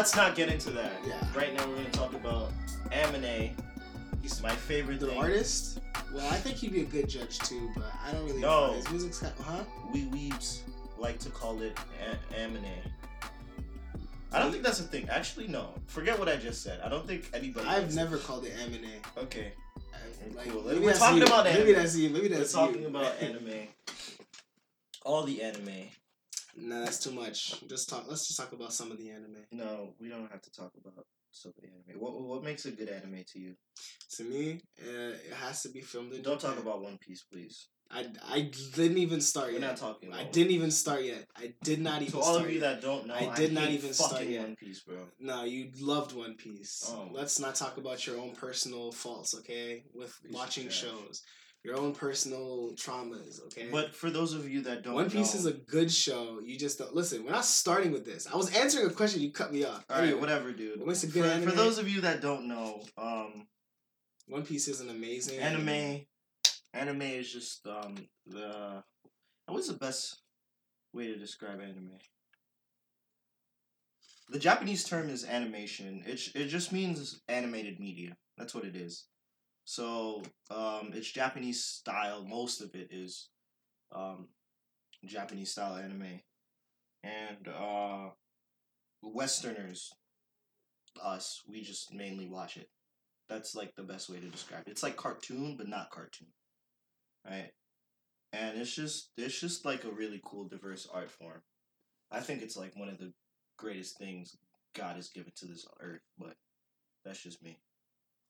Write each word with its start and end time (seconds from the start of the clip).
let's 0.00 0.16
not 0.16 0.34
get 0.34 0.48
into 0.48 0.70
that. 0.70 0.92
Yeah. 1.06 1.22
Right 1.36 1.54
now 1.54 1.68
we're 1.68 1.76
gonna 1.76 1.90
talk 1.90 2.14
about 2.14 2.50
Amine. 2.90 3.54
He's 4.22 4.42
my 4.42 4.54
favorite 4.54 4.98
The 4.98 5.08
thing. 5.08 5.18
artist? 5.18 5.80
Well, 6.10 6.26
I 6.32 6.36
think 6.36 6.56
he'd 6.56 6.72
be 6.72 6.80
a 6.80 6.84
good 6.86 7.06
judge 7.06 7.38
too, 7.40 7.70
but 7.76 7.84
I 8.02 8.10
don't 8.12 8.24
really 8.24 8.40
No. 8.40 8.68
know. 8.68 8.72
His 8.72 8.88
music's 8.88 9.18
kind 9.18 9.34
huh? 9.44 9.62
We 9.92 10.06
weebs 10.06 10.60
like 10.96 11.18
to 11.18 11.28
call 11.28 11.60
it 11.60 11.76
a- 12.00 12.42
Amine. 12.42 12.64
I 14.32 14.38
don't 14.38 14.50
think 14.52 14.64
that's 14.64 14.80
a 14.80 14.84
thing. 14.84 15.06
Actually, 15.10 15.48
no. 15.48 15.74
Forget 15.86 16.18
what 16.18 16.30
I 16.30 16.36
just 16.36 16.62
said. 16.62 16.80
I 16.80 16.88
don't 16.88 17.06
think 17.06 17.28
anybody. 17.34 17.66
I've 17.68 17.94
never 17.94 18.16
called 18.16 18.46
it 18.46 18.56
Eminem. 18.56 18.84
It. 18.84 19.02
Okay. 19.18 19.52
Like, 20.34 20.48
Cool. 20.48 20.62
maybe 20.62 20.80
We're 20.80 20.94
talking 20.94 21.18
you. 21.18 21.24
about 21.24 21.44
Maybe 21.44 21.74
that's 21.74 21.94
you. 21.94 22.08
Maybe 22.08 22.28
We're 22.28 22.44
talking 22.46 22.80
you. 22.82 22.88
about 22.88 23.16
anime. 23.20 23.68
All 25.02 25.24
the 25.24 25.42
anime. 25.42 25.88
Nah, 26.56 26.84
that's 26.84 26.98
too 26.98 27.12
much. 27.12 27.54
Just 27.68 27.88
talk. 27.88 28.04
Let's 28.08 28.26
just 28.26 28.38
talk 28.38 28.52
about 28.52 28.72
some 28.72 28.90
of 28.90 28.98
the 28.98 29.10
anime. 29.10 29.36
No, 29.52 29.94
we 30.00 30.08
don't 30.08 30.30
have 30.30 30.42
to 30.42 30.50
talk 30.50 30.72
about 30.80 31.04
some 31.30 31.52
of 31.56 31.62
the 31.62 31.68
anime. 31.68 32.00
What 32.00 32.20
what 32.20 32.42
makes 32.44 32.64
a 32.66 32.70
good 32.72 32.88
anime 32.88 33.24
to 33.32 33.38
you? 33.38 33.54
To 34.16 34.24
me, 34.24 34.60
uh, 34.80 35.12
it 35.28 35.32
has 35.34 35.62
to 35.62 35.68
be 35.70 35.80
filmed 35.80 36.12
in. 36.12 36.22
Don't 36.22 36.40
talk 36.40 36.58
about 36.58 36.82
One 36.82 36.98
Piece, 36.98 37.24
please. 37.32 37.68
I, 37.92 38.06
I 38.24 38.50
didn't 38.76 38.98
even 38.98 39.20
start 39.20 39.48
We're 39.48 39.54
yet. 39.54 39.62
not 39.62 39.76
talking. 39.76 40.10
About 40.10 40.20
I 40.20 40.24
didn't 40.30 40.52
even 40.52 40.70
start 40.70 41.02
yet. 41.02 41.24
I 41.36 41.54
did 41.64 41.80
not 41.80 42.02
even 42.02 42.12
To 42.12 42.20
all 42.20 42.36
of 42.36 42.48
you 42.48 42.60
yet. 42.60 42.60
that 42.60 42.82
don't 42.82 43.08
know, 43.08 43.14
I 43.14 43.34
did 43.34 43.52
not 43.52 43.64
hate 43.64 43.74
even 43.80 43.92
start 43.94 44.24
yet. 44.26 44.42
One 44.42 44.54
Piece, 44.54 44.80
bro. 44.82 44.98
No, 45.18 45.42
you 45.42 45.70
loved 45.80 46.14
One 46.14 46.36
Piece. 46.36 46.84
Oh. 46.88 47.08
Let's 47.12 47.40
not 47.40 47.56
talk 47.56 47.78
about 47.78 48.06
your 48.06 48.16
own 48.20 48.30
personal 48.36 48.92
faults, 48.92 49.34
okay? 49.40 49.82
With 49.92 50.16
Piece 50.22 50.32
watching 50.32 50.68
shows, 50.68 51.22
your 51.62 51.76
own 51.76 51.92
personal 51.94 52.70
traumas, 52.74 53.42
okay? 53.46 53.68
But 53.70 53.94
for 53.94 54.10
those 54.10 54.32
of 54.32 54.48
you 54.48 54.62
that 54.62 54.82
don't, 54.82 54.94
One 54.94 55.10
Piece 55.10 55.34
know, 55.34 55.40
is 55.40 55.46
a 55.46 55.52
good 55.52 55.92
show. 55.92 56.40
You 56.42 56.58
just 56.58 56.78
don't 56.78 56.94
listen. 56.94 57.24
We're 57.24 57.32
not 57.32 57.44
starting 57.44 57.92
with 57.92 58.04
this. 58.04 58.26
I 58.32 58.36
was 58.36 58.54
answering 58.56 58.86
a 58.86 58.90
question. 58.90 59.20
You 59.20 59.30
cut 59.30 59.52
me 59.52 59.64
off. 59.64 59.84
all 59.90 59.96
right, 59.96 60.04
Anyway, 60.04 60.20
whatever, 60.20 60.52
dude. 60.52 60.78
What 60.78 60.88
makes 60.88 61.04
a 61.04 61.08
For, 61.08 61.12
good 61.14 61.24
for 61.24 61.30
anime? 61.30 61.56
those 61.56 61.78
of 61.78 61.88
you 61.88 62.00
that 62.02 62.22
don't 62.22 62.48
know, 62.48 62.82
um, 62.96 63.46
One 64.26 64.42
Piece 64.44 64.68
is 64.68 64.80
an 64.80 64.88
amazing 64.90 65.38
anime, 65.38 66.06
anime 66.72 67.02
is 67.02 67.30
just 67.32 67.66
um 67.66 67.96
the 68.26 68.82
what's 69.46 69.66
the 69.68 69.74
best 69.74 70.22
way 70.94 71.08
to 71.08 71.16
describe 71.16 71.60
anime? 71.60 71.98
The 74.30 74.38
Japanese 74.38 74.84
term 74.84 75.10
is 75.10 75.24
animation. 75.24 76.04
It 76.06 76.20
it 76.34 76.46
just 76.46 76.72
means 76.72 77.20
animated 77.28 77.80
media. 77.80 78.16
That's 78.38 78.54
what 78.54 78.64
it 78.64 78.76
is. 78.76 79.06
So 79.70 80.24
um, 80.50 80.90
it's 80.94 81.12
Japanese 81.12 81.62
style. 81.62 82.24
Most 82.28 82.60
of 82.60 82.74
it 82.74 82.88
is 82.90 83.28
um, 83.94 84.26
Japanese 85.04 85.52
style 85.52 85.76
anime, 85.76 86.22
and 87.04 87.46
uh, 87.46 88.08
Westerners, 89.00 89.92
us, 91.00 91.42
we 91.48 91.62
just 91.62 91.94
mainly 91.94 92.26
watch 92.26 92.56
it. 92.56 92.66
That's 93.28 93.54
like 93.54 93.76
the 93.76 93.84
best 93.84 94.10
way 94.10 94.18
to 94.18 94.26
describe 94.26 94.62
it. 94.66 94.72
It's 94.72 94.82
like 94.82 94.96
cartoon, 94.96 95.54
but 95.56 95.68
not 95.68 95.90
cartoon, 95.90 96.32
right? 97.24 97.52
And 98.32 98.58
it's 98.58 98.74
just 98.74 99.12
it's 99.16 99.38
just 99.38 99.64
like 99.64 99.84
a 99.84 99.92
really 99.92 100.20
cool, 100.24 100.48
diverse 100.48 100.88
art 100.92 101.12
form. 101.12 101.42
I 102.10 102.18
think 102.18 102.42
it's 102.42 102.56
like 102.56 102.74
one 102.74 102.88
of 102.88 102.98
the 102.98 103.12
greatest 103.56 103.98
things 103.98 104.36
God 104.74 104.96
has 104.96 105.10
given 105.10 105.30
to 105.36 105.46
this 105.46 105.64
earth, 105.78 106.02
but 106.18 106.34
that's 107.04 107.22
just 107.22 107.40
me. 107.40 107.60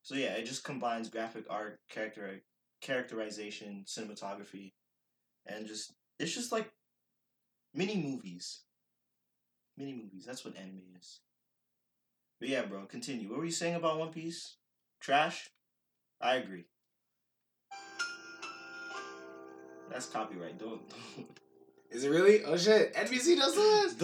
So 0.03 0.15
yeah, 0.15 0.33
it 0.33 0.47
just 0.47 0.65
combines 0.65 1.09
graphic 1.09 1.45
art, 1.51 1.81
character 1.89 2.41
characterization, 2.81 3.85
cinematography, 3.87 4.73
and 5.47 5.67
just 5.67 5.93
it's 6.19 6.35
just 6.35 6.53
like 6.53 6.71
mini 7.75 7.97
movies. 7.97 8.61
Mini 9.77 9.93
movies. 9.95 10.25
That's 10.27 10.45
what 10.45 10.57
anime 10.57 10.83
is. 10.99 11.21
But 12.39 12.49
yeah, 12.49 12.63
bro, 12.63 12.87
continue. 12.87 13.29
What 13.29 13.39
were 13.39 13.45
you 13.45 13.51
saying 13.51 13.75
about 13.75 13.99
One 13.99 14.11
Piece? 14.11 14.57
Trash? 15.01 15.51
I 16.21 16.37
agree. 16.37 16.65
That's 19.91 20.07
copyright. 20.07 20.59
Don't. 20.59 20.83
Is 21.91 22.05
it 22.05 22.11
really? 22.11 22.45
Oh 22.45 22.57
shit! 22.57 22.95
NBC 22.95 23.37
does 23.37 23.55
this. 23.55 23.95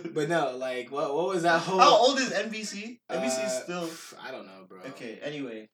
But 0.14 0.28
no, 0.28 0.56
like 0.56 0.90
what? 0.90 1.14
What 1.14 1.28
was 1.28 1.42
that 1.44 1.60
whole? 1.60 1.78
How 1.78 1.96
old 1.96 2.18
is 2.18 2.30
NBC? 2.30 2.98
NBC 3.08 3.26
is 3.26 3.38
Uh, 3.52 3.60
still. 3.62 3.88
I 4.22 4.32
don't 4.32 4.46
know, 4.46 4.64
bro. 4.68 4.80
Okay. 4.88 5.18
Anyway, 5.22 5.68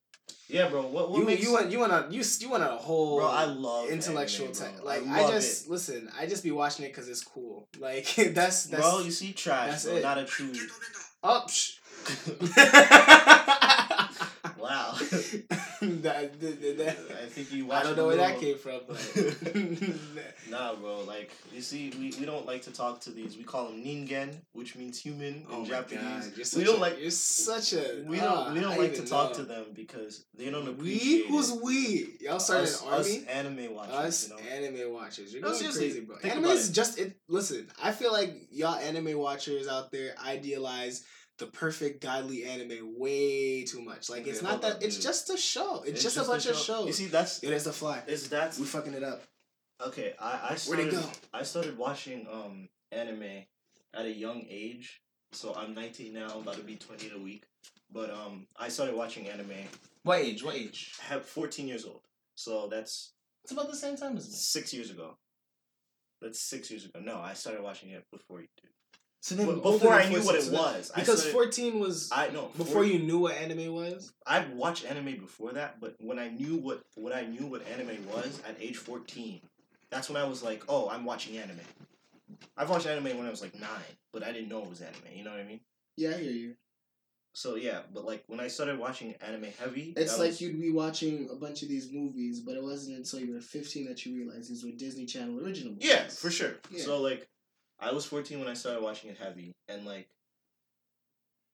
yeah, 0.47 0.69
bro. 0.69 0.83
What 0.83 1.09
what 1.09 1.19
you 1.19 1.25
makes 1.25 1.41
you 1.43 1.53
went 1.53 1.71
you 1.71 1.79
went 1.79 1.91
on 1.91 2.11
you 2.13 2.21
you 2.39 2.49
went 2.49 2.63
on 2.63 2.71
a 2.73 2.77
whole 2.77 3.17
bro? 3.17 3.27
I 3.27 3.45
love 3.45 3.89
intellectual 3.89 4.47
anime, 4.49 4.59
tech. 4.59 4.83
Like 4.83 5.05
I, 5.07 5.23
I, 5.23 5.31
just 5.31 5.65
it. 5.65 5.71
listen. 5.71 6.09
I 6.19 6.27
just 6.27 6.43
be 6.43 6.51
watching 6.51 6.85
it 6.85 6.89
because 6.89 7.09
it's 7.09 7.23
cool. 7.23 7.67
Like 7.79 8.05
that's 8.15 8.65
that's. 8.71 8.83
bro. 8.83 8.99
You 8.99 9.09
see, 9.11 9.33
trash. 9.33 9.69
that's 9.71 9.85
Bro, 9.85 9.95
it. 9.95 10.01
not 10.03 10.17
a 10.19 10.25
true. 10.25 10.53
oh, 11.23 11.43
psh. 11.47 11.79
wow. 14.59 14.93
that, 16.03 16.39
that, 16.39 16.77
that, 16.77 16.97
I 17.23 17.25
think 17.27 17.51
you. 17.51 17.71
I 17.71 17.83
don't 17.83 17.97
know 17.97 18.07
where 18.07 18.17
that 18.17 18.39
came 18.39 18.57
from, 18.57 18.81
but 18.87 18.97
Nah, 20.49 20.75
bro. 20.75 21.01
Like 21.03 21.31
you 21.53 21.61
see, 21.61 21.91
we, 21.99 22.13
we 22.19 22.25
don't 22.25 22.45
like 22.45 22.61
to 22.63 22.71
talk 22.71 22.99
to 23.01 23.11
these. 23.11 23.37
We 23.37 23.43
call 23.43 23.67
them 23.67 23.83
ningen, 23.83 24.35
which 24.53 24.75
means 24.75 24.99
human 24.99 25.45
oh 25.49 25.59
in 25.59 25.65
Japanese. 25.65 26.55
We 26.55 26.63
don't 26.63 26.77
a, 26.77 26.81
like 26.81 26.99
You're 26.99 27.11
such 27.11 27.73
a. 27.73 28.03
we 28.05 28.19
ah, 28.19 28.45
don't 28.45 28.53
we 28.53 28.59
don't 28.59 28.73
I 28.73 28.77
like 28.77 28.93
to 28.95 29.05
talk 29.05 29.31
know. 29.31 29.37
to 29.39 29.43
them 29.43 29.65
because 29.73 30.25
they 30.37 30.49
don't 30.49 30.65
We? 30.65 30.95
appreciate. 30.95 31.25
Who's 31.27 31.51
it. 31.51 31.63
we? 31.63 32.07
Y'all 32.21 32.39
started 32.39 32.63
us, 32.63 32.81
an 32.81 32.87
army. 32.89 32.99
us 32.99 33.23
anime 33.25 33.75
watchers. 33.75 33.95
Us 33.95 34.29
you 34.29 34.35
know? 34.35 34.41
anime 34.51 34.93
watchers, 34.93 35.33
you're 35.33 35.41
No, 35.41 35.51
going 35.51 35.71
crazy, 35.71 35.99
bro. 36.01 36.17
Anime 36.23 36.45
is 36.45 36.69
it. 36.69 36.73
just 36.73 36.99
it. 36.99 37.15
Listen, 37.27 37.67
I 37.81 37.91
feel 37.91 38.11
like 38.11 38.35
y'all 38.51 38.75
anime 38.75 39.17
watchers 39.17 39.67
out 39.67 39.91
there 39.91 40.13
idealize 40.25 41.03
the 41.39 41.47
perfect 41.47 42.01
godly 42.01 42.43
anime 42.45 42.93
way 42.97 43.63
too 43.63 43.81
much. 43.81 44.09
Like 44.09 44.27
it's 44.27 44.39
Okay, 44.39 44.47
not 44.47 44.61
that. 44.61 44.83
it's 44.83 44.97
just 44.97 45.29
a 45.29 45.37
show. 45.37 45.83
It's, 45.85 46.01
just, 46.01 46.17
a 46.17 46.23
bunch 46.23 46.45
of 46.45 46.55
shows. 46.55 46.87
You 46.87 46.93
see, 46.93 47.05
that's 47.07 47.43
it 47.43 47.51
is 47.51 47.63
the 47.63 47.73
fly. 47.73 48.03
is 48.07 48.29
that's 48.29 48.59
We 48.59 48.65
fucking 48.65 48.93
it 48.93 49.03
up. 49.03 49.23
okay. 49.85 50.13
I 50.19 50.31
I 50.31 50.47
Where'd 50.49 50.59
started 50.59 50.87
it 50.87 50.91
go? 50.93 51.03
I 51.33 51.43
started 51.43 51.77
watching 51.77 52.27
um 52.31 52.69
anime 52.91 53.45
at 53.93 54.05
a 54.05 54.11
young 54.11 54.45
age. 54.49 55.01
So 55.31 55.55
I'm 55.55 55.73
19 55.73 56.13
now. 56.13 56.27
I'm 56.31 56.41
about 56.41 56.55
to 56.57 56.63
be 56.63 56.75
20 56.75 57.07
in 57.09 57.13
a 57.15 57.19
week. 57.19 57.45
But 57.91 58.11
um, 58.11 58.45
I 58.57 58.69
started 58.69 58.95
watching 58.95 59.27
anime. 59.27 59.51
What 60.03 60.19
age? 60.19 60.43
What 60.43 60.55
age? 60.55 60.93
I 61.01 61.05
have 61.13 61.25
14 61.25 61.67
years 61.67 61.85
old. 61.85 62.01
So 62.35 62.67
that's 62.67 63.13
It's 63.43 63.51
about 63.51 63.69
the 63.71 63.75
same 63.77 63.95
time 63.95 64.15
as 64.17 64.27
me. 64.27 64.35
six 64.35 64.73
years 64.73 64.91
ago. 64.91 65.17
That's 66.21 66.39
six 66.39 66.69
years 66.71 66.85
ago. 66.85 66.99
No, 67.01 67.19
I 67.19 67.33
started 67.33 67.63
watching 67.63 67.89
it 67.89 68.05
before 68.11 68.41
you 68.41 68.47
did. 68.61 68.69
So 69.23 69.35
then 69.35 69.47
older 69.47 69.61
before 69.61 69.93
I 69.93 70.09
knew 70.09 70.21
what 70.21 70.35
it 70.35 70.41
so 70.43 70.51
was, 70.51 70.91
I 70.93 70.99
because 70.99 71.19
started- 71.21 71.31
14 71.31 71.79
was 71.79 72.09
I 72.11 72.27
know 72.31 72.51
before 72.57 72.83
you 72.83 72.99
knew 72.99 73.19
what 73.19 73.35
anime 73.35 73.73
was. 73.73 74.11
I'd 74.27 74.53
watched 74.53 74.83
anime 74.83 75.15
before 75.15 75.53
that, 75.53 75.79
but 75.79 75.95
when 76.01 76.19
I 76.19 76.27
knew 76.27 76.57
what 76.57 76.83
when 76.95 77.13
I 77.13 77.21
knew 77.25 77.45
what 77.45 77.65
anime 77.67 78.05
was 78.09 78.41
at 78.45 78.57
age 78.59 78.75
fourteen, 78.75 79.39
that's 79.89 80.09
when 80.09 80.21
I 80.21 80.25
was 80.27 80.43
like, 80.43 80.63
oh, 80.67 80.89
I'm 80.89 81.05
watching 81.05 81.37
anime. 81.37 81.61
I've 82.57 82.69
watched 82.69 82.85
anime 82.85 83.17
when 83.17 83.25
I 83.25 83.29
was 83.29 83.41
like 83.41 83.55
nine, 83.57 83.95
but 84.11 84.23
I 84.23 84.33
didn't 84.33 84.49
know 84.49 84.61
it 84.61 84.69
was 84.69 84.81
anime. 84.81 85.15
You 85.15 85.23
know 85.23 85.31
what 85.31 85.39
I 85.39 85.43
mean? 85.45 85.61
Yeah, 85.95 86.09
I 86.09 86.13
hear 86.17 86.31
you. 86.33 86.55
So 87.31 87.55
yeah, 87.55 87.83
but 87.93 88.03
like 88.03 88.25
when 88.27 88.41
I 88.41 88.49
started 88.49 88.77
watching 88.77 89.15
anime 89.25 89.45
heavy, 89.57 89.93
It's 89.95 90.19
like 90.19 90.31
was- 90.31 90.41
you'd 90.41 90.59
be 90.59 90.69
watching 90.71 91.29
a 91.31 91.35
bunch 91.35 91.63
of 91.63 91.69
these 91.69 91.89
movies, 91.93 92.41
but 92.41 92.57
it 92.57 92.61
wasn't 92.61 92.97
until 92.97 93.21
you 93.21 93.33
were 93.35 93.39
15 93.39 93.85
that 93.87 94.05
you 94.05 94.17
realized 94.17 94.51
these 94.51 94.65
were 94.65 94.71
Disney 94.71 95.05
Channel 95.05 95.39
original 95.39 95.71
movies. 95.71 95.87
Yeah, 95.87 96.07
for 96.09 96.29
sure. 96.29 96.55
Yeah. 96.69 96.83
So 96.83 96.99
like, 96.99 97.29
I 97.79 97.91
was 97.91 98.05
fourteen 98.05 98.39
when 98.39 98.47
I 98.47 98.53
started 98.53 98.81
watching 98.81 99.09
it 99.09 99.17
heavy, 99.17 99.53
and 99.67 99.85
like, 99.85 100.09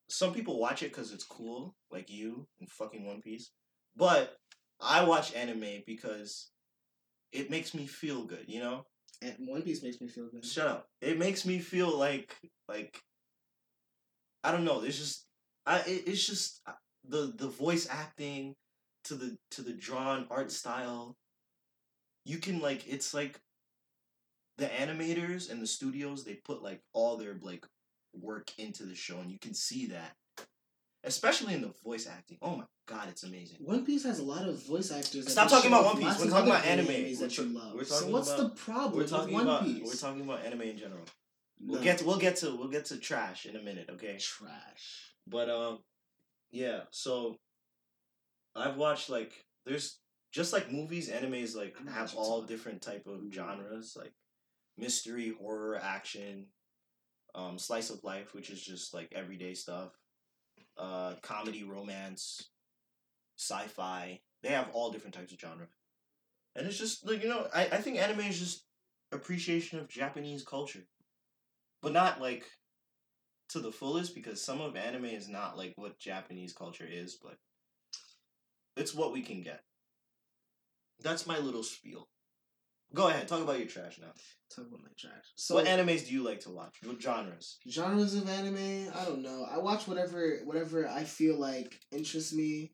some 0.09 0.33
people 0.33 0.59
watch 0.59 0.83
it 0.83 0.91
because 0.91 1.11
it's 1.11 1.23
cool, 1.23 1.75
like 1.91 2.09
you 2.09 2.47
and 2.59 2.69
fucking 2.69 3.05
One 3.05 3.21
Piece, 3.21 3.51
but 3.95 4.37
I 4.79 5.03
watch 5.03 5.33
anime 5.33 5.83
because 5.85 6.51
it 7.31 7.49
makes 7.49 7.73
me 7.73 7.87
feel 7.87 8.25
good. 8.25 8.45
You 8.47 8.59
know. 8.61 8.85
And 9.21 9.35
One 9.39 9.61
Piece 9.63 9.83
makes 9.83 9.99
me 9.99 10.07
feel 10.07 10.29
good. 10.29 10.45
Shut 10.45 10.67
up. 10.67 10.87
It 11.01 11.19
makes 11.19 11.45
me 11.45 11.59
feel 11.59 11.97
like 11.97 12.37
like 12.69 13.01
I 14.43 14.53
don't 14.53 14.63
know. 14.63 14.81
It's 14.83 14.97
just 14.97 15.25
I 15.65 15.79
it, 15.79 16.03
it's 16.07 16.25
just 16.25 16.61
uh, 16.65 16.71
the 17.05 17.33
the 17.35 17.49
voice 17.49 17.85
acting 17.89 18.55
to 19.05 19.15
the 19.15 19.37
to 19.51 19.61
the 19.61 19.73
drawn 19.73 20.25
art 20.29 20.51
style. 20.51 21.17
You 22.23 22.37
can 22.37 22.61
like 22.61 22.87
it's 22.87 23.13
like 23.13 23.41
the 24.59 24.67
animators 24.67 25.49
and 25.51 25.61
the 25.61 25.67
studios 25.67 26.23
they 26.23 26.35
put 26.35 26.61
like 26.61 26.81
all 26.93 27.17
their 27.17 27.37
like 27.41 27.65
work 28.13 28.51
into 28.57 28.83
the 28.83 28.95
show 28.95 29.19
and 29.19 29.31
you 29.31 29.39
can 29.39 29.53
see 29.53 29.87
that. 29.87 30.15
Especially 31.05 31.53
in 31.53 31.61
the 31.61 31.73
voice 31.83 32.07
acting. 32.07 32.37
Oh 32.41 32.57
my 32.57 32.65
god, 32.85 33.07
it's 33.09 33.23
amazing. 33.23 33.57
One 33.61 33.85
Piece 33.85 34.03
has 34.03 34.19
a 34.19 34.23
lot 34.23 34.45
of 34.47 34.61
voice 34.65 34.91
actors. 34.91 35.31
Stop 35.31 35.49
talking 35.49 35.69
about 35.71 35.85
One 35.85 35.97
Piece. 35.97 36.19
We're 36.19 36.29
talking 36.29 36.49
about 36.49 36.65
anime. 36.65 36.87
that 36.87 37.37
you 37.37 37.43
love. 37.45 37.73
we're 37.75 37.85
so 37.85 37.99
talking 37.99 38.11
what's 38.11 38.33
about- 38.33 38.55
the 38.55 38.61
problem 38.61 38.93
We're 38.93 39.01
with 39.03 39.09
talking 39.09 39.33
One 39.33 39.43
about 39.43 39.63
Piece? 39.63 39.85
we're 39.85 39.93
talking 39.93 40.21
about 40.21 40.45
anime 40.45 40.61
in 40.61 40.77
general. 40.77 41.05
We'll 41.61 41.81
get 41.81 41.97
to, 41.99 42.05
we'll 42.05 42.17
get 42.17 42.37
to 42.37 42.55
we'll 42.55 42.67
get 42.69 42.85
to 42.85 42.97
trash 42.97 43.45
in 43.45 43.55
a 43.55 43.61
minute, 43.61 43.89
okay? 43.93 44.17
trash. 44.19 45.13
But 45.27 45.49
um, 45.49 45.79
yeah. 46.51 46.81
So 46.91 47.37
I've 48.55 48.75
watched 48.77 49.09
like 49.09 49.45
there's 49.65 49.99
just 50.31 50.51
like 50.53 50.71
movies, 50.71 51.09
animes 51.09 51.55
like 51.55 51.75
have 51.89 52.13
all 52.15 52.41
different 52.41 52.81
type 52.81 53.07
of 53.07 53.21
genres 53.33 53.95
like 53.97 54.13
mystery, 54.79 55.33
horror, 55.39 55.79
action, 55.81 56.47
um, 57.35 57.59
slice 57.59 57.89
of 57.89 58.03
life, 58.03 58.33
which 58.33 58.49
is 58.49 58.61
just 58.61 58.93
like 58.93 59.11
everyday 59.13 59.53
stuff, 59.53 59.91
uh, 60.77 61.15
comedy, 61.21 61.63
romance, 61.63 62.49
sci-fi. 63.37 64.21
They 64.41 64.49
have 64.49 64.69
all 64.73 64.91
different 64.91 65.15
types 65.15 65.33
of 65.33 65.39
genre, 65.39 65.67
and 66.55 66.67
it's 66.67 66.77
just 66.77 67.05
like 67.05 67.21
you 67.21 67.29
know, 67.29 67.47
I 67.53 67.65
I 67.65 67.77
think 67.77 67.97
anime 67.97 68.21
is 68.21 68.39
just 68.39 68.65
appreciation 69.11 69.79
of 69.79 69.89
Japanese 69.89 70.43
culture, 70.43 70.85
but 71.81 71.93
not 71.93 72.21
like 72.21 72.45
to 73.49 73.59
the 73.59 73.71
fullest 73.71 74.15
because 74.15 74.41
some 74.41 74.61
of 74.61 74.75
anime 74.75 75.05
is 75.05 75.27
not 75.27 75.57
like 75.57 75.73
what 75.75 75.99
Japanese 75.99 76.53
culture 76.53 76.87
is, 76.89 77.17
but 77.21 77.37
it's 78.77 78.93
what 78.93 79.11
we 79.11 79.21
can 79.21 79.41
get. 79.41 79.61
That's 81.01 81.27
my 81.27 81.37
little 81.39 81.63
spiel. 81.63 82.07
Go 82.93 83.07
ahead, 83.07 83.27
talk 83.27 83.41
about 83.41 83.59
your 83.59 83.67
trash 83.67 83.99
now. 84.01 84.11
Talk 84.53 84.67
about 84.67 84.81
my 84.81 84.89
trash. 84.97 85.25
So 85.35 85.55
what 85.55 85.65
animes 85.65 86.07
do 86.07 86.13
you 86.13 86.23
like 86.23 86.39
to 86.41 86.49
watch? 86.49 86.75
What 86.83 87.01
genres? 87.01 87.57
genres 87.69 88.15
of 88.15 88.27
anime, 88.27 88.91
I 88.95 89.05
don't 89.05 89.21
know. 89.21 89.47
I 89.49 89.59
watch 89.59 89.87
whatever 89.87 90.39
whatever 90.43 90.87
I 90.87 91.03
feel 91.03 91.37
like 91.37 91.79
interests 91.91 92.33
me. 92.33 92.71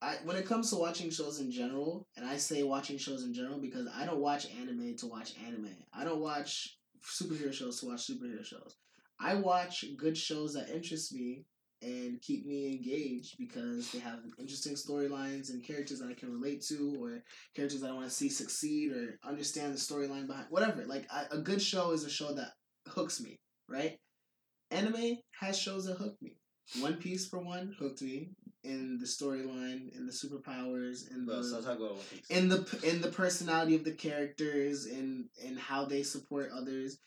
I 0.00 0.16
when 0.24 0.36
it 0.36 0.46
comes 0.46 0.70
to 0.70 0.76
watching 0.76 1.10
shows 1.10 1.40
in 1.40 1.50
general, 1.50 2.06
and 2.16 2.24
I 2.24 2.36
say 2.36 2.62
watching 2.62 2.98
shows 2.98 3.24
in 3.24 3.34
general 3.34 3.58
because 3.58 3.88
I 3.92 4.06
don't 4.06 4.20
watch 4.20 4.46
anime 4.60 4.96
to 4.98 5.06
watch 5.06 5.34
anime. 5.44 5.74
I 5.92 6.04
don't 6.04 6.20
watch 6.20 6.78
superhero 7.04 7.52
shows 7.52 7.80
to 7.80 7.86
watch 7.86 8.06
superhero 8.06 8.44
shows. 8.44 8.76
I 9.18 9.34
watch 9.34 9.84
good 9.96 10.16
shows 10.16 10.54
that 10.54 10.70
interest 10.70 11.12
me 11.12 11.46
and 11.82 12.20
keep 12.22 12.46
me 12.46 12.66
engaged 12.72 13.36
because 13.38 13.90
they 13.92 13.98
have 13.98 14.20
interesting 14.38 14.74
storylines 14.74 15.50
and 15.50 15.64
characters 15.64 15.98
that 15.98 16.08
I 16.08 16.14
can 16.14 16.32
relate 16.32 16.62
to, 16.68 16.96
or 17.00 17.22
characters 17.54 17.80
that 17.80 17.90
I 17.90 17.94
want 17.94 18.06
to 18.06 18.10
see 18.10 18.28
succeed, 18.28 18.92
or 18.92 19.18
understand 19.28 19.74
the 19.74 19.78
storyline 19.78 20.26
behind 20.26 20.46
whatever. 20.50 20.84
Like 20.86 21.06
I, 21.12 21.24
a 21.30 21.38
good 21.38 21.60
show 21.60 21.90
is 21.92 22.04
a 22.04 22.10
show 22.10 22.32
that 22.34 22.52
hooks 22.88 23.20
me, 23.20 23.38
right? 23.68 23.98
Anime 24.70 25.18
has 25.40 25.58
shows 25.58 25.86
that 25.86 25.96
hook 25.98 26.16
me. 26.22 26.36
One 26.80 26.94
Piece 26.94 27.26
for 27.28 27.40
one 27.40 27.74
hooked 27.78 28.00
me 28.02 28.30
in 28.64 28.98
the 28.98 29.06
storyline, 29.06 29.94
in 29.96 30.06
the 30.06 30.12
superpowers, 30.12 31.10
in 31.10 31.26
Bro, 31.26 31.42
the 31.42 31.44
so 31.44 31.60
talk 31.60 31.78
about 31.78 31.96
One 31.96 32.04
Piece. 32.10 32.30
in 32.30 32.48
the 32.48 32.80
in 32.84 33.00
the 33.00 33.08
personality 33.08 33.74
of 33.74 33.84
the 33.84 33.92
characters 33.92 34.86
in 34.86 35.28
in 35.44 35.56
how 35.56 35.84
they 35.84 36.02
support 36.02 36.50
others. 36.56 36.98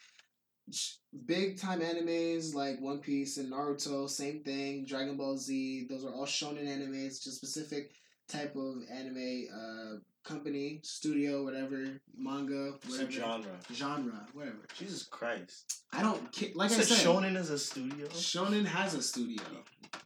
Big 1.25 1.59
time 1.59 1.81
animes 1.81 2.53
like 2.53 2.79
One 2.81 2.99
Piece 2.99 3.37
and 3.37 3.51
Naruto, 3.51 4.09
same 4.09 4.41
thing. 4.43 4.85
Dragon 4.85 5.15
Ball 5.17 5.37
Z, 5.37 5.87
those 5.89 6.03
are 6.03 6.13
all 6.13 6.25
shonen 6.25 6.65
animes, 6.67 7.23
just 7.23 7.37
specific 7.37 7.91
type 8.27 8.55
of 8.55 8.77
anime 8.91 9.45
uh 9.53 9.97
company, 10.23 10.79
studio, 10.83 11.43
whatever, 11.43 11.85
manga, 12.17 12.73
whatever 12.87 13.11
genre. 13.11 13.59
genre, 13.71 14.25
whatever. 14.33 14.57
Jesus 14.77 15.03
Christ. 15.03 15.81
I 15.93 16.01
don't 16.01 16.31
ki- 16.31 16.51
like 16.55 16.71
you 16.71 16.77
I 16.77 16.79
said 16.79 16.97
said. 16.97 17.07
Shonen 17.07 17.35
is 17.37 17.51
a 17.51 17.59
studio. 17.59 18.07
Shonen 18.07 18.65
has 18.65 18.95
a 18.95 19.01
studio. 19.03 19.43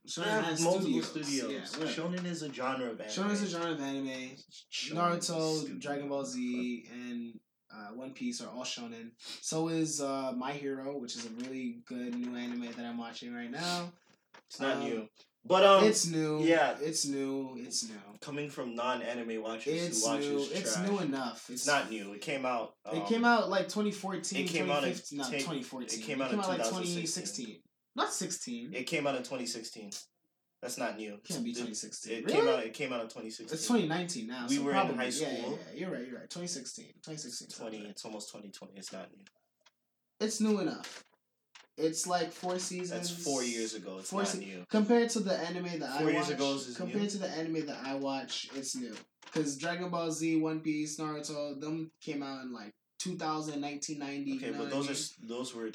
Shonen 0.08 0.44
has 0.44 0.62
multiple 0.62 1.02
studios. 1.02 1.70
studios. 1.70 1.78
Yeah. 1.80 1.88
Shonen 1.88 2.26
is 2.26 2.44
a 2.44 2.52
genre 2.54 2.92
of 2.92 3.00
anime. 3.00 3.12
Shonen 3.12 3.32
is 3.32 3.44
a 3.44 3.48
genre 3.48 3.72
of 3.72 3.82
anime. 3.82 4.32
Shonen 4.72 4.96
Naruto, 4.96 5.60
studio. 5.60 5.76
Dragon 5.80 6.10
Ball 6.10 6.26
Z, 6.26 6.86
and 6.92 7.40
uh, 7.74 7.94
One 7.94 8.12
Piece 8.12 8.42
are 8.42 8.50
all 8.50 8.64
shonen. 8.64 9.12
So 9.42 9.68
is 9.70 10.02
uh, 10.02 10.34
My 10.38 10.52
Hero, 10.54 10.98
which 10.98 11.16
is 11.16 11.26
a 11.26 11.30
really 11.44 11.80
good 11.86 12.16
new 12.16 12.36
anime 12.36 12.72
that 12.76 12.86
I'm 12.86 12.98
watching 12.98 13.34
right 13.34 13.52
now. 13.52 13.92
It's 14.48 14.60
not 14.60 14.78
um, 14.78 14.84
new. 14.84 15.10
But 15.46 15.64
um 15.64 15.86
it's 15.86 16.06
new. 16.06 16.42
yeah. 16.44 16.76
it's 16.82 17.06
new. 17.06 17.56
It's 17.58 17.88
new. 17.88 17.96
coming 18.20 18.50
from 18.50 18.76
non 18.76 19.02
anime 19.02 19.42
watchers 19.42 19.74
It's 19.74 20.06
who 20.06 20.12
watches 20.12 20.28
new. 20.28 20.58
It's 20.58 20.74
trash, 20.74 20.90
new 20.90 21.00
enough. 21.00 21.50
It's 21.50 21.66
not 21.66 21.90
new. 21.90 22.12
It 22.14 22.22
came 22.22 22.46
out 22.46 22.74
um, 22.86 22.98
it 22.98 23.06
came 23.08 23.24
out 23.24 23.50
like 23.50 23.70
2014. 23.70 24.44
it 24.46 24.50
came 24.50 24.70
out 24.70 24.84
in 24.84 24.90
2015, 24.90 25.18
not 25.18 25.32
take- 25.32 25.40
2014. 25.40 26.00
it 26.00 26.04
came 26.04 26.22
out 26.22 26.32
in 26.32 26.38
like 26.38 26.58
2016. 26.58 27.46
2016. 27.46 27.56
Not 27.96 28.14
16. 28.14 28.74
It 28.74 28.84
came 28.84 29.08
out 29.08 29.16
in 29.16 29.24
2016. 29.24 29.92
That's 30.62 30.78
not 30.78 30.98
new. 30.98 31.14
It 31.16 31.24
can't 31.24 31.44
be 31.44 31.52
It- 31.52 31.54
2016. 31.54 32.12
It 32.12 32.26
really? 32.26 32.38
came 32.38 32.48
out. 32.50 32.64
It 32.66 32.74
came 32.74 32.92
out 32.94 33.02
in 33.02 33.08
2016. 33.08 33.54
It's 33.56 33.66
2019 33.68 34.28
now. 34.28 34.46
We 34.50 34.58
so 34.58 34.64
were 34.64 34.72
in 34.72 34.76
probably, 34.76 34.96
high 34.98 35.04
Yeah, 35.06 35.32
yeah, 35.32 35.38
yeah. 35.50 35.56
You're 35.76 35.92
right. 35.92 36.08
You're 36.08 36.20
right. 36.20 36.30
2016. 36.30 36.86
2016. 37.02 37.50
sounds 37.50 37.58
20. 37.60 37.78
right. 37.82 37.90
It's 37.92 38.04
almost 38.06 38.30
2020. 38.30 38.74
It's 38.78 38.92
not 38.92 39.10
new. 39.16 39.24
It's 40.20 40.42
new 40.42 40.60
enough. 40.60 41.06
It's 41.78 42.06
like 42.06 42.34
four 42.34 42.60
seasons. 42.60 42.90
That's 42.90 43.24
four 43.24 43.42
years 43.42 43.74
ago. 43.74 44.00
It's 44.00 44.10
Four 44.10 44.24
not 44.24 44.28
se- 44.28 44.40
new. 44.40 44.66
Compared 44.70 45.10
to 45.12 45.22
the 45.22 45.38
anime 45.38 45.80
that 45.80 45.90
I 45.92 45.98
Four 46.00 46.06
watch, 46.08 46.14
years 46.16 46.30
ago 46.32 46.54
is 46.56 46.76
compared 46.76 47.04
new? 47.04 47.10
to 47.10 47.18
the 47.20 47.30
anime 47.30 47.66
that 47.68 47.80
I 47.86 47.96
watch, 47.96 48.50
it's 48.54 48.76
new. 48.76 48.94
Because 49.24 49.56
Dragon 49.58 49.90
Ball 49.90 50.12
Z, 50.12 50.36
One 50.42 50.60
Piece, 50.60 50.98
Naruto, 51.00 51.58
them 51.62 51.92
came 52.02 52.22
out 52.22 52.44
in 52.44 52.52
like 52.52 52.74
2000, 52.98 53.62
1990. 53.62 54.46
Okay, 54.46 54.58
but 54.58 54.70
those 54.70 54.90
are 54.90 55.26
those 55.26 55.56
were 55.56 55.72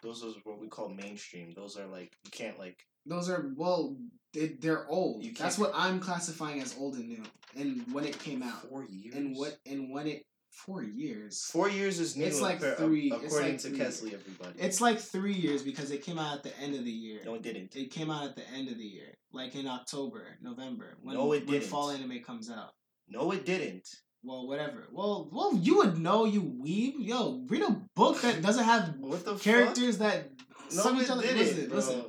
those 0.00 0.22
are 0.22 0.28
what 0.44 0.60
we 0.60 0.68
call 0.68 0.88
mainstream. 0.90 1.52
Those 1.56 1.76
are 1.76 1.86
like 1.88 2.12
you 2.24 2.30
can't 2.30 2.56
like 2.60 2.86
Those 3.06 3.28
are 3.30 3.52
well, 3.56 3.96
they, 4.32 4.48
they're 4.60 4.86
old. 4.88 5.24
That's 5.38 5.58
what 5.58 5.72
I'm 5.74 6.00
classifying 6.00 6.60
as 6.62 6.76
old 6.78 6.94
and 6.96 7.08
new. 7.08 7.22
And 7.56 7.84
when 7.92 8.04
it 8.04 8.18
came 8.18 8.42
out, 8.42 8.68
four 8.68 8.84
years. 8.84 9.14
and 9.14 9.36
what 9.36 9.58
and 9.66 9.90
when 9.92 10.06
it 10.06 10.24
four 10.50 10.82
years. 10.82 11.44
Four 11.52 11.68
years 11.70 11.98
is 11.98 12.16
new. 12.16 12.24
It's 12.24 12.40
like 12.40 12.60
appar- 12.60 12.76
three- 12.76 13.10
it's 13.10 13.24
According 13.26 13.52
like 13.52 13.60
to 13.62 13.68
three. 13.70 13.78
Kesley, 13.78 14.14
everybody. 14.14 14.58
It's 14.60 14.80
like 14.80 14.98
three 14.98 15.32
years 15.34 15.62
because 15.62 15.90
it 15.90 16.02
came 16.04 16.18
out 16.18 16.36
at 16.36 16.42
the 16.42 16.58
end 16.60 16.74
of 16.74 16.84
the 16.84 16.90
year. 16.90 17.20
no, 17.24 17.34
it 17.34 17.42
didn't. 17.42 17.74
It 17.74 17.90
came 17.90 18.10
out 18.10 18.24
at 18.24 18.36
the 18.36 18.48
end 18.50 18.68
of 18.68 18.76
the 18.78 18.84
year, 18.84 19.14
like 19.32 19.54
in 19.54 19.66
October, 19.66 20.24
November, 20.42 20.96
when, 21.02 21.16
No, 21.16 21.32
it 21.32 21.46
didn't. 21.46 21.68
fall 21.68 21.90
anime 21.90 22.20
comes 22.24 22.50
out. 22.50 22.70
No, 23.08 23.32
it 23.32 23.44
didn't. 23.46 23.88
Well, 24.22 24.46
whatever. 24.46 24.86
Well, 24.92 25.28
well, 25.32 25.52
you 25.60 25.78
would 25.78 25.98
know, 25.98 26.24
you 26.26 26.42
weeb. 26.42 26.92
Yo, 26.98 27.44
read 27.48 27.62
a 27.62 27.76
book 27.96 28.20
that 28.20 28.40
doesn't 28.40 28.62
have 28.64 28.94
What 28.98 29.24
the 29.24 29.34
characters 29.36 29.98
that 29.98 30.30
No, 30.72 30.82
suck 30.82 30.96
it 30.96 31.02
each 31.02 31.10
other. 31.10 31.22
didn't, 31.22 31.38
Listen, 31.38 31.70
listen, 31.70 32.04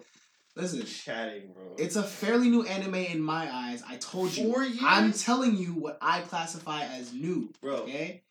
listen. 0.56 0.86
Chatting, 0.86 1.52
bro. 1.54 1.76
It's 1.78 1.96
a 1.96 2.04
fairly 2.04 2.50
new 2.50 2.64
anime 2.64 2.96
in 2.96 3.22
my 3.22 3.50
eyes. 3.54 3.84
I 3.88 3.96
told 3.98 4.36
you. 4.36 4.52
Four 4.52 4.64
years? 4.64 4.80
I'm 4.82 5.14
telling 5.14 5.58
you 5.58 5.74
what 5.74 5.98
I 6.02 6.22
classify 6.22 6.84
as 6.86 7.14
new. 7.14 7.52
bro. 7.62 7.78
Okay. 7.78 8.24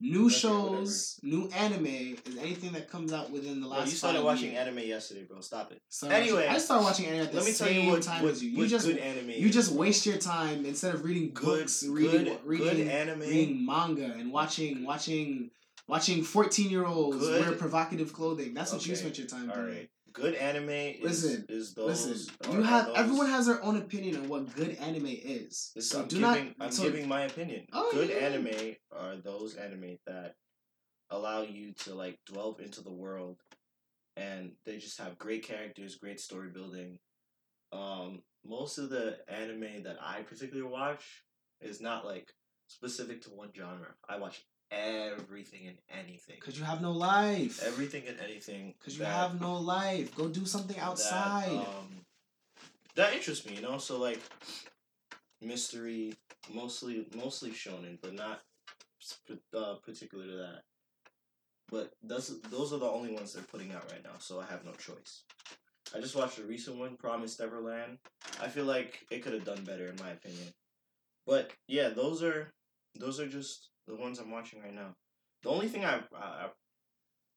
New 0.00 0.26
Okay, 0.26 0.34
shows, 0.36 1.18
new 1.24 1.48
anime 1.48 1.86
is 1.86 2.36
anything 2.40 2.70
that 2.70 2.88
comes 2.88 3.12
out 3.12 3.32
within 3.32 3.60
the 3.60 3.66
last. 3.66 3.78
Bro, 3.80 3.84
you 3.86 3.96
started 3.96 4.22
watching 4.22 4.52
years. 4.52 4.58
anime 4.68 4.78
yesterday, 4.78 5.24
bro. 5.24 5.40
Stop 5.40 5.72
it. 5.72 5.82
Started 5.88 6.14
Anyway, 6.14 6.46
I 6.46 6.58
started 6.58 6.84
watching 6.84 7.06
anime 7.06 7.22
at 7.22 7.32
the 7.32 7.36
Let 7.38 7.46
me 7.46 7.52
tell 7.52 7.66
same 7.66 7.84
you 7.84 7.90
what, 7.90 8.02
time 8.02 8.22
what, 8.22 8.30
as 8.30 8.44
you. 8.44 8.50
You 8.50 8.68
just 8.68 8.86
good 8.86 8.98
anime. 8.98 9.30
you 9.30 9.50
just 9.50 9.72
waste 9.72 10.06
your 10.06 10.18
time 10.18 10.64
instead 10.64 10.94
of 10.94 11.02
reading 11.04 11.32
good, 11.34 11.44
books, 11.62 11.82
reading 11.84 12.24
good, 12.26 12.38
reading 12.44 12.76
good 12.76 12.86
anime. 12.86 13.20
reading 13.22 13.66
manga 13.66 14.14
and 14.16 14.30
watching 14.32 14.84
watching 14.84 15.50
watching 15.88 16.22
14 16.22 16.70
year 16.70 16.84
olds 16.86 17.26
wear 17.26 17.50
provocative 17.50 18.12
clothing. 18.12 18.54
That's 18.54 18.72
what 18.72 18.86
you 18.86 18.94
spent 18.94 19.18
your 19.18 19.26
time 19.26 19.50
All 19.50 19.56
doing. 19.56 19.68
right. 19.68 19.90
Good 20.18 20.34
anime 20.34 20.68
is, 20.70 21.00
Listen, 21.24 21.46
is 21.48 21.74
those. 21.74 22.06
Listen, 22.06 22.34
you 22.52 22.62
have 22.62 22.86
those- 22.86 22.96
everyone 22.96 23.26
has 23.30 23.46
their 23.46 23.62
own 23.62 23.76
opinion 23.76 24.16
on 24.16 24.28
what 24.28 24.52
good 24.54 24.70
anime 24.76 25.06
is. 25.06 25.70
This- 25.74 25.90
So 25.90 26.02
I'm 26.02 26.08
do 26.08 26.16
giving, 26.18 26.46
not. 26.46 26.54
I'm 26.66 26.72
so, 26.72 26.82
giving 26.82 27.06
my 27.08 27.22
opinion. 27.22 27.66
Oh, 27.72 27.90
Good 27.92 28.08
yeah. 28.10 28.16
anime 28.16 28.76
are 28.90 29.16
those 29.16 29.54
anime 29.54 29.98
that 30.06 30.36
allow 31.10 31.42
you 31.42 31.72
to 31.72 31.94
like 31.94 32.18
delve 32.26 32.60
into 32.60 32.80
the 32.82 32.92
world, 32.92 33.40
and 34.16 34.56
they 34.64 34.78
just 34.78 34.98
have 34.98 35.18
great 35.18 35.44
characters, 35.44 35.94
great 35.96 36.20
story 36.20 36.50
building. 36.50 36.98
Um, 37.70 38.24
most 38.44 38.78
of 38.78 38.90
the 38.90 39.18
anime 39.28 39.84
that 39.84 39.98
I 40.02 40.22
particularly 40.22 40.68
watch 40.68 41.24
is 41.60 41.80
not 41.80 42.04
like 42.04 42.34
specific 42.66 43.22
to 43.22 43.30
one 43.30 43.52
genre. 43.54 43.94
I 44.08 44.18
watch 44.18 44.44
everything 44.70 45.66
and 45.66 45.76
anything. 45.90 46.36
Cause 46.40 46.58
you 46.58 46.64
have 46.64 46.80
no 46.80 46.92
life. 46.92 47.62
Everything 47.64 48.04
and 48.06 48.18
anything. 48.20 48.74
Cause 48.84 48.94
you 48.94 49.04
that- 49.04 49.12
have 49.12 49.40
no 49.40 49.56
life. 49.56 50.14
Go 50.14 50.28
do 50.28 50.44
something 50.46 50.78
outside. 50.78 51.50
That, 51.50 51.68
um, 51.68 52.04
that 52.94 53.14
interests 53.14 53.46
me, 53.46 53.56
you 53.56 53.62
know. 53.62 53.78
So 53.78 53.98
like, 53.98 54.20
mystery, 55.40 56.14
mostly 56.52 57.06
mostly 57.14 57.50
shonen, 57.50 57.98
but 58.00 58.14
not 58.14 58.42
uh, 59.56 59.74
particular 59.84 60.26
to 60.26 60.36
that. 60.36 60.62
But 61.70 61.92
those 62.02 62.40
those 62.50 62.72
are 62.72 62.78
the 62.78 62.86
only 62.86 63.12
ones 63.12 63.32
they're 63.32 63.42
putting 63.42 63.72
out 63.72 63.90
right 63.92 64.02
now, 64.02 64.18
so 64.18 64.40
I 64.40 64.46
have 64.46 64.64
no 64.64 64.72
choice. 64.72 65.22
I 65.94 66.00
just 66.00 66.16
watched 66.16 66.38
a 66.38 66.42
recent 66.42 66.76
one, 66.76 66.96
Promised 66.96 67.40
Neverland. 67.40 67.98
I 68.42 68.48
feel 68.48 68.64
like 68.64 69.06
it 69.10 69.22
could 69.22 69.32
have 69.32 69.44
done 69.44 69.64
better, 69.64 69.88
in 69.88 69.96
my 69.96 70.10
opinion. 70.10 70.52
But 71.26 71.52
yeah, 71.66 71.88
those 71.90 72.22
are 72.22 72.48
those 72.98 73.20
are 73.20 73.28
just 73.28 73.68
the 73.88 73.96
ones 73.96 74.18
I'm 74.18 74.30
watching 74.30 74.60
right 74.60 74.74
now. 74.74 74.94
The 75.42 75.48
only 75.48 75.68
thing 75.68 75.84
I, 75.84 76.02
I 76.14 76.48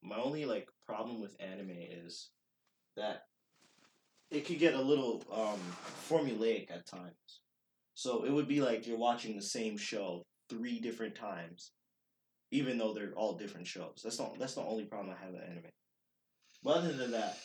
my 0.04 0.18
only 0.18 0.46
like 0.46 0.68
problem 0.86 1.22
with 1.22 1.38
anime 1.40 1.72
is 1.72 2.30
that 2.98 3.24
it 4.30 4.46
could 4.46 4.60
get 4.60 4.74
a 4.74 4.82
little 4.82 5.24
um 5.32 5.60
formulaic 6.10 6.70
at 6.72 6.86
times. 6.86 7.42
So 7.94 8.24
it 8.26 8.32
would 8.32 8.48
be 8.48 8.62
like 8.62 8.88
you're 8.88 8.98
watching 8.98 9.36
the 9.36 9.42
same 9.42 9.78
show 9.78 10.24
three 10.50 10.80
different 10.80 11.16
times, 11.16 11.72
even 12.52 12.78
though 12.78 12.94
they're 12.94 13.14
all 13.16 13.38
different 13.38 13.68
shows. 13.68 14.02
That's 14.04 14.20
not 14.20 14.38
that's 14.38 14.56
the 14.56 14.62
only 14.62 14.86
problem 14.86 15.16
I 15.16 15.24
have 15.24 15.34
with 15.34 15.44
anime. 15.44 15.72
But 16.64 16.78
other 16.78 16.94
than 16.94 17.12
that, 17.12 17.38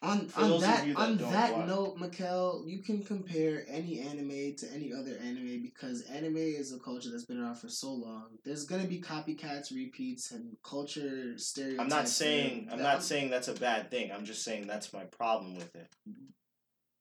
On 0.00 0.28
For 0.28 0.42
on 0.42 0.60
that 0.60 0.86
that 0.86 0.96
on 0.96 1.16
that 1.16 1.56
watch. 1.56 1.66
note, 1.66 1.98
Mikkel, 1.98 2.68
you 2.68 2.78
can 2.82 3.02
compare 3.02 3.64
any 3.68 3.98
anime 3.98 4.54
to 4.56 4.72
any 4.72 4.92
other 4.92 5.16
anime 5.20 5.60
because 5.62 6.02
anime 6.02 6.36
is 6.36 6.72
a 6.72 6.78
culture 6.78 7.10
that's 7.10 7.24
been 7.24 7.40
around 7.40 7.56
for 7.56 7.68
so 7.68 7.92
long. 7.92 8.26
There's 8.44 8.64
gonna 8.64 8.86
be 8.86 9.00
copycats, 9.00 9.74
repeats, 9.74 10.30
and 10.30 10.56
culture 10.62 11.36
stereotypes. 11.36 11.80
I'm 11.80 11.88
not 11.88 12.08
saying 12.08 12.68
I'm 12.70 12.78
not 12.78 13.02
saying 13.02 13.30
that's 13.30 13.48
a 13.48 13.54
bad 13.54 13.90
thing. 13.90 14.12
I'm 14.12 14.24
just 14.24 14.44
saying 14.44 14.68
that's 14.68 14.92
my 14.92 15.04
problem 15.04 15.56
with 15.56 15.74
it. 15.74 15.88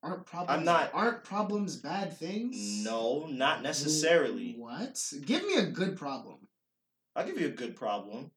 aren't 0.04 0.26
problems. 0.26 0.60
I'm 0.60 0.66
not- 0.66 0.92
aren't 0.94 1.24
problems 1.24 1.76
bad 1.76 2.16
things. 2.18 2.84
No, 2.84 3.26
not 3.28 3.62
necessarily. 3.62 4.54
What? 4.58 5.00
Give 5.26 5.44
me 5.46 5.56
a 5.58 5.66
good 5.66 5.98
problem. 5.98 6.48
I'll 7.16 7.26
give 7.26 7.40
you 7.40 7.48
a 7.48 7.52
good 7.52 7.76
problem. 7.76 8.32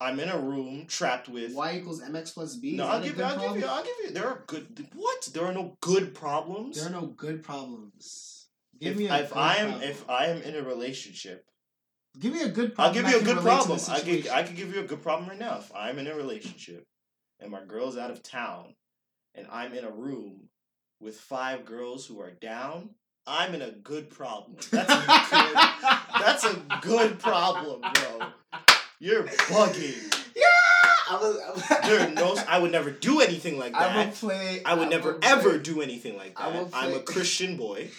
I'm 0.00 0.20
in 0.20 0.28
a 0.28 0.38
room 0.38 0.86
trapped 0.86 1.28
with. 1.28 1.54
Y 1.54 1.78
equals 1.78 2.00
mx 2.00 2.34
plus 2.34 2.56
b. 2.56 2.76
no, 2.76 2.86
I'll 2.86 3.02
give 3.02 3.16
you. 3.16 3.24
I'll 3.24 3.34
problem? 3.34 3.54
give 3.54 3.62
you. 3.62 3.68
I'll 3.68 3.84
give 3.84 3.94
you. 4.04 4.10
There 4.10 4.28
are 4.28 4.44
good. 4.46 4.86
What? 4.94 5.28
There 5.32 5.44
are 5.44 5.52
no 5.52 5.76
good 5.80 6.14
problems. 6.14 6.78
There 6.78 6.86
are 6.86 7.00
no 7.00 7.06
good 7.06 7.42
problems. 7.42 8.46
Give 8.80 8.92
if, 8.92 8.98
me 8.98 9.08
a 9.08 9.16
if 9.16 9.30
good 9.30 9.38
I 9.38 9.56
am 9.56 9.70
problem. 9.70 9.90
if 9.90 10.10
I 10.10 10.26
am 10.26 10.42
in 10.42 10.54
a 10.54 10.62
relationship, 10.62 11.44
give 12.18 12.32
me 12.32 12.42
a 12.42 12.48
good 12.48 12.74
problem. 12.74 13.04
I'll 13.04 13.12
give 13.12 13.12
you 13.12 13.20
a 13.20 13.34
good 13.34 13.44
relate 13.44 13.62
to 13.62 13.68
the 13.68 13.76
problem. 13.76 13.80
I 13.90 13.94
could 13.98 14.04
situation. 14.04 14.30
I 14.30 14.42
could 14.44 14.56
give 14.56 14.74
you 14.74 14.80
a 14.80 14.86
good 14.86 15.02
problem 15.02 15.28
right 15.28 15.38
now. 15.38 15.58
If 15.58 15.72
I'm 15.74 15.98
in 15.98 16.06
a 16.06 16.14
relationship 16.14 16.86
and 17.40 17.50
my 17.50 17.64
girl's 17.64 17.96
out 17.96 18.12
of 18.12 18.22
town 18.22 18.74
and 19.34 19.48
I'm 19.50 19.74
in 19.74 19.84
a 19.84 19.90
room 19.90 20.48
with 21.00 21.16
five 21.16 21.64
girls 21.64 22.06
who 22.06 22.20
are 22.20 22.30
down, 22.30 22.90
I'm 23.26 23.52
in 23.54 23.62
a 23.62 23.72
good 23.72 24.10
problem. 24.10 24.58
That's 24.70 24.92
a 24.92 24.96
good 25.34 25.56
that's 26.20 26.44
a 26.44 26.62
good 26.82 27.18
problem, 27.18 27.80
bro. 27.80 28.28
You're 29.00 29.24
bugging. 29.24 30.14
Yeah, 30.34 30.42
I 31.10 31.16
was. 31.20 31.68
There 31.88 32.00
are 32.06 32.10
no 32.10 32.36
I 32.48 32.58
would 32.58 32.72
never 32.72 32.90
do 32.90 33.20
anything 33.20 33.58
like 33.58 33.72
that. 33.72 33.96
I 33.96 34.04
will 34.06 34.12
play. 34.12 34.62
I 34.64 34.74
would 34.74 34.82
will 34.84 34.90
never 34.90 35.14
play- 35.14 35.30
ever 35.30 35.58
do 35.58 35.80
anything 35.82 36.16
like 36.16 36.32
I 36.40 36.48
will 36.48 36.66
that. 36.66 36.74
I'm 36.76 36.94
a 36.94 37.00
Christian 37.00 37.56
boy. 37.56 37.88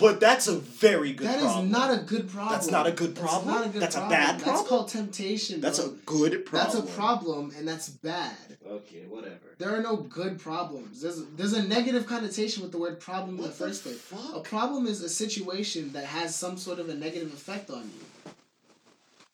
But 0.00 0.18
that's 0.18 0.48
a 0.48 0.56
very 0.56 1.12
good 1.12 1.26
That 1.26 1.36
is 1.40 1.42
problem. 1.42 1.70
not 1.70 1.92
a 1.92 1.98
good 2.02 2.30
problem. 2.30 2.52
That's 2.54 2.70
not 2.70 2.86
a 2.86 2.90
good 2.92 3.14
That's 3.14 3.28
problem? 3.28 3.54
not 3.54 3.66
a 3.66 3.68
good 3.68 3.82
That's 3.82 3.96
a 3.96 4.00
bad 4.08 4.40
problem. 4.40 4.56
That's 4.56 4.66
called 4.68 4.88
temptation. 4.88 5.60
That's 5.60 5.78
a 5.78 5.88
good 6.06 6.46
problem. 6.46 6.72
That's 6.72 6.90
a 6.90 6.94
problem, 6.96 7.52
and 7.54 7.68
that's 7.68 7.90
bad. 7.90 8.56
Okay, 8.66 9.04
whatever. 9.06 9.54
There 9.58 9.76
are 9.76 9.82
no 9.82 9.96
good 9.96 10.38
problems. 10.38 11.02
There's 11.02 11.22
there's 11.36 11.52
a 11.52 11.62
negative 11.68 12.06
connotation 12.06 12.62
with 12.62 12.72
the 12.72 12.78
word 12.78 12.98
problem 12.98 13.36
in 13.36 13.42
the 13.42 13.48
the 13.48 13.54
first 13.54 13.82
place. 13.82 14.00
A 14.32 14.40
problem 14.40 14.86
is 14.86 15.02
a 15.02 15.08
situation 15.10 15.92
that 15.92 16.06
has 16.06 16.34
some 16.34 16.56
sort 16.56 16.78
of 16.78 16.88
a 16.88 16.94
negative 16.94 17.30
effect 17.34 17.68
on 17.68 17.82
you. 17.82 18.04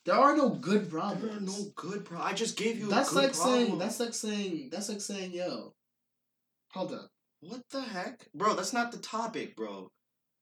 There 0.05 0.15
are 0.15 0.37
no 0.37 0.49
good 0.49 0.89
problems. 0.89 1.23
There 1.23 1.37
are 1.37 1.41
no 1.41 1.71
good 1.75 2.05
problems. 2.05 2.31
I 2.31 2.35
just 2.35 2.57
gave 2.57 2.77
you 2.79 2.87
that's 2.87 3.11
a 3.11 3.15
good 3.15 3.23
like 3.23 3.33
problem. 3.33 3.65
saying 3.65 3.77
that's 3.79 3.99
like 3.99 4.13
saying 4.13 4.69
that's 4.71 4.89
like 4.89 5.01
saying 5.01 5.31
yo. 5.33 5.73
Hold 6.73 6.93
up. 6.93 7.09
What 7.41 7.61
the 7.69 7.81
heck? 7.81 8.27
Bro, 8.33 8.55
that's 8.55 8.73
not 8.73 8.91
the 8.91 8.97
topic, 8.97 9.55
bro. 9.55 9.89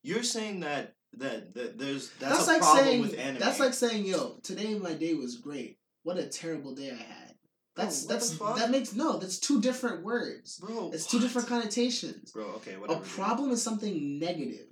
You're 0.03 0.23
saying 0.23 0.61
that 0.61 0.93
that, 1.17 1.53
that 1.53 1.77
there's 1.77 2.09
that's, 2.19 2.45
That's, 2.45 2.47
a 2.47 2.51
like 2.51 2.61
problem 2.61 2.85
saying 2.85 3.01
with 3.01 3.19
anime. 3.19 3.39
that's 3.39 3.59
like 3.59 3.73
saying 3.73 4.05
yo 4.05 4.39
today 4.43 4.77
my 4.77 4.93
day 4.93 5.13
was 5.13 5.37
great. 5.37 5.77
What 6.03 6.17
a 6.17 6.25
terrible 6.27 6.73
day 6.75 6.91
I 6.91 6.95
had. 6.95 7.35
That's 7.75 8.05
Bro, 8.05 8.15
that's 8.15 8.37
that 8.59 8.69
makes 8.71 8.93
no. 8.93 9.17
That's 9.17 9.39
two 9.39 9.61
different 9.61 10.03
words. 10.03 10.59
bro. 10.59 10.91
It's 10.93 11.07
two 11.07 11.19
different 11.19 11.47
connotations. 11.47 12.31
Bro, 12.31 12.45
okay, 12.57 12.73
A 12.73 12.79
whatever. 12.79 12.99
dude. 12.99 13.09
problem 13.09 13.51
is 13.51 13.63
something 13.63 14.19
negative. 14.19 14.67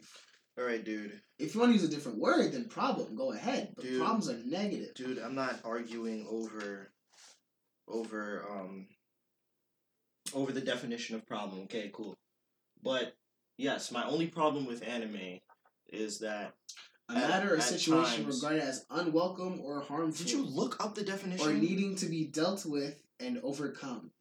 All 0.61 0.67
right, 0.67 0.83
dude. 0.83 1.19
If 1.39 1.55
you 1.55 1.59
want 1.59 1.71
to 1.73 1.79
use 1.79 1.87
a 1.87 1.93
different 1.93 2.19
word 2.19 2.51
then 2.51 2.65
problem, 2.65 3.15
go 3.15 3.31
ahead. 3.31 3.73
But 3.75 3.83
Dude. 3.85 3.99
problems 3.99 4.29
are 4.29 4.37
negative. 4.45 4.93
Dude, 4.93 5.17
I'm 5.17 5.33
not 5.33 5.59
arguing 5.63 6.27
over 6.29 6.91
over 7.87 8.45
um 8.47 8.85
over 10.35 10.51
the 10.51 10.61
definition 10.61 11.15
of 11.15 11.25
problem. 11.25 11.63
Okay, 11.63 11.89
cool. 11.93 12.15
But 12.83 13.13
yes, 13.57 13.91
my 13.91 14.05
only 14.05 14.27
problem 14.27 14.67
with 14.67 14.83
anime 14.87 15.39
is 15.91 16.19
that 16.19 16.53
A 17.09 17.13
At- 17.13 17.29
matter 17.29 17.55
or 17.55 17.59
situation 17.59 18.25
times- 18.25 18.35
regarded 18.35 18.61
as 18.61 18.85
unwelcome 18.91 19.61
or 19.61 19.81
harmful, 19.81 20.23
did 20.25 20.31
you 20.31 20.43
look 20.43 20.81
up 20.83 20.93
the 20.93 21.03
definition? 21.03 21.47
or 21.47 21.53
needing 21.53 21.95
to 21.97 22.05
be 22.05 22.25
dealt 22.25 22.65
with 22.65 23.01
and 23.19 23.39
overcome. 23.39 24.11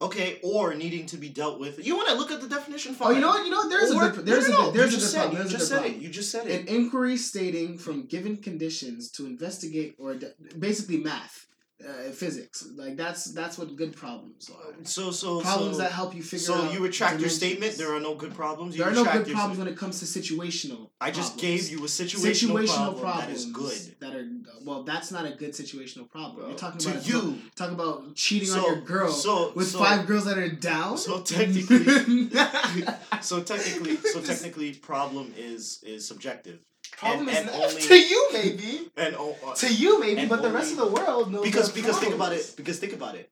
Okay, 0.00 0.38
or 0.42 0.74
needing 0.74 1.06
to 1.06 1.16
be 1.16 1.28
dealt 1.28 1.58
with. 1.58 1.84
You 1.84 1.96
want 1.96 2.08
to 2.08 2.14
look 2.14 2.30
at 2.30 2.40
the 2.40 2.48
definition? 2.48 2.94
Fine. 2.94 3.08
Oh, 3.08 3.10
you 3.14 3.20
know 3.20 3.28
what? 3.28 3.44
You 3.44 3.50
know 3.50 3.56
what? 3.58 3.70
There's 3.70 3.92
Or- 3.92 4.04
a 4.08 4.10
good. 4.10 4.26
There's 4.26 4.48
no, 4.48 4.54
no, 4.54 4.60
a 4.60 4.66
no, 4.66 4.70
good. 4.72 4.80
There's 4.80 4.92
you 4.92 4.96
a 4.98 5.00
just 5.00 5.12
said, 5.12 5.18
problem. 5.20 5.38
There's 5.38 5.50
You 5.52 5.56
a 5.56 5.58
just 5.58 5.68
said 5.70 5.76
problem. 5.80 5.94
it. 6.00 6.02
You 6.02 6.08
just 6.10 6.30
said 6.30 6.46
it. 6.46 6.60
An 6.60 6.68
inquiry 6.68 7.16
stating 7.16 7.78
from 7.78 8.06
given 8.06 8.36
conditions 8.36 9.10
to 9.12 9.26
investigate 9.26 9.94
or 9.98 10.14
de- 10.14 10.32
basically 10.58 10.98
math, 10.98 11.46
uh, 11.88 12.10
physics. 12.10 12.66
Like 12.74 12.96
that's 12.96 13.24
that's 13.32 13.56
what 13.58 13.74
good 13.76 13.94
problems 13.96 14.50
are. 14.50 14.74
So 14.84 15.10
so 15.10 15.40
Problems 15.40 15.76
so, 15.76 15.82
that 15.82 15.92
help 15.92 16.14
you 16.14 16.22
figure 16.22 16.52
out 16.52 16.60
so 16.60 16.64
out. 16.66 16.72
you 16.74 16.80
retract 16.80 17.20
your 17.20 17.28
statement. 17.28 17.76
There 17.76 17.94
are 17.94 18.00
no 18.00 18.14
good 18.14 18.34
problems. 18.34 18.76
You 18.76 18.82
There 18.84 18.92
are 18.92 18.94
no 18.94 19.04
retract 19.04 19.26
good 19.26 19.34
problems 19.34 19.58
when 19.58 19.68
it 19.68 19.76
comes 19.76 20.00
to 20.00 20.06
situational. 20.06 20.90
I 21.00 21.10
just 21.10 21.36
problems. 21.38 21.68
gave 21.68 21.70
you 21.70 21.84
a 21.84 21.88
situational, 21.88 22.32
situational 22.64 22.68
problem 22.74 23.00
problems 23.00 23.26
that 23.26 23.30
is 23.30 23.44
good 23.52 23.96
that 24.00 24.14
are 24.16 24.26
well. 24.64 24.82
That's 24.82 25.10
not 25.12 25.24
a 25.26 25.30
good 25.36 25.52
situational 25.52 26.08
problem. 26.10 26.36
Bro, 26.36 26.48
You're 26.48 26.58
talking 26.58 26.78
to 26.80 26.90
about 26.90 27.08
you. 27.08 27.38
talking 27.54 27.74
about 27.74 28.14
cheating 28.14 28.50
on 28.50 28.62
your 28.62 28.80
girl 28.80 29.10
so- 29.10 29.52
with 29.54 29.68
so- 29.68 29.78
five 29.78 30.06
girls 30.06 30.24
that 30.24 30.38
are 30.38 30.48
down. 30.50 30.98
so 30.98 31.20
technically- 31.20 32.30
So 33.22 33.42
technically, 33.42 33.96
so 33.96 34.20
technically, 34.20 34.74
problem 34.74 35.32
is 35.36 35.82
is 35.84 36.06
subjective, 36.06 36.58
problem 36.96 37.28
and- 37.28 37.30
is 37.30 37.36
and 37.38 37.46
not- 37.46 37.54
only- 37.70 37.82
to 37.90 37.98
you 37.98 38.28
maybe 38.32 38.90
and 38.96 39.14
oh, 39.18 39.36
uh, 39.46 39.54
to 39.54 39.72
you 39.72 40.00
maybe, 40.00 40.20
and 40.20 40.28
but 40.28 40.42
the 40.42 40.50
rest 40.50 40.72
of 40.72 40.78
the 40.78 40.86
world 40.86 41.32
knows 41.32 41.42
because 41.44 41.72
there 41.72 41.82
are 41.82 41.86
because 41.86 41.98
think 42.00 42.14
about 42.14 42.32
it. 42.32 42.54
Because 42.56 42.78
think 42.78 42.92
about 42.92 43.14
it. 43.14 43.30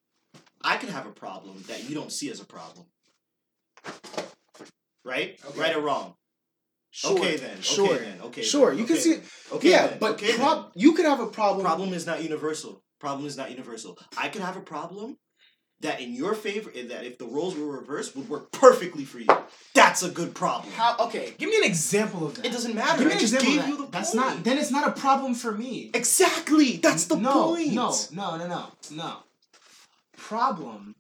I 0.62 0.76
could 0.76 0.88
have 0.90 1.06
a 1.06 1.12
problem 1.12 1.62
that 1.68 1.88
you 1.88 1.94
don't 1.94 2.11
see 2.12 2.30
as 2.30 2.40
a 2.40 2.44
problem. 2.47 2.87
Right? 5.04 5.38
Okay. 5.47 5.61
Right 5.61 5.76
or 5.76 5.80
wrong? 5.83 6.14
Sure, 6.90 7.18
Okay 7.18 7.37
then. 7.37 7.61
Sure. 7.61 7.87
Okay 7.94 8.04
then. 8.04 8.21
Okay. 8.23 8.42
Sure, 8.42 8.71
then, 8.71 8.78
you 8.78 8.85
can 8.87 8.97
see 8.97 9.12
it. 9.14 9.25
Okay. 9.52 9.71
yeah, 9.71 9.88
then, 9.88 9.99
but 9.99 10.12
okay 10.12 10.33
prob- 10.35 10.71
you 10.75 10.92
could 10.92 11.04
have 11.04 11.21
a 11.21 11.26
problem. 11.26 11.66
problem 11.66 11.92
is 11.92 12.06
not 12.06 12.23
universal. 12.23 12.83
Problem 13.00 13.26
is 13.26 13.37
not 13.37 13.50
universal. 13.50 13.99
I 14.16 14.28
could 14.28 14.40
have 14.42 14.56
a 14.56 14.61
problem 14.61 15.18
that 15.85 16.00
in 16.00 16.14
your 16.14 16.35
favor 16.35 16.71
and 16.75 16.91
that 16.91 17.05
if 17.05 17.19
the 17.19 17.26
roles 17.26 17.57
were 17.57 17.67
reversed 17.67 18.17
would 18.17 18.29
work 18.29 18.50
perfectly 18.53 19.05
for 19.05 19.19
you. 19.19 19.29
That's 19.75 20.03
a 20.03 20.11
good 20.11 20.35
problem. 20.35 20.73
How? 20.73 20.97
Okay, 20.99 21.35
give 21.38 21.49
me 21.50 21.57
an 21.59 21.64
example 21.64 22.26
of 22.26 22.35
that. 22.37 22.47
It 22.47 22.53
doesn't 22.53 22.75
matter. 22.75 22.99
Give 22.99 23.07
me 23.07 23.12
I 23.12 23.14
an 23.17 23.21
just 23.21 23.35
example 23.35 23.50
gave 23.53 23.61
of 23.61 23.64
that. 23.67 23.71
you 23.71 23.87
the 23.87 23.91
That's 23.93 24.14
point. 24.14 24.26
not. 24.26 24.45
Then 24.45 24.59
it's 24.59 24.71
not 24.71 24.88
a 24.88 24.93
problem 24.93 25.35
for 25.35 25.53
me. 25.53 25.91
Exactly. 25.95 26.79
That's 26.79 27.05
the 27.07 27.17
no, 27.17 27.55
point. 27.55 27.73
No, 27.73 27.95
no, 28.12 28.37
no, 28.37 28.47
no, 28.47 28.67
no. 28.93 29.17
Problem 30.17 30.95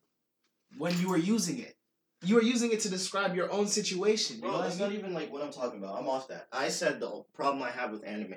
when 0.76 0.98
you 1.00 1.12
are 1.12 1.18
using 1.18 1.58
it. 1.58 1.76
You 2.22 2.38
are 2.38 2.42
using 2.42 2.72
it 2.72 2.80
to 2.80 2.88
describe 2.88 3.34
your 3.34 3.50
own 3.52 3.66
situation. 3.66 4.36
You 4.36 4.42
know 4.42 4.48
Bro, 4.50 4.58
I 4.60 4.62
that's 4.64 4.78
mean? 4.78 4.88
not 4.88 4.98
even 4.98 5.14
like 5.14 5.32
what 5.32 5.42
I'm 5.42 5.52
talking 5.52 5.78
about. 5.82 5.98
I'm 5.98 6.08
off 6.08 6.28
that. 6.28 6.46
I 6.52 6.68
said 6.68 7.00
the 7.00 7.22
problem 7.34 7.62
I 7.62 7.70
have 7.70 7.90
with 7.90 8.04
anime, 8.06 8.34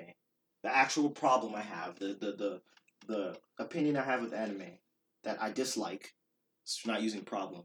the 0.62 0.74
actual 0.74 1.10
problem 1.10 1.54
I 1.54 1.62
have, 1.62 1.98
the 1.98 2.16
the 2.18 2.32
the 2.32 2.60
the 3.06 3.36
opinion 3.58 3.96
I 3.96 4.02
have 4.02 4.20
with 4.22 4.32
anime 4.34 4.78
that 5.24 5.42
I 5.42 5.50
dislike, 5.50 6.02
it's 6.02 6.17
not 6.86 7.02
using 7.02 7.22
problem, 7.22 7.64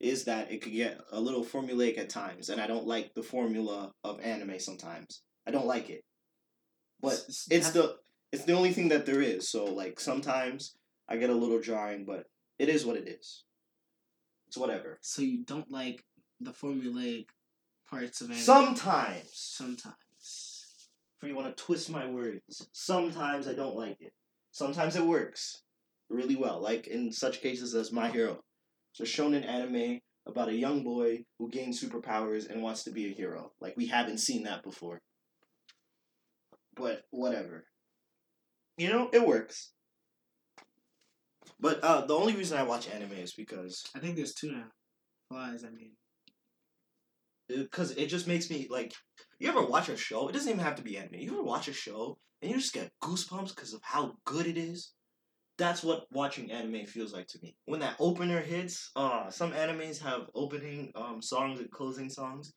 is 0.00 0.24
that 0.24 0.50
it 0.50 0.62
could 0.62 0.72
get 0.72 1.00
a 1.10 1.20
little 1.20 1.44
formulaic 1.44 1.98
at 1.98 2.10
times, 2.10 2.48
and 2.48 2.60
I 2.60 2.66
don't 2.66 2.86
like 2.86 3.14
the 3.14 3.22
formula 3.22 3.92
of 4.04 4.20
anime 4.20 4.58
sometimes. 4.58 5.22
I 5.46 5.50
don't 5.50 5.66
like 5.66 5.90
it. 5.90 6.04
But 7.00 7.24
it's 7.50 7.70
the 7.70 7.96
it's 8.32 8.44
the 8.44 8.54
only 8.54 8.72
thing 8.72 8.88
that 8.88 9.06
there 9.06 9.20
is. 9.20 9.48
So 9.48 9.64
like 9.64 10.00
sometimes 10.00 10.76
I 11.08 11.16
get 11.16 11.30
a 11.30 11.34
little 11.34 11.60
jarring, 11.60 12.04
but 12.04 12.26
it 12.58 12.68
is 12.68 12.86
what 12.86 12.96
it 12.96 13.08
is. 13.08 13.44
It's 14.46 14.56
whatever. 14.56 14.98
So 15.02 15.22
you 15.22 15.44
don't 15.44 15.70
like 15.70 16.04
the 16.40 16.52
formulaic 16.52 17.26
parts 17.88 18.20
of 18.20 18.30
anime. 18.30 18.42
Sometimes. 18.42 19.30
Sometimes. 19.32 19.96
For 21.18 21.26
you 21.26 21.34
want 21.34 21.56
to 21.56 21.64
twist 21.64 21.90
my 21.90 22.06
words. 22.08 22.68
Sometimes 22.72 23.46
I 23.46 23.54
don't 23.54 23.76
like 23.76 24.00
it. 24.00 24.12
Sometimes 24.50 24.96
it 24.96 25.04
works 25.04 25.62
really 26.12 26.36
well. 26.36 26.60
Like 26.62 26.86
in 26.86 27.12
such 27.12 27.40
cases 27.40 27.74
as 27.74 27.92
My 27.92 28.10
Hero. 28.10 28.40
It's 28.94 29.00
a 29.00 29.22
shonen 29.22 29.46
anime 29.46 30.00
about 30.26 30.50
a 30.50 30.54
young 30.54 30.84
boy 30.84 31.24
who 31.38 31.50
gains 31.50 31.82
superpowers 31.82 32.48
and 32.50 32.62
wants 32.62 32.84
to 32.84 32.90
be 32.92 33.06
a 33.06 33.14
hero. 33.14 33.52
Like 33.60 33.74
we 33.76 33.86
haven't 33.86 34.18
seen 34.18 34.44
that 34.44 34.62
before. 34.62 35.00
But 36.76 37.02
whatever. 37.10 37.64
You 38.76 38.90
know, 38.90 39.08
it 39.12 39.26
works. 39.26 39.72
But 41.58 41.80
uh, 41.82 42.06
the 42.06 42.14
only 42.14 42.34
reason 42.34 42.58
I 42.58 42.64
watch 42.64 42.88
anime 42.88 43.12
is 43.12 43.32
because 43.34 43.82
I 43.96 43.98
think 43.98 44.16
there's 44.16 44.34
two 44.34 44.52
now. 44.52 44.66
Flies. 45.28 45.64
I 45.64 45.70
mean. 45.70 45.92
because 47.48 47.92
it 47.92 48.06
just 48.06 48.26
makes 48.26 48.50
me 48.50 48.66
like 48.70 48.92
you 49.38 49.48
ever 49.48 49.64
watch 49.64 49.88
a 49.88 49.96
show 49.96 50.28
it 50.28 50.32
doesn't 50.32 50.50
even 50.50 50.64
have 50.64 50.76
to 50.76 50.82
be 50.82 50.96
anime 50.96 51.14
you 51.20 51.32
ever 51.32 51.42
watch 51.42 51.68
a 51.68 51.72
show 51.72 52.16
and 52.40 52.50
you 52.50 52.56
just 52.58 52.72
get 52.72 52.90
goosebumps 53.02 53.54
because 53.54 53.72
of 53.74 53.80
how 53.82 54.14
good 54.24 54.46
it 54.46 54.56
is 54.56 54.92
that's 55.58 55.82
what 55.82 56.06
watching 56.10 56.50
anime 56.50 56.86
feels 56.86 57.12
like 57.12 57.26
to 57.28 57.38
me 57.42 57.54
when 57.66 57.80
that 57.80 57.94
opener 58.00 58.40
hits 58.40 58.90
uh 58.96 59.30
some 59.30 59.52
animes 59.52 60.00
have 60.02 60.22
opening 60.34 60.90
um 60.94 61.20
songs 61.20 61.60
and 61.60 61.70
closing 61.70 62.08
songs 62.08 62.52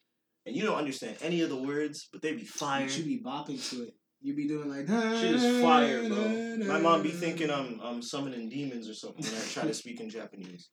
and 0.46 0.56
you 0.56 0.64
don't 0.64 0.78
understand 0.78 1.16
any 1.22 1.42
of 1.42 1.50
the 1.50 1.56
words 1.56 2.08
but 2.12 2.22
they 2.22 2.34
be 2.34 2.46
fire 2.46 2.84
You 2.84 2.90
should 2.90 3.06
be 3.06 3.22
bopping 3.24 3.70
to 3.72 3.84
it. 3.84 3.94
You 4.22 4.34
be 4.36 4.48
doing 4.48 4.70
like. 4.70 4.88
Shit 5.20 5.36
is 5.36 5.62
fire, 5.62 6.08
bro. 6.10 6.66
My 6.68 6.80
mom 6.80 7.04
be 7.04 7.12
thinking 7.12 7.52
I'm 7.52 7.80
I'm 7.84 8.02
summoning 8.02 8.50
demons 8.50 8.90
or 8.90 8.96
something 8.96 9.24
when 9.24 9.36
I 9.40 9.46
try 9.46 9.64
to 9.66 9.74
speak 9.84 10.00
in 10.00 10.10
Japanese. 10.10 10.70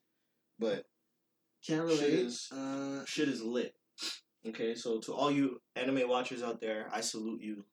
But 0.58 0.84
Can't 1.66 1.86
Shit 1.90 2.00
relate. 2.00 2.18
is- 2.20 2.48
Uh, 2.50 3.04
shit 3.04 3.28
is 3.28 3.42
lit. 3.42 3.74
Okay, 4.46 4.74
so 4.74 5.00
to 5.00 5.12
all 5.12 5.30
you 5.30 5.60
anime 5.76 6.08
watchers 6.08 6.42
out 6.42 6.60
there, 6.60 6.88
I 6.92 7.00
salute 7.02 7.42
you. 7.42 7.64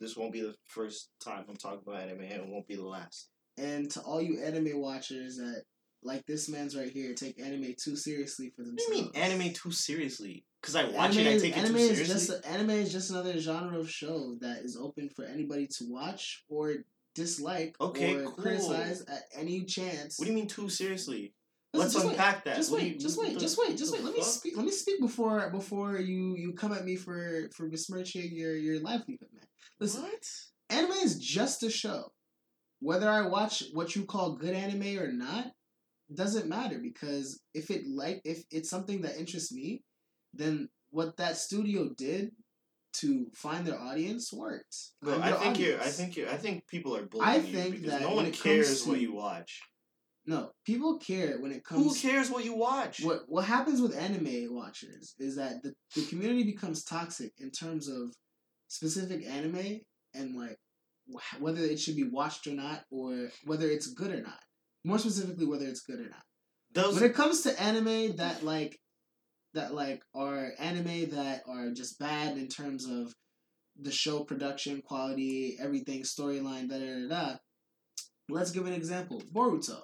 This 0.00 0.16
won't 0.16 0.32
be 0.32 0.40
the 0.40 0.54
first 0.64 1.10
time 1.24 1.44
I'm 1.48 1.56
talking 1.56 1.82
about 1.86 2.00
anime, 2.02 2.22
and 2.22 2.32
it 2.42 2.48
won't 2.48 2.66
be 2.66 2.74
the 2.76 2.86
last. 2.86 3.28
And 3.58 3.90
to 3.90 4.00
all 4.00 4.20
you 4.20 4.40
anime 4.42 4.78
watchers 4.80 5.36
that 5.36 5.62
like 6.02 6.26
this 6.26 6.48
man's 6.48 6.76
right 6.76 6.90
here 6.90 7.14
take 7.14 7.40
anime 7.40 7.74
too 7.82 7.94
seriously 7.96 8.50
for 8.56 8.62
What 8.62 8.76
do 8.78 8.84
themselves. 8.94 8.96
you 8.98 9.04
mean 9.04 9.10
anime 9.14 9.52
too 9.52 9.70
seriously? 9.70 10.44
Because 10.60 10.76
I 10.76 10.84
watch 10.84 11.16
anime 11.16 11.26
it, 11.26 11.26
I 11.26 11.32
is, 11.34 11.42
take 11.42 11.56
it 11.56 11.58
anime 11.58 11.72
too 11.74 11.78
is 11.78 11.98
seriously. 11.98 12.36
just 12.36 12.46
anime 12.46 12.70
is 12.70 12.92
just 12.92 13.10
another 13.10 13.38
genre 13.38 13.78
of 13.78 13.90
show 13.90 14.36
that 14.40 14.58
is 14.64 14.76
open 14.76 15.08
for 15.08 15.24
anybody 15.24 15.66
to 15.78 15.84
watch 15.88 16.44
or 16.48 16.74
dislike 17.14 17.76
Okay, 17.80 18.14
or 18.16 18.22
cool. 18.24 18.32
criticize 18.32 19.02
at 19.02 19.22
any 19.36 19.64
chance. 19.64 20.18
what 20.18 20.24
do 20.26 20.30
you 20.32 20.36
mean 20.36 20.48
too 20.48 20.68
seriously? 20.68 21.34
Let's 21.74 21.94
just 21.94 22.04
wait. 22.04 22.12
unpack 22.12 22.44
that. 22.44 22.56
Just 22.56 22.70
wait, 22.70 22.94
you- 22.94 22.98
just 22.98 23.18
wait, 23.18 23.34
the- 23.34 23.40
just 23.40 23.58
wait, 23.58 23.78
just 23.78 23.92
wait. 23.92 24.02
Let 24.02 24.14
me 24.14 24.22
speak. 24.22 24.56
Let 24.56 24.66
me 24.66 24.72
speak 24.72 25.00
before 25.00 25.48
before 25.50 25.98
you 25.98 26.36
you 26.36 26.52
come 26.52 26.72
at 26.72 26.84
me 26.84 26.96
for 26.96 27.48
for 27.54 27.66
besmirching 27.68 28.30
your 28.34 28.54
your 28.56 28.80
livelihood, 28.80 29.28
man. 29.32 29.46
Listen, 29.80 30.02
What? 30.02 30.26
anime 30.68 30.92
is 30.92 31.18
just 31.18 31.62
a 31.62 31.70
show. 31.70 32.12
Whether 32.82 33.08
I 33.08 33.22
watch 33.28 33.62
what 33.72 33.94
you 33.94 34.04
call 34.04 34.36
good 34.36 34.54
anime 34.54 34.98
or 34.98 35.12
not 35.12 35.52
doesn't 36.12 36.48
matter 36.48 36.78
because 36.82 37.40
if 37.54 37.70
it 37.70 37.86
like 37.86 38.20
if 38.24 38.42
it's 38.50 38.68
something 38.68 39.02
that 39.02 39.16
interests 39.16 39.52
me, 39.52 39.84
then 40.34 40.68
what 40.90 41.16
that 41.16 41.36
studio 41.36 41.90
did 41.96 42.32
to 42.94 43.26
find 43.34 43.66
their 43.66 43.80
audience 43.80 44.32
worked. 44.32 44.76
I'm 45.06 45.22
I 45.22 45.32
think 45.32 45.58
you're. 45.58 45.80
I 45.80 45.84
think 45.84 46.16
you. 46.16 46.28
I 46.28 46.36
think 46.36 46.66
people 46.66 46.96
are 46.96 47.06
bullying 47.06 47.28
I 47.28 47.36
you 47.36 47.52
think 47.52 47.74
because 47.76 47.90
that 47.92 48.02
no 48.02 48.14
one 48.14 48.30
cares 48.32 48.84
what 48.86 49.00
you 49.00 49.14
watch. 49.14 49.60
no 50.26 50.50
people 50.66 50.98
care 50.98 51.40
when 51.40 51.52
it 51.52 51.64
comes. 51.64 51.84
Who 51.84 52.08
cares 52.08 52.30
what 52.30 52.44
you 52.44 52.54
watch? 52.54 53.02
What 53.02 53.22
what 53.28 53.44
happens 53.44 53.80
with 53.80 53.96
anime 53.96 54.54
watchers 54.54 55.14
is 55.18 55.36
that 55.36 55.62
the, 55.62 55.72
the 55.94 56.04
community 56.06 56.44
becomes 56.44 56.84
toxic 56.84 57.32
in 57.38 57.50
terms 57.50 57.88
of 57.88 58.12
specific 58.68 59.24
anime 59.26 59.80
and 60.14 60.36
like 60.36 60.58
whether 61.40 61.60
it 61.60 61.80
should 61.80 61.96
be 61.96 62.08
watched 62.08 62.46
or 62.46 62.54
not 62.54 62.84
or 62.90 63.28
whether 63.44 63.68
it's 63.68 63.88
good 63.88 64.12
or 64.12 64.22
not. 64.22 64.40
More 64.84 64.98
specifically, 64.98 65.46
whether 65.46 65.66
it's 65.66 65.82
good 65.82 66.00
or 66.00 66.08
not. 66.08 66.22
Those 66.74 66.94
When 66.94 67.04
it 67.04 67.14
comes 67.14 67.42
to 67.42 67.60
anime 67.60 68.16
that 68.16 68.42
like 68.42 68.78
that 69.54 69.74
like 69.74 70.02
are 70.14 70.52
anime 70.58 71.10
that 71.10 71.42
are 71.46 71.70
just 71.70 71.98
bad 71.98 72.38
in 72.38 72.48
terms 72.48 72.86
of 72.88 73.12
the 73.78 73.92
show 73.92 74.24
production 74.24 74.82
quality, 74.82 75.56
everything, 75.60 76.02
storyline, 76.02 76.68
da 76.68 76.78
da 76.78 77.08
da 77.08 77.08
da. 77.08 77.36
Let's 78.28 78.50
give 78.50 78.66
an 78.66 78.72
example. 78.72 79.22
Boruto. 79.32 79.82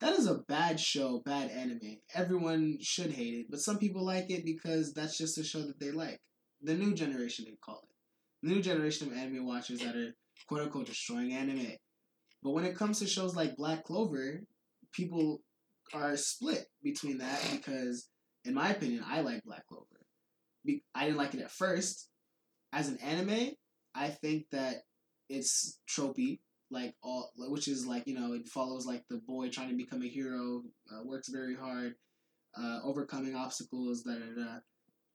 That 0.00 0.14
is 0.14 0.26
a 0.26 0.42
bad 0.48 0.80
show, 0.80 1.22
bad 1.24 1.50
anime. 1.50 1.98
Everyone 2.14 2.78
should 2.80 3.12
hate 3.12 3.34
it, 3.34 3.46
but 3.48 3.60
some 3.60 3.78
people 3.78 4.04
like 4.04 4.30
it 4.30 4.44
because 4.44 4.92
that's 4.92 5.16
just 5.16 5.38
a 5.38 5.44
show 5.44 5.60
that 5.60 5.78
they 5.78 5.90
like. 5.90 6.20
The 6.62 6.74
new 6.74 6.94
generation, 6.94 7.46
they 7.48 7.56
call 7.64 7.82
it. 7.84 8.46
The 8.46 8.54
new 8.54 8.62
generation 8.62 9.08
of 9.08 9.16
anime 9.16 9.46
watchers 9.46 9.80
that 9.80 9.96
are 9.96 10.14
quote 10.48 10.62
unquote 10.62 10.86
destroying 10.86 11.32
anime. 11.32 11.76
But 12.42 12.50
when 12.50 12.64
it 12.64 12.76
comes 12.76 12.98
to 12.98 13.06
shows 13.06 13.34
like 13.34 13.56
Black 13.56 13.84
Clover, 13.84 14.42
people 14.92 15.40
are 15.92 16.16
split 16.16 16.66
between 16.82 17.18
that 17.18 17.40
because, 17.50 18.08
in 18.44 18.54
my 18.54 18.70
opinion, 18.70 19.04
I 19.06 19.20
like 19.22 19.42
Black 19.44 19.66
Clover. 19.66 19.86
Be- 20.64 20.84
I 20.94 21.06
didn't 21.06 21.18
like 21.18 21.34
it 21.34 21.40
at 21.40 21.50
first. 21.50 22.08
As 22.72 22.88
an 22.88 22.98
anime, 22.98 23.52
I 23.94 24.08
think 24.08 24.46
that 24.52 24.82
it's 25.28 25.78
tropey, 25.88 26.40
like 26.70 26.94
all, 27.02 27.30
which 27.36 27.68
is 27.68 27.86
like 27.86 28.06
you 28.06 28.18
know 28.18 28.34
it 28.34 28.48
follows 28.48 28.86
like 28.86 29.04
the 29.08 29.18
boy 29.26 29.48
trying 29.48 29.70
to 29.70 29.76
become 29.76 30.02
a 30.02 30.08
hero, 30.08 30.62
uh, 30.92 31.02
works 31.04 31.28
very 31.28 31.54
hard, 31.54 31.94
uh, 32.58 32.80
overcoming 32.82 33.34
obstacles 33.34 34.02
that 34.04 34.18
are 34.18 34.42
uh, 34.42 34.58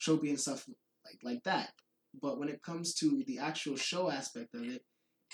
tropey 0.02 0.30
and 0.30 0.40
stuff 0.40 0.66
like 1.06 1.20
like 1.24 1.44
that. 1.44 1.74
But 2.22 2.40
when 2.40 2.50
it 2.50 2.64
comes 2.64 2.94
to 2.96 3.24
the 3.28 3.40
actual 3.40 3.76
show 3.76 4.10
aspect 4.10 4.56
of 4.56 4.64
it, 4.64 4.82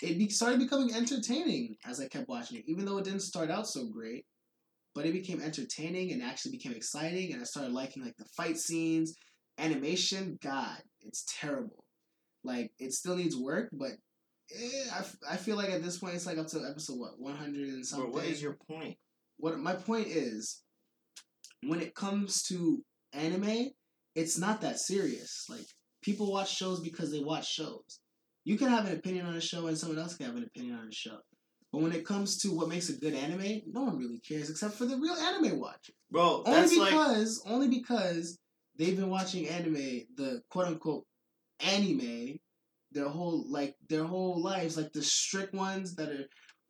it 0.02 0.18
be- 0.18 0.28
started 0.28 0.58
becoming 0.60 0.94
entertaining 0.94 1.76
as 1.86 2.00
I 2.00 2.08
kept 2.08 2.28
watching 2.28 2.58
it, 2.58 2.64
even 2.66 2.84
though 2.84 2.98
it 2.98 3.04
didn't 3.04 3.20
start 3.22 3.50
out 3.50 3.66
so 3.66 3.86
great. 3.86 4.24
But 4.94 5.04
it 5.06 5.12
became 5.12 5.42
entertaining 5.42 6.12
and 6.12 6.22
actually 6.22 6.52
became 6.52 6.72
exciting, 6.72 7.32
and 7.32 7.42
I 7.42 7.44
started 7.44 7.72
liking 7.72 8.02
like 8.02 8.16
the 8.16 8.24
fight 8.36 8.56
scenes, 8.56 9.14
animation. 9.58 10.38
God, 10.42 10.78
it's 11.02 11.24
terrible. 11.38 11.84
Like 12.44 12.72
it 12.78 12.92
still 12.94 13.16
needs 13.16 13.36
work, 13.36 13.68
but 13.72 13.90
eh, 14.54 14.84
I, 14.94 14.98
f- 15.00 15.16
I 15.30 15.36
feel 15.36 15.56
like 15.56 15.68
at 15.70 15.82
this 15.82 15.98
point 15.98 16.14
it's 16.14 16.24
like 16.26 16.38
up 16.38 16.46
to 16.48 16.64
episode 16.68 16.98
what 16.98 17.18
one 17.18 17.36
hundred 17.36 17.68
and 17.68 17.72
Bro, 17.78 17.82
something. 17.82 18.12
what 18.12 18.24
is 18.24 18.40
your 18.42 18.56
point? 18.68 18.96
what 19.38 19.58
my 19.58 19.74
point 19.74 20.06
is 20.06 20.62
when 21.62 21.80
it 21.80 21.94
comes 21.94 22.42
to 22.44 22.82
anime 23.12 23.66
it's 24.14 24.38
not 24.38 24.62
that 24.62 24.78
serious 24.78 25.44
like 25.50 25.66
people 26.02 26.32
watch 26.32 26.54
shows 26.56 26.80
because 26.80 27.10
they 27.12 27.20
watch 27.20 27.46
shows 27.46 28.00
you 28.46 28.56
can 28.56 28.68
have 28.68 28.86
an 28.86 28.92
opinion 28.92 29.26
on 29.26 29.34
a 29.34 29.40
show 29.40 29.66
and 29.66 29.76
someone 29.76 29.98
else 29.98 30.16
can 30.16 30.26
have 30.26 30.36
an 30.36 30.44
opinion 30.44 30.78
on 30.78 30.86
a 30.86 30.92
show. 30.92 31.18
But 31.72 31.82
when 31.82 31.92
it 31.92 32.06
comes 32.06 32.38
to 32.38 32.54
what 32.54 32.68
makes 32.68 32.88
a 32.88 32.92
good 32.92 33.12
anime 33.12 33.62
no 33.66 33.82
one 33.82 33.98
really 33.98 34.20
cares 34.20 34.48
except 34.48 34.74
for 34.74 34.86
the 34.86 34.96
real 34.96 35.14
anime 35.14 35.58
watcher. 35.58 35.92
Bro, 36.10 36.44
only 36.46 36.60
that's 36.60 36.76
like 36.76 36.90
because 36.90 37.42
only 37.44 37.68
because 37.68 38.38
they've 38.78 38.96
been 38.96 39.10
watching 39.10 39.48
anime 39.48 40.06
the 40.16 40.42
quote 40.48 40.68
unquote 40.68 41.04
anime 41.60 42.38
their 42.92 43.08
whole 43.08 43.44
like 43.50 43.74
their 43.88 44.04
whole 44.04 44.40
lives 44.40 44.76
like 44.76 44.92
the 44.92 45.02
strict 45.02 45.52
ones 45.52 45.96
that 45.96 46.08
are 46.08 46.26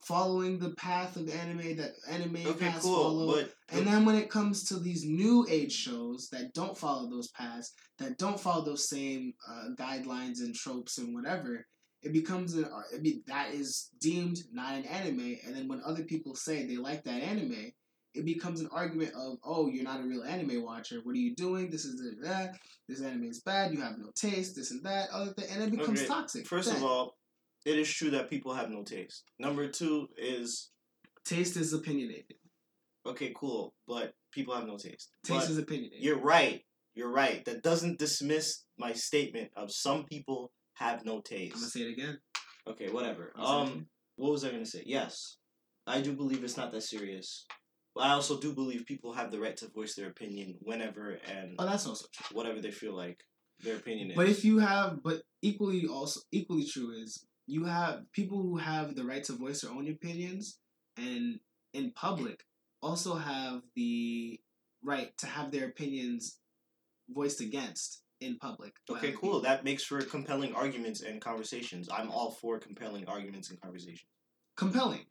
following 0.07 0.59
the 0.59 0.71
path 0.77 1.16
of 1.16 1.29
anime 1.29 1.77
that 1.77 1.92
anime 2.09 2.37
okay, 2.47 2.66
paths 2.66 2.85
cool, 2.85 3.03
follow 3.03 3.35
but 3.35 3.53
and 3.71 3.87
then 3.87 4.05
when 4.05 4.14
it 4.14 4.31
comes 4.31 4.64
to 4.64 4.79
these 4.79 5.05
new 5.05 5.47
age 5.51 5.73
shows 5.73 6.29
that 6.31 6.55
don't 6.55 6.79
follow 6.79 7.11
those 7.11 7.29
paths, 7.29 7.73
that 7.99 8.16
don't 8.19 8.38
follow 8.38 8.64
those 8.64 8.88
same 8.88 9.35
uh, 9.51 9.69
guidelines 9.77 10.38
and 10.40 10.55
tropes 10.55 10.99
and 10.99 11.14
whatever, 11.14 11.66
it 12.03 12.12
becomes 12.12 12.55
an 12.55 12.64
uh, 12.64 12.83
it 12.95 13.03
be, 13.03 13.23
that 13.27 13.53
is 13.53 13.90
deemed 14.01 14.38
not 14.53 14.75
an 14.75 14.85
anime. 14.85 15.37
And 15.45 15.57
then 15.57 15.66
when 15.66 15.83
other 15.85 16.05
people 16.05 16.35
say 16.35 16.64
they 16.64 16.77
like 16.77 17.03
that 17.05 17.23
anime, 17.23 17.73
it 18.14 18.25
becomes 18.25 18.61
an 18.61 18.69
argument 18.73 19.12
of, 19.14 19.38
oh, 19.45 19.69
you're 19.69 19.85
not 19.85 20.01
a 20.01 20.05
real 20.05 20.23
anime 20.23 20.62
watcher. 20.62 21.01
What 21.03 21.14
are 21.14 21.19
you 21.19 21.35
doing? 21.35 21.71
This 21.71 21.85
is 21.85 22.01
that. 22.23 22.55
This 22.88 23.03
anime 23.03 23.25
is 23.25 23.40
bad. 23.40 23.73
You 23.73 23.81
have 23.81 23.99
no 23.99 24.11
taste. 24.14 24.57
This 24.57 24.71
and 24.71 24.85
that. 24.85 25.09
Other 25.12 25.33
thing, 25.33 25.47
and 25.53 25.62
it 25.64 25.71
becomes 25.71 26.01
Okay, 26.01 26.09
toxic. 26.09 26.47
First 26.47 26.69
Then, 26.69 26.77
of 26.79 26.85
all, 26.85 27.16
it 27.66 27.79
is 27.79 27.92
true 27.92 28.11
that 28.11 28.31
people 28.31 28.55
have 28.55 28.70
no 28.70 28.83
taste. 28.85 29.24
Number 29.38 29.68
two 29.68 30.07
is 30.16 30.70
taste 31.24 31.57
is 31.57 31.72
opinionated. 31.72 32.37
okay, 33.05 33.33
cool, 33.37 33.74
but 33.87 34.14
people 34.33 34.55
have 34.55 34.66
no 34.66 34.76
taste. 34.76 35.11
Taste 35.24 35.40
But 35.46 35.50
is 35.50 35.59
opinionated. 35.59 36.02
you're 36.02 36.18
right. 36.20 36.62
You're 36.94 37.12
right. 37.12 37.44
That 37.44 37.62
doesn't 37.62 37.98
dismiss 37.98 38.64
my 38.79 38.92
statement 38.92 39.50
of 39.57 39.70
some 39.70 40.05
people 40.05 40.52
have 40.74 41.05
no 41.05 41.20
taste. 41.20 41.55
I'm 41.55 41.61
gonna 41.61 41.70
say 41.70 41.81
it 41.81 41.92
again. 41.92 42.18
Okay, 42.66 42.88
whatever. 42.90 43.33
I'll 43.37 43.66
say 43.66 43.72
it 43.72 43.74
Um, 43.76 43.87
what 44.16 44.33
was 44.33 44.44
I 44.44 44.50
gonna 44.50 44.64
say? 44.64 44.83
Yes, 44.87 45.37
I 45.87 46.00
do 46.00 46.12
believe 46.14 46.42
it's 46.44 46.57
not 46.57 46.72
that 46.72 46.83
serious. 46.83 47.46
But 47.94 48.02
I 48.05 48.11
also 48.11 48.38
do 48.38 48.52
believe 48.52 48.85
people 48.87 49.12
have 49.14 49.31
the 49.31 49.40
right 49.40 49.57
to 49.57 49.68
voice 49.68 49.94
their 49.94 50.09
opinion 50.09 50.57
whenever 50.61 51.18
and 51.35 51.57
Oh, 51.59 51.64
that's 51.66 51.87
also 51.87 52.07
true. 52.12 52.37
whatever 52.37 52.61
they 52.61 52.70
feel 52.70 52.94
like 52.94 53.18
their 53.61 53.76
opinion 53.76 54.11
is. 54.11 54.16
But 54.16 54.29
if 54.29 54.44
you 54.44 54.59
have, 54.59 55.02
but 55.02 55.22
equally 55.42 55.87
also 55.87 56.20
equally 56.31 56.66
true 56.66 56.90
is 56.92 57.24
you 57.46 57.64
have 57.64 58.11
people 58.12 58.42
who 58.42 58.56
have 58.56 58.94
the 58.96 59.04
right 59.04 59.22
to 59.24 59.32
voice 59.32 59.61
their 59.62 59.70
own 59.70 59.88
opinions, 59.88 60.59
and 60.96 61.38
in 61.72 61.92
public 61.92 62.44
also 62.82 63.14
have 63.14 63.62
the 63.74 64.38
right 64.82 65.16
to 65.18 65.26
have 65.26 65.50
their 65.50 65.66
opinions 65.66 66.38
voiced 67.11 67.40
against 67.40 68.02
in 68.20 68.38
public. 68.38 68.74
Okay, 68.90 69.12
cool. 69.12 69.20
people. 69.20 69.40
That 69.40 69.64
makes 69.64 69.85
for 69.85 70.00
compelling 70.02 70.54
arguments 70.54 71.02
and 71.02 71.20
conversations. 71.20 71.88
I'm 71.92 72.11
all 72.11 72.30
for 72.30 72.59
compelling 72.59 73.06
arguments 73.06 73.50
and 73.50 73.61
conversations. 73.61 74.09
compelling. 74.56 75.04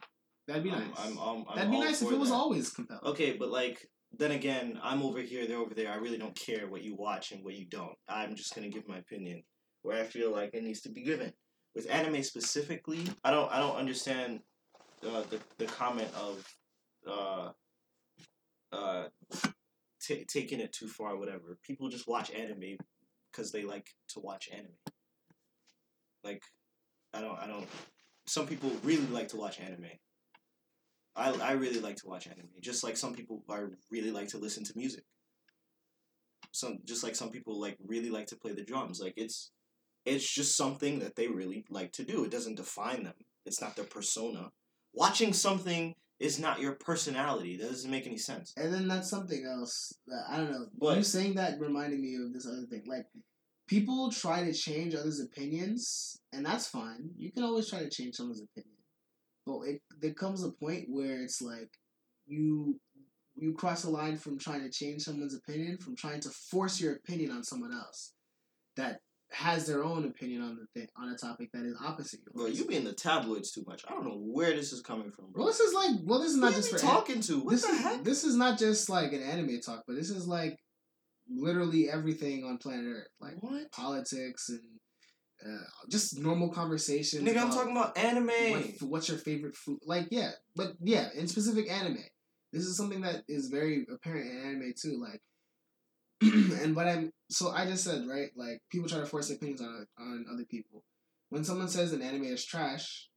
That'd 0.47 0.63
be 0.63 0.71
I'm- 0.71 0.89
nice. 0.89 0.99
I'm, 0.99 1.17
um, 1.17 1.45
I'm 1.49 1.55
That'd 1.55 1.71
be 1.71 1.79
nice 1.79 2.01
if 2.01 2.11
it 2.11 2.17
was 2.19 2.29
that. 2.29 2.35
always 2.35 2.69
compelling. 2.71 3.03
Okay, 3.05 3.33
but 3.37 3.49
like 3.49 3.87
then 4.17 4.31
again, 4.31 4.79
I'm 4.81 5.01
over 5.03 5.19
here, 5.19 5.45
they're 5.45 5.57
over 5.57 5.73
there. 5.73 5.91
I 5.91 5.95
really 5.95 6.17
don't 6.17 6.35
care 6.35 6.67
what 6.67 6.83
you 6.83 6.95
watch 6.95 7.31
and 7.31 7.43
what 7.43 7.55
you 7.55 7.65
don't. 7.65 7.95
I'm 8.07 8.35
just 8.35 8.55
gonna 8.55 8.69
give 8.69 8.87
my 8.87 8.97
opinion 8.97 9.43
where 9.81 10.01
I 10.01 10.05
feel 10.05 10.31
like 10.31 10.51
it 10.53 10.63
needs 10.63 10.81
to 10.81 10.89
be 10.89 11.03
given. 11.03 11.33
With 11.75 11.91
anime 11.91 12.23
specifically, 12.23 13.03
I 13.23 13.31
don't 13.31 13.51
I 13.51 13.59
don't 13.59 13.75
understand 13.75 14.39
uh, 15.05 15.23
the 15.29 15.39
the 15.57 15.65
comment 15.65 16.09
of 16.17 16.57
uh 17.05 17.49
uh 18.71 19.03
ta 19.99 20.15
taking 20.27 20.61
it 20.61 20.71
too 20.71 20.87
far, 20.87 21.17
whatever. 21.17 21.57
People 21.63 21.89
just 21.89 22.07
watch 22.07 22.31
anime 22.31 22.77
because 23.31 23.51
they 23.51 23.63
like 23.63 23.89
to 24.09 24.21
watch 24.21 24.49
anime. 24.51 24.79
Like, 26.23 26.43
I 27.13 27.21
don't 27.21 27.37
I 27.37 27.47
don't. 27.47 27.67
Some 28.25 28.47
people 28.47 28.71
really 28.83 29.07
like 29.07 29.27
to 29.29 29.37
watch 29.37 29.59
anime. 29.59 29.91
I, 31.15 31.31
I 31.31 31.51
really 31.53 31.79
like 31.79 31.95
to 31.97 32.07
watch 32.07 32.27
anime, 32.27 32.49
just 32.59 32.83
like 32.83 32.97
some 32.97 33.13
people 33.13 33.43
are 33.47 33.71
really 33.91 34.11
like 34.11 34.29
to 34.29 34.37
listen 34.37 34.63
to 34.65 34.73
music. 34.77 35.03
Some 36.51 36.79
just 36.85 37.03
like 37.03 37.15
some 37.15 37.29
people 37.29 37.59
like 37.59 37.77
really 37.85 38.09
like 38.09 38.27
to 38.27 38.35
play 38.35 38.53
the 38.53 38.63
drums. 38.63 38.99
Like 39.01 39.13
it's 39.17 39.51
it's 40.05 40.29
just 40.29 40.55
something 40.55 40.99
that 40.99 41.15
they 41.15 41.27
really 41.27 41.65
like 41.69 41.91
to 41.93 42.03
do. 42.03 42.23
It 42.23 42.31
doesn't 42.31 42.55
define 42.55 43.03
them. 43.03 43.15
It's 43.45 43.61
not 43.61 43.75
their 43.75 43.85
persona. 43.85 44.51
Watching 44.93 45.33
something 45.33 45.95
is 46.19 46.39
not 46.39 46.59
your 46.59 46.73
personality. 46.73 47.57
That 47.57 47.69
doesn't 47.69 47.91
make 47.91 48.07
any 48.07 48.17
sense. 48.17 48.53
And 48.55 48.73
then 48.73 48.87
that's 48.87 49.09
something 49.09 49.45
else 49.45 49.93
that 50.07 50.23
I 50.29 50.37
don't 50.37 50.51
know. 50.51 50.67
What? 50.75 50.97
You 50.97 51.03
saying 51.03 51.35
that 51.35 51.59
reminded 51.59 51.99
me 51.99 52.15
of 52.15 52.33
this 52.33 52.47
other 52.47 52.65
thing. 52.69 52.83
Like 52.87 53.05
people 53.67 54.11
try 54.11 54.43
to 54.43 54.53
change 54.53 54.95
others' 54.95 55.19
opinions, 55.19 56.17
and 56.31 56.45
that's 56.45 56.67
fine. 56.67 57.09
You 57.17 57.31
can 57.31 57.43
always 57.43 57.69
try 57.69 57.79
to 57.79 57.89
change 57.89 58.15
someone's 58.15 58.41
opinion, 58.41 58.77
but 59.45 59.61
it 59.63 59.81
there 60.01 60.13
comes 60.13 60.43
a 60.43 60.51
point 60.51 60.85
where 60.89 61.21
it's 61.21 61.41
like 61.41 61.69
you 62.25 62.79
you 63.35 63.53
cross 63.53 63.83
a 63.83 63.89
line 63.89 64.17
from 64.17 64.39
trying 64.39 64.61
to 64.61 64.69
change 64.69 65.01
someone's 65.01 65.35
opinion, 65.35 65.77
from 65.77 65.95
trying 65.95 66.21
to 66.21 66.29
force 66.29 66.79
your 66.79 66.93
opinion 66.93 67.31
on 67.31 67.43
someone 67.43 67.73
else 67.73 68.13
that 68.77 68.99
has 69.35 69.67
their 69.67 69.83
own 69.83 70.05
opinion 70.05 70.41
on 70.41 70.55
the 70.55 70.65
thing 70.73 70.87
on 70.95 71.09
a 71.09 71.17
topic 71.17 71.51
that 71.51 71.65
is 71.65 71.75
opposite 71.85 72.21
Bro, 72.33 72.47
you 72.47 72.65
be 72.65 72.77
in 72.77 72.85
the 72.85 72.93
tabloids 72.93 73.51
too 73.51 73.63
much. 73.67 73.83
I 73.87 73.91
don't 73.91 74.05
know 74.05 74.17
where 74.17 74.55
this 74.55 74.71
is 74.71 74.81
coming 74.81 75.11
from, 75.11 75.31
bro. 75.31 75.43
Well, 75.43 75.47
this 75.51 75.59
is 75.59 75.73
like 75.73 75.91
well, 76.03 76.19
this 76.19 76.31
is 76.31 76.37
not 76.37 76.51
you 76.51 76.57
just 76.57 76.69
for 76.69 76.77
an- 76.77 76.81
talking 76.81 77.21
to. 77.21 77.39
What 77.41 77.51
this 77.51 77.65
the 77.65 77.73
is 77.73 77.79
heck? 77.81 78.03
this 78.03 78.23
is 78.23 78.35
not 78.35 78.57
just 78.57 78.89
like 78.89 79.11
an 79.13 79.21
anime 79.21 79.59
talk, 79.59 79.83
but 79.87 79.95
this 79.95 80.09
is 80.09 80.25
like 80.27 80.57
literally 81.29 81.89
everything 81.89 82.43
on 82.45 82.57
planet 82.57 82.85
Earth, 82.87 83.07
like 83.19 83.35
what? 83.41 83.71
politics 83.71 84.49
and 84.49 84.61
uh, 85.45 85.63
just 85.89 86.17
normal 86.17 86.49
conversations. 86.49 87.27
Nigga, 87.27 87.41
I'm 87.41 87.49
talking 87.51 87.71
about 87.75 87.97
anime. 87.97 88.27
what, 88.51 88.89
what's 88.89 89.09
your 89.09 89.17
favorite 89.17 89.55
food? 89.55 89.79
Like, 89.85 90.07
yeah, 90.11 90.31
but 90.55 90.73
yeah, 90.81 91.09
in 91.13 91.27
specific 91.27 91.69
anime, 91.69 91.97
this 92.53 92.63
is 92.63 92.77
something 92.77 93.01
that 93.01 93.23
is 93.27 93.49
very 93.49 93.85
apparent 93.93 94.29
in 94.31 94.37
anime 94.37 94.73
too. 94.81 94.97
Like, 95.01 95.21
and 96.21 96.75
what 96.75 96.87
I'm 96.87 97.11
so 97.29 97.49
I 97.51 97.65
just 97.65 97.83
said 97.83 98.07
right, 98.07 98.29
like 98.35 98.59
people 98.71 98.87
try 98.89 98.99
to 98.99 99.05
force 99.05 99.27
their 99.27 99.37
opinions 99.37 99.61
on 99.61 99.85
on 99.99 100.25
other 100.33 100.45
people. 100.49 100.83
When 101.29 101.43
someone 101.43 101.67
says 101.67 101.91
an 101.93 102.01
anime 102.01 102.23
is 102.25 102.45
trash, 102.45 103.07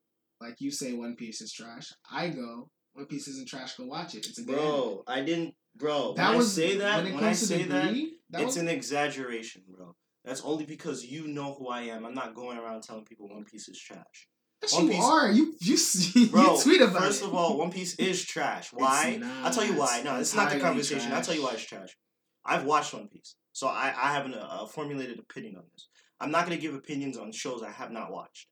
like 0.40 0.56
you 0.60 0.70
say 0.70 0.92
One 0.94 1.14
Piece 1.16 1.40
is 1.40 1.52
trash, 1.52 1.92
I 2.10 2.28
go 2.28 2.68
One 2.94 3.06
Piece 3.06 3.28
isn't 3.28 3.48
trash. 3.48 3.76
Go 3.76 3.86
watch 3.86 4.14
it. 4.14 4.26
It's 4.26 4.38
a 4.38 4.42
good 4.42 4.58
anime. 4.58 4.70
Bro, 4.70 5.02
I 5.06 5.20
didn't. 5.22 5.54
Bro, 5.76 6.14
That 6.16 6.30
when 6.30 6.38
was 6.38 6.58
I 6.58 6.62
say 6.62 6.76
that, 6.78 7.04
when 7.04 7.14
when 7.14 7.24
I 7.24 7.32
say 7.32 7.62
that, 7.64 7.86
degree. 7.86 8.18
That 8.30 8.40
it's 8.40 8.46
was, 8.46 8.56
an 8.56 8.68
exaggeration, 8.68 9.62
bro. 9.68 9.94
That's 10.24 10.40
only 10.42 10.66
because 10.66 11.04
you 11.04 11.28
know 11.28 11.54
who 11.54 11.68
I 11.68 11.82
am. 11.82 12.04
I'm 12.04 12.14
not 12.14 12.34
going 12.34 12.58
around 12.58 12.82
telling 12.82 13.04
people 13.04 13.28
One 13.28 13.44
Piece 13.44 13.68
is 13.68 13.78
trash. 13.80 14.26
yes, 14.62 14.74
One 14.74 14.86
you 14.86 14.90
Piece- 14.90 15.04
are. 15.04 15.30
You 15.30 15.54
you 15.60 15.76
you 16.14 16.26
Bro, 16.30 16.58
tweet 16.60 16.80
about 16.80 17.00
first 17.02 17.22
it. 17.22 17.26
of 17.26 17.34
all, 17.34 17.56
One 17.56 17.70
Piece 17.70 17.94
is 18.00 18.24
trash. 18.24 18.70
Why? 18.72 19.20
I'll 19.44 19.52
tell 19.52 19.64
you 19.64 19.74
why. 19.74 20.02
No, 20.04 20.16
It's 20.18 20.34
not 20.34 20.50
the 20.50 20.58
conversation. 20.58 21.12
I'll 21.12 21.22
tell 21.22 21.34
you 21.36 21.44
why 21.44 21.52
it's 21.52 21.62
trash. 21.64 21.96
I've 22.44 22.64
watched 22.64 22.94
One 22.94 23.08
Piece, 23.08 23.34
so 23.52 23.66
I, 23.66 23.92
I 23.96 24.12
have 24.12 24.26
an, 24.26 24.34
uh, 24.34 24.48
a 24.50 24.62
uh, 24.62 24.66
formulated 24.66 25.18
opinion 25.18 25.56
on 25.56 25.64
this. 25.72 25.88
I'm 26.20 26.30
not 26.30 26.46
going 26.46 26.56
to 26.56 26.62
give 26.62 26.74
opinions 26.74 27.16
on 27.16 27.32
shows 27.32 27.62
I 27.62 27.70
have 27.70 27.90
not 27.90 28.10
watched. 28.10 28.48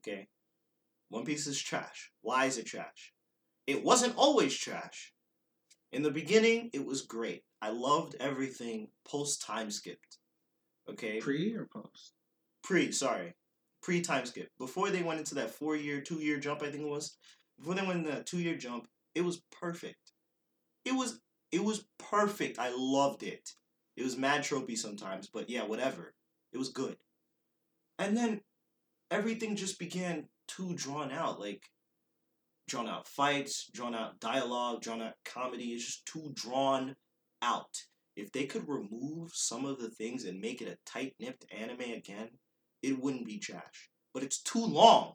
Okay? 0.00 0.28
One 1.08 1.24
Piece 1.24 1.46
is 1.46 1.60
trash. 1.60 2.10
Why 2.22 2.46
is 2.46 2.58
it 2.58 2.66
trash? 2.66 3.12
It 3.66 3.84
wasn't 3.84 4.16
always 4.16 4.56
trash. 4.56 5.12
In 5.92 6.02
the 6.02 6.10
beginning, 6.10 6.70
it 6.72 6.84
was 6.84 7.02
great. 7.02 7.42
I 7.62 7.70
loved 7.70 8.16
everything 8.20 8.88
post 9.04 9.42
time 9.42 9.70
skipped. 9.70 10.18
Okay? 10.88 11.20
pre 11.20 11.54
or 11.54 11.68
post. 11.72 12.14
pre 12.62 12.90
sorry 12.90 13.34
pre 13.82 14.00
time 14.00 14.26
skip 14.26 14.50
before 14.58 14.90
they 14.90 15.02
went 15.02 15.18
into 15.18 15.34
that 15.34 15.50
four 15.50 15.76
year 15.76 16.00
two 16.00 16.16
year 16.16 16.38
jump 16.38 16.62
i 16.62 16.70
think 16.70 16.82
it 16.82 16.88
was 16.88 17.16
before 17.58 17.74
they 17.74 17.86
went 17.86 17.98
into 17.98 18.10
that 18.10 18.26
two 18.26 18.38
year 18.38 18.56
jump 18.56 18.86
it 19.14 19.22
was 19.22 19.42
perfect 19.50 20.12
it 20.84 20.92
was 20.92 21.20
it 21.52 21.62
was 21.62 21.84
perfect 21.98 22.58
i 22.58 22.72
loved 22.76 23.22
it 23.22 23.50
it 23.96 24.04
was 24.04 24.16
mad 24.16 24.42
tropey 24.42 24.76
sometimes 24.76 25.28
but 25.28 25.48
yeah 25.48 25.64
whatever 25.64 26.14
it 26.52 26.58
was 26.58 26.68
good 26.68 26.96
and 27.98 28.16
then 28.16 28.40
everything 29.10 29.56
just 29.56 29.78
began 29.78 30.26
too 30.48 30.74
drawn 30.74 31.10
out 31.10 31.40
like 31.40 31.64
drawn 32.68 32.88
out 32.88 33.08
fights 33.08 33.68
drawn 33.72 33.94
out 33.94 34.20
dialogue 34.20 34.80
drawn 34.80 35.02
out 35.02 35.14
comedy 35.24 35.66
it's 35.66 35.84
just 35.84 36.06
too 36.06 36.30
drawn 36.34 36.94
out 37.42 37.84
if 38.20 38.32
they 38.32 38.44
could 38.44 38.68
remove 38.68 39.32
some 39.34 39.64
of 39.64 39.78
the 39.78 39.88
things 39.88 40.24
and 40.24 40.40
make 40.40 40.60
it 40.60 40.68
a 40.68 40.78
tight 40.84 41.14
nipped 41.18 41.46
anime 41.50 41.80
again, 41.80 42.28
it 42.82 43.00
wouldn't 43.00 43.26
be 43.26 43.38
trash. 43.38 43.90
But 44.12 44.22
it's 44.22 44.42
too 44.42 44.64
long. 44.64 45.14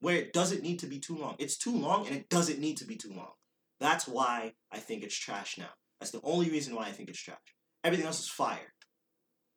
Where 0.00 0.16
it 0.16 0.32
doesn't 0.32 0.62
need 0.62 0.78
to 0.80 0.86
be 0.86 0.98
too 0.98 1.16
long. 1.16 1.36
It's 1.38 1.58
too 1.58 1.76
long 1.76 2.06
and 2.06 2.16
it 2.16 2.28
doesn't 2.28 2.60
need 2.60 2.76
to 2.78 2.84
be 2.84 2.96
too 2.96 3.12
long. 3.12 3.32
That's 3.80 4.06
why 4.08 4.52
I 4.72 4.78
think 4.78 5.02
it's 5.04 5.16
trash 5.18 5.58
now. 5.58 5.70
That's 6.00 6.10
the 6.12 6.20
only 6.22 6.50
reason 6.50 6.74
why 6.74 6.86
I 6.86 6.92
think 6.92 7.08
it's 7.08 7.20
trash. 7.22 7.38
Everything 7.84 8.06
else 8.06 8.20
is 8.20 8.28
fire. 8.28 8.72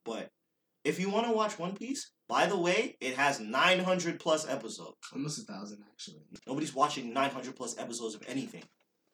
But 0.05 0.29
if 0.83 0.99
you 0.99 1.09
want 1.09 1.27
to 1.27 1.33
watch 1.33 1.59
One 1.59 1.75
Piece, 1.75 2.11
by 2.27 2.45
the 2.47 2.57
way, 2.57 2.97
it 3.01 3.15
has 3.15 3.39
900 3.39 4.19
plus 4.19 4.47
episodes. 4.47 4.97
Almost 5.13 5.39
a 5.39 5.53
thousand 5.53 5.79
actually. 5.91 6.21
Nobody's 6.47 6.73
watching 6.73 7.13
900 7.13 7.55
plus 7.55 7.77
episodes 7.77 8.15
of 8.15 8.23
anything. 8.27 8.63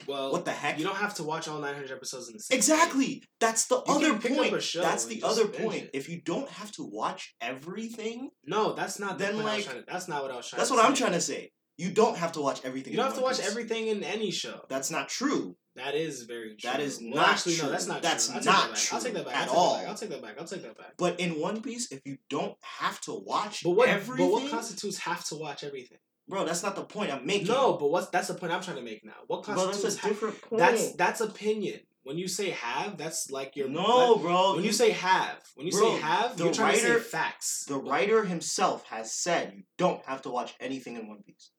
Well, 0.07 0.31
What 0.31 0.45
the 0.45 0.51
heck? 0.51 0.77
You 0.77 0.85
don't 0.85 0.95
have 0.97 1.15
to 1.15 1.23
watch 1.23 1.47
all 1.47 1.59
900 1.59 1.91
episodes 1.91 2.27
in 2.27 2.33
the 2.33 2.39
same 2.39 2.55
day. 2.55 2.57
Exactly. 2.57 3.23
That's 3.39 3.65
the 3.65 3.77
You 3.87 3.93
other 3.95 4.09
can 4.11 4.19
pick 4.21 4.31
up 4.33 4.37
point. 4.37 4.53
a 4.53 4.61
show 4.61 4.81
That's 4.81 5.05
the 5.05 5.23
other 5.23 5.47
point. 5.47 5.85
it. 5.85 5.89
If 5.93 6.07
you 6.07 6.21
don't 6.21 6.47
have 6.49 6.71
to 6.73 6.83
watch 6.83 7.35
everything, 7.41 8.29
No, 8.45 8.73
that's 8.73 8.99
not. 8.99 9.17
The 9.17 9.25
Then, 9.25 9.33
point 9.35 9.47
I 9.47 9.55
was 9.57 9.65
like- 9.65 9.73
trying 9.73 9.85
to, 9.85 9.91
that's 9.91 10.07
not 10.07 10.21
what 10.21 10.31
I 10.31 10.35
was 10.37 10.47
trying. 10.47 10.57
that's 10.59 10.69
to 10.69 10.75
what 10.75 10.85
I'm 10.85 10.93
trying 10.93 11.13
to 11.13 11.21
say. 11.21 11.51
You 11.77 11.91
don't 11.91 12.17
have 12.17 12.31
to 12.33 12.41
watch 12.41 12.61
everything. 12.63 12.93
You 12.93 12.97
don't 12.97 13.05
have 13.07 13.15
to 13.17 13.21
watch 13.21 13.39
everything 13.39 13.87
in 13.87 14.03
any 14.03 14.31
show. 14.31 14.61
That's 14.67 14.89
not 14.89 15.09
true. 15.09 15.55
That 15.75 15.93
is 15.93 16.23
very 16.23 16.55
true. 16.57 16.71
That 16.71 16.79
is 16.79 16.99
well, 16.99 17.21
not 17.21 17.29
actually, 17.29 17.55
true. 17.55 17.65
No, 17.67 17.71
that's 17.71 17.85
not 17.87 18.01
That's 18.01 18.27
true. 18.27 18.37
I'll 18.37 18.43
not 18.43 18.75
take 18.75 18.83
that 18.83 18.89
back. 18.89 18.93
I'll 18.93 19.01
take 19.01 19.13
that 19.13 19.25
back. 19.25 19.33
true 19.33 19.41
I'll 19.41 19.47
take 19.47 19.57
all. 19.57 19.73
That 19.73 19.79
back. 19.83 19.89
I'll 19.89 19.97
take 19.97 20.09
that 20.09 20.21
back. 20.23 20.35
I'll 20.39 20.47
take 20.47 20.61
that 20.63 20.77
back. 20.77 20.93
But 20.97 21.19
in 21.19 21.39
One 21.39 21.61
Piece, 21.61 21.91
if 21.91 22.01
you 22.03 22.17
don't 22.31 22.55
have 22.63 22.99
to 23.01 23.13
watch 23.13 23.63
But 23.63 23.71
what? 23.71 23.89
everything, 23.89 24.25
But 24.25 24.31
what 24.31 24.49
constitutes 24.51 24.97
have 24.99 25.23
to 25.25 25.35
watch 25.35 25.63
everything? 25.63 25.99
bro, 26.27 26.43
that's 26.45 26.63
not 26.63 26.75
the 26.75 26.83
point 26.83 27.13
I'm 27.13 27.25
making. 27.25 27.47
No, 27.47 27.73
but 27.77 27.89
what's 27.91 28.07
that's 28.09 28.27
the 28.27 28.33
point 28.33 28.51
I'm 28.51 28.61
trying 28.61 28.77
to 28.77 28.81
make 28.83 29.05
now. 29.05 29.13
What 29.27 29.43
bro, 29.45 29.53
constitutes? 29.53 29.83
that's 29.83 29.95
a 29.97 29.99
ha- 30.01 30.07
different 30.09 30.41
point. 30.41 30.59
that's 30.59 30.91
that's 30.93 31.21
opinion. 31.21 31.79
When 32.03 32.17
you 32.17 32.27
say 32.27 32.49
have, 32.51 32.97
that's 32.97 33.29
like 33.29 33.55
your 33.55 33.67
no, 33.69 34.15
that- 34.15 34.21
bro. 34.23 34.55
when 34.55 34.63
you 34.63 34.71
say 34.71 34.91
have, 34.91 35.37
when 35.55 35.67
you 35.67 35.73
Bro, 35.73 35.95
say 35.95 36.01
have, 36.01 36.37
the 36.37 36.45
you're 36.45 36.53
trying 36.53 36.73
writer- 36.75 36.95
to 36.95 37.03
say 37.03 37.09
facts. 37.09 37.65
the 37.67 37.77
writer 37.77 38.23
himself 38.25 38.83
has 38.89 39.13
said 39.13 39.53
you 39.57 39.63
don't 39.77 40.03
have 40.05 40.21
to 40.23 40.29
watch 40.29 40.55
anything 40.59 40.95
in 40.95 41.07
One 41.07 41.21
Piece. 41.23 41.51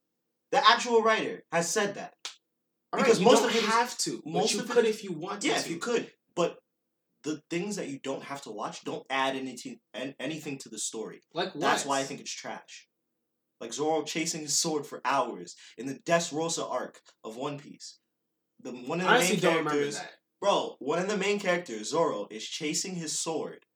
The 0.51 0.67
actual 0.69 1.03
writer 1.03 1.45
has 1.53 1.71
said 1.71 1.95
that. 1.97 2.15
All 2.93 2.99
right, 2.99 3.05
because 3.05 3.21
you 3.21 3.27
most 3.27 3.45
of 3.45 3.51
it 3.51 3.57
is- 3.57 3.65
have 3.67 3.97
to. 3.99 4.23
most 4.25 4.55
you 4.55 4.61
of 4.61 4.71
it- 4.71 4.73
could 4.73 4.85
if 4.87 5.05
you 5.05 5.13
want. 5.13 5.45
Yeah, 5.45 5.55
to. 5.55 5.61
if 5.61 5.69
you 5.71 5.79
could, 5.79 6.11
but 6.35 6.59
the 7.25 7.43
things 7.51 7.77
that 7.77 7.89
you 7.89 7.99
don't 7.99 8.23
have 8.23 8.41
to 8.43 8.51
watch 8.51 8.83
don't 8.85 9.05
add 9.11 9.37
anything 9.37 9.81
an- 9.93 10.15
anything 10.19 10.57
to 10.59 10.69
the 10.69 10.79
story. 10.79 11.21
Like 11.35 11.55
what? 11.55 11.61
That's 11.61 11.85
why 11.85 12.01
I 12.01 12.05
think 12.05 12.21
it's 12.21 12.33
trash. 12.33 12.89
Like 13.61 13.73
Zoro 13.75 14.03
chasing 14.05 14.43
his 14.43 14.57
sword 14.57 14.87
for 14.87 15.01
hours 15.05 15.57
in 15.77 15.87
the 15.87 15.95
Des 15.95 16.13
Dressrosa 16.31 16.71
arc 16.71 17.01
of 17.25 17.37
One 17.37 17.59
Piece. 17.59 17.99
The 18.61 18.71
one 18.73 19.01
of 19.01 19.07
the 19.07 19.13
honestly 19.13 19.35
main 19.37 19.41
characters, 19.41 20.01
bro. 20.41 20.77
One 20.79 20.99
of 21.01 21.09
the 21.09 21.17
main 21.17 21.39
characters, 21.41 21.89
Zoro, 21.91 22.27
is 22.31 22.47
chasing 22.49 22.95
his 22.95 23.19
sword 23.19 23.67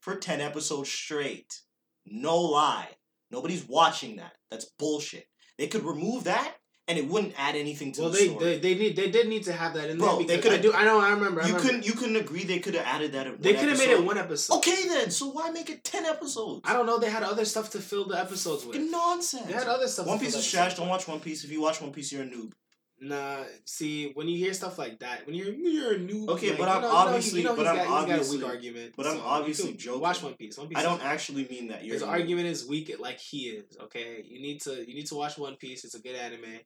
for 0.00 0.16
ten 0.16 0.40
episodes 0.40 0.90
straight. 0.90 1.60
No 2.04 2.40
lie. 2.40 2.96
Nobody's 3.30 3.64
watching 3.64 4.16
that. 4.16 4.36
That's 4.50 4.64
bullshit. 4.78 5.26
They 5.58 5.66
could 5.68 5.84
remove 5.84 6.24
that, 6.24 6.54
and 6.88 6.98
it 6.98 7.08
wouldn't 7.08 7.34
add 7.38 7.56
anything 7.56 7.92
to 7.92 8.02
Well, 8.02 8.10
the 8.10 8.18
they, 8.18 8.28
story. 8.28 8.44
they 8.44 8.58
they 8.58 8.74
need 8.74 8.96
they 8.96 9.10
did 9.10 9.28
need 9.28 9.44
to 9.44 9.52
have 9.52 9.74
that 9.74 9.88
in 9.90 9.98
Bro, 9.98 10.18
there 10.18 10.26
they 10.26 10.36
because 10.36 10.52
I 10.58 10.62
do 10.62 10.72
I 10.72 10.84
know 10.84 11.00
I 11.00 11.10
remember. 11.10 11.40
I 11.42 11.46
you 11.46 11.54
remember. 11.54 11.60
couldn't. 11.68 11.86
You 11.86 11.92
couldn't 11.94 12.16
agree. 12.16 12.44
They 12.44 12.58
could 12.58 12.74
have 12.74 12.84
added 12.86 13.12
that. 13.12 13.42
They 13.42 13.54
could 13.54 13.68
have 13.70 13.78
made 13.78 13.90
it 13.90 14.04
one 14.04 14.18
episode. 14.18 14.56
Okay 14.58 14.86
then, 14.88 15.10
so 15.10 15.28
why 15.30 15.50
make 15.50 15.70
it 15.70 15.82
ten 15.82 16.04
episodes? 16.04 16.60
I 16.64 16.72
don't 16.74 16.86
know. 16.86 16.98
They 16.98 17.10
had 17.10 17.22
other 17.22 17.44
stuff 17.44 17.70
to 17.70 17.78
fill 17.80 18.06
the 18.06 18.18
episodes 18.18 18.64
with. 18.66 18.76
Nonsense. 18.80 19.46
They 19.46 19.52
had 19.54 19.66
other 19.66 19.88
stuff. 19.88 20.06
One 20.06 20.18
Piece 20.18 20.36
is 20.36 20.48
trash. 20.50 20.74
Don't 20.76 20.88
watch 20.88 21.08
One 21.08 21.20
Piece. 21.20 21.42
If 21.44 21.50
you 21.50 21.60
watch 21.62 21.80
One 21.80 21.92
Piece, 21.92 22.12
you're 22.12 22.22
a 22.22 22.26
noob. 22.26 22.52
Nah, 22.98 23.44
see, 23.66 24.12
when 24.14 24.26
you 24.26 24.38
hear 24.38 24.54
stuff 24.54 24.78
like 24.78 25.00
that, 25.00 25.26
when 25.26 25.34
you're 25.34 25.52
you're 25.52 25.94
a 25.94 25.98
new 25.98 26.26
okay, 26.30 26.50
like, 26.50 26.58
but 26.58 26.68
I'm 26.68 26.80
know, 26.80 26.90
obviously, 26.90 27.40
you 27.40 27.46
know, 27.46 27.54
but 27.54 27.64
got, 27.64 27.78
I'm 27.78 27.92
obviously, 27.92 28.42
argument, 28.42 28.94
but 28.96 29.06
I'm 29.06 29.20
obviously 29.20 29.74
joking. 29.74 30.00
Watch 30.00 30.22
One 30.22 30.32
Piece. 30.34 30.56
One 30.56 30.68
Piece. 30.68 30.78
I 30.78 30.82
don't 30.82 31.02
actually 31.02 31.46
mean 31.46 31.68
that. 31.68 31.82
His 31.82 32.02
argument 32.02 32.46
is 32.46 32.66
weak, 32.66 32.94
like 32.98 33.18
he 33.18 33.48
is. 33.48 33.76
Okay, 33.84 34.24
you 34.26 34.40
need 34.40 34.62
to 34.62 34.88
you 34.88 34.94
need 34.94 35.06
to 35.06 35.14
watch 35.14 35.36
One 35.36 35.56
Piece. 35.56 35.84
It's 35.84 35.94
a 35.94 36.00
good 36.00 36.16
anime. 36.16 36.60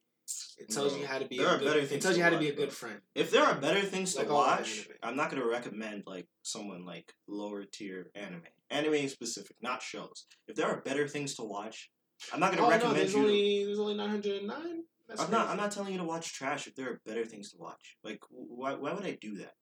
It 0.58 0.68
tells 0.70 0.92
no, 0.92 1.00
you 1.00 1.06
how 1.06 1.18
to 1.18 1.26
be. 1.26 1.38
There 1.38 1.48
a 1.48 1.50
are 1.50 1.58
good, 1.58 1.64
better 1.64 1.80
things. 1.80 1.92
It 1.92 2.02
tells 2.02 2.16
you 2.16 2.22
how 2.22 2.30
to 2.30 2.38
be 2.38 2.48
a 2.48 2.54
good 2.54 2.72
friend. 2.72 3.00
If 3.16 3.32
there 3.32 3.42
are 3.42 3.56
better 3.56 3.80
things 3.80 4.14
like 4.14 4.28
to 4.28 4.32
watch, 4.32 4.88
I'm 5.02 5.16
not 5.16 5.30
gonna 5.30 5.46
recommend 5.46 6.04
like 6.06 6.28
someone 6.42 6.84
like 6.84 7.12
lower 7.26 7.64
tier 7.64 8.10
anime, 8.14 8.42
anime 8.70 9.08
specific, 9.08 9.56
not 9.60 9.82
shows. 9.82 10.26
If 10.46 10.54
there 10.54 10.68
are 10.68 10.80
better 10.80 11.08
things 11.08 11.34
to 11.36 11.42
watch, 11.42 11.90
I'm 12.32 12.38
not 12.38 12.52
gonna 12.52 12.66
oh, 12.66 12.70
recommend 12.70 12.94
no, 12.94 13.00
there's 13.00 13.14
you. 13.14 13.20
Only, 13.20 13.64
there's 13.64 13.80
only 13.80 13.94
909. 13.94 14.84
That's 15.10 15.22
I'm 15.22 15.28
crazy. 15.28 15.42
not. 15.42 15.50
I'm 15.50 15.56
not 15.56 15.72
telling 15.72 15.92
you 15.92 15.98
to 15.98 16.04
watch 16.04 16.32
trash 16.32 16.68
if 16.68 16.76
there 16.76 16.88
are 16.88 17.00
better 17.04 17.24
things 17.24 17.50
to 17.50 17.58
watch. 17.58 17.96
Like, 18.04 18.20
why? 18.30 18.74
Why 18.74 18.92
would 18.92 19.04
I 19.04 19.18
do 19.20 19.36
that? 19.38 19.54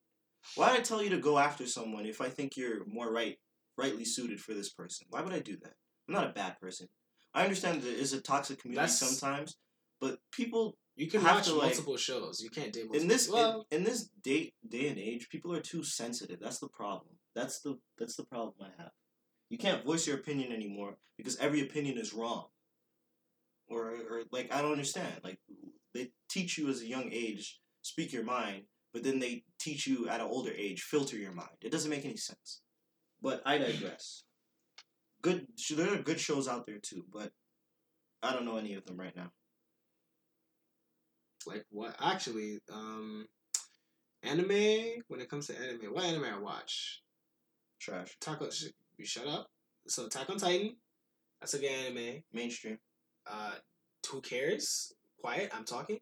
Why 0.54 0.70
would 0.70 0.80
I 0.80 0.82
tell 0.82 1.02
you 1.02 1.08
to 1.10 1.18
go 1.18 1.38
after 1.38 1.66
someone 1.66 2.04
if 2.04 2.20
I 2.20 2.28
think 2.28 2.56
you're 2.56 2.84
more 2.86 3.10
right, 3.10 3.36
rightly 3.78 4.04
suited 4.04 4.40
for 4.40 4.52
this 4.52 4.70
person? 4.70 5.06
Why 5.08 5.22
would 5.22 5.32
I 5.32 5.40
do 5.40 5.56
that? 5.62 5.72
I'm 6.06 6.14
not 6.14 6.26
a 6.26 6.32
bad 6.32 6.60
person. 6.60 6.88
I 7.34 7.44
understand 7.44 7.78
it 7.78 7.84
is 7.86 8.12
a 8.12 8.20
toxic 8.20 8.60
community 8.60 8.82
That's... 8.82 8.98
sometimes, 8.98 9.56
but 10.00 10.18
people 10.32 10.76
you 10.96 11.08
can 11.08 11.22
have 11.22 11.36
watch 11.36 11.46
to, 11.46 11.54
multiple 11.54 11.94
like, 11.94 12.00
shows. 12.00 12.42
You 12.42 12.50
can't 12.50 12.72
date 12.72 12.84
multiple. 12.84 13.00
In 13.00 13.08
this 13.08 13.30
well, 13.30 13.66
in, 13.70 13.78
in, 13.78 13.84
this 13.84 14.10
day 14.22 14.52
day 14.68 14.88
and 14.88 14.98
age, 14.98 15.28
people 15.30 15.54
are 15.54 15.60
too 15.60 15.82
sensitive. 15.82 16.40
That's 16.40 16.58
the 16.58 16.68
problem. 16.68 17.14
That's 17.34 17.60
the 17.60 17.78
that's 17.96 18.16
the 18.16 18.24
problem 18.24 18.54
I 18.60 18.82
have. 18.82 18.90
You 19.48 19.56
can't 19.56 19.84
voice 19.84 20.06
your 20.06 20.16
opinion 20.16 20.52
anymore 20.52 20.98
because 21.16 21.36
every 21.38 21.62
opinion 21.62 21.96
is 21.96 22.12
wrong. 22.12 22.48
Or 23.68 23.90
or 24.10 24.22
like 24.32 24.52
I 24.52 24.62
don't 24.62 24.72
understand. 24.72 25.20
Like 25.22 25.38
they 25.94 26.10
teach 26.30 26.58
you 26.58 26.68
as 26.68 26.80
a 26.80 26.86
young 26.86 27.10
age, 27.12 27.60
speak 27.82 28.12
your 28.12 28.24
mind, 28.24 28.62
but 28.92 29.02
then 29.02 29.18
they 29.18 29.44
teach 29.58 29.86
you 29.86 30.08
at 30.08 30.20
an 30.20 30.26
older 30.26 30.52
age, 30.56 30.82
filter 30.82 31.16
your 31.16 31.32
mind. 31.32 31.56
It 31.60 31.72
doesn't 31.72 31.90
make 31.90 32.04
any 32.04 32.16
sense. 32.16 32.62
But 33.20 33.42
I 33.44 33.58
digress. 33.58 34.24
Good, 35.20 35.46
there 35.74 35.92
are 35.92 36.02
good 36.02 36.20
shows 36.20 36.46
out 36.46 36.66
there 36.66 36.78
too, 36.80 37.04
but 37.12 37.32
I 38.22 38.32
don't 38.32 38.44
know 38.44 38.56
any 38.56 38.74
of 38.74 38.84
them 38.86 38.98
right 38.98 39.14
now. 39.16 39.30
Like 41.46 41.64
what? 41.70 41.96
Actually, 42.00 42.58
um, 42.72 43.26
anime. 44.22 45.02
When 45.08 45.20
it 45.20 45.28
comes 45.28 45.46
to 45.48 45.58
anime, 45.58 45.92
what 45.92 46.04
anime 46.04 46.24
I 46.24 46.38
watch? 46.38 47.02
Trash. 47.80 48.16
Taco. 48.20 48.50
Sh- 48.50 48.72
you 48.96 49.04
shut 49.04 49.26
up. 49.26 49.46
So 49.86 50.06
Attack 50.06 50.30
on 50.30 50.38
Titan. 50.38 50.76
That's 51.40 51.54
a 51.54 51.58
good 51.58 51.70
anime. 51.70 52.22
Mainstream. 52.32 52.78
Uh, 53.30 53.52
who 54.10 54.20
cares? 54.20 54.92
Quiet. 55.20 55.50
I'm 55.54 55.64
talking. 55.64 55.98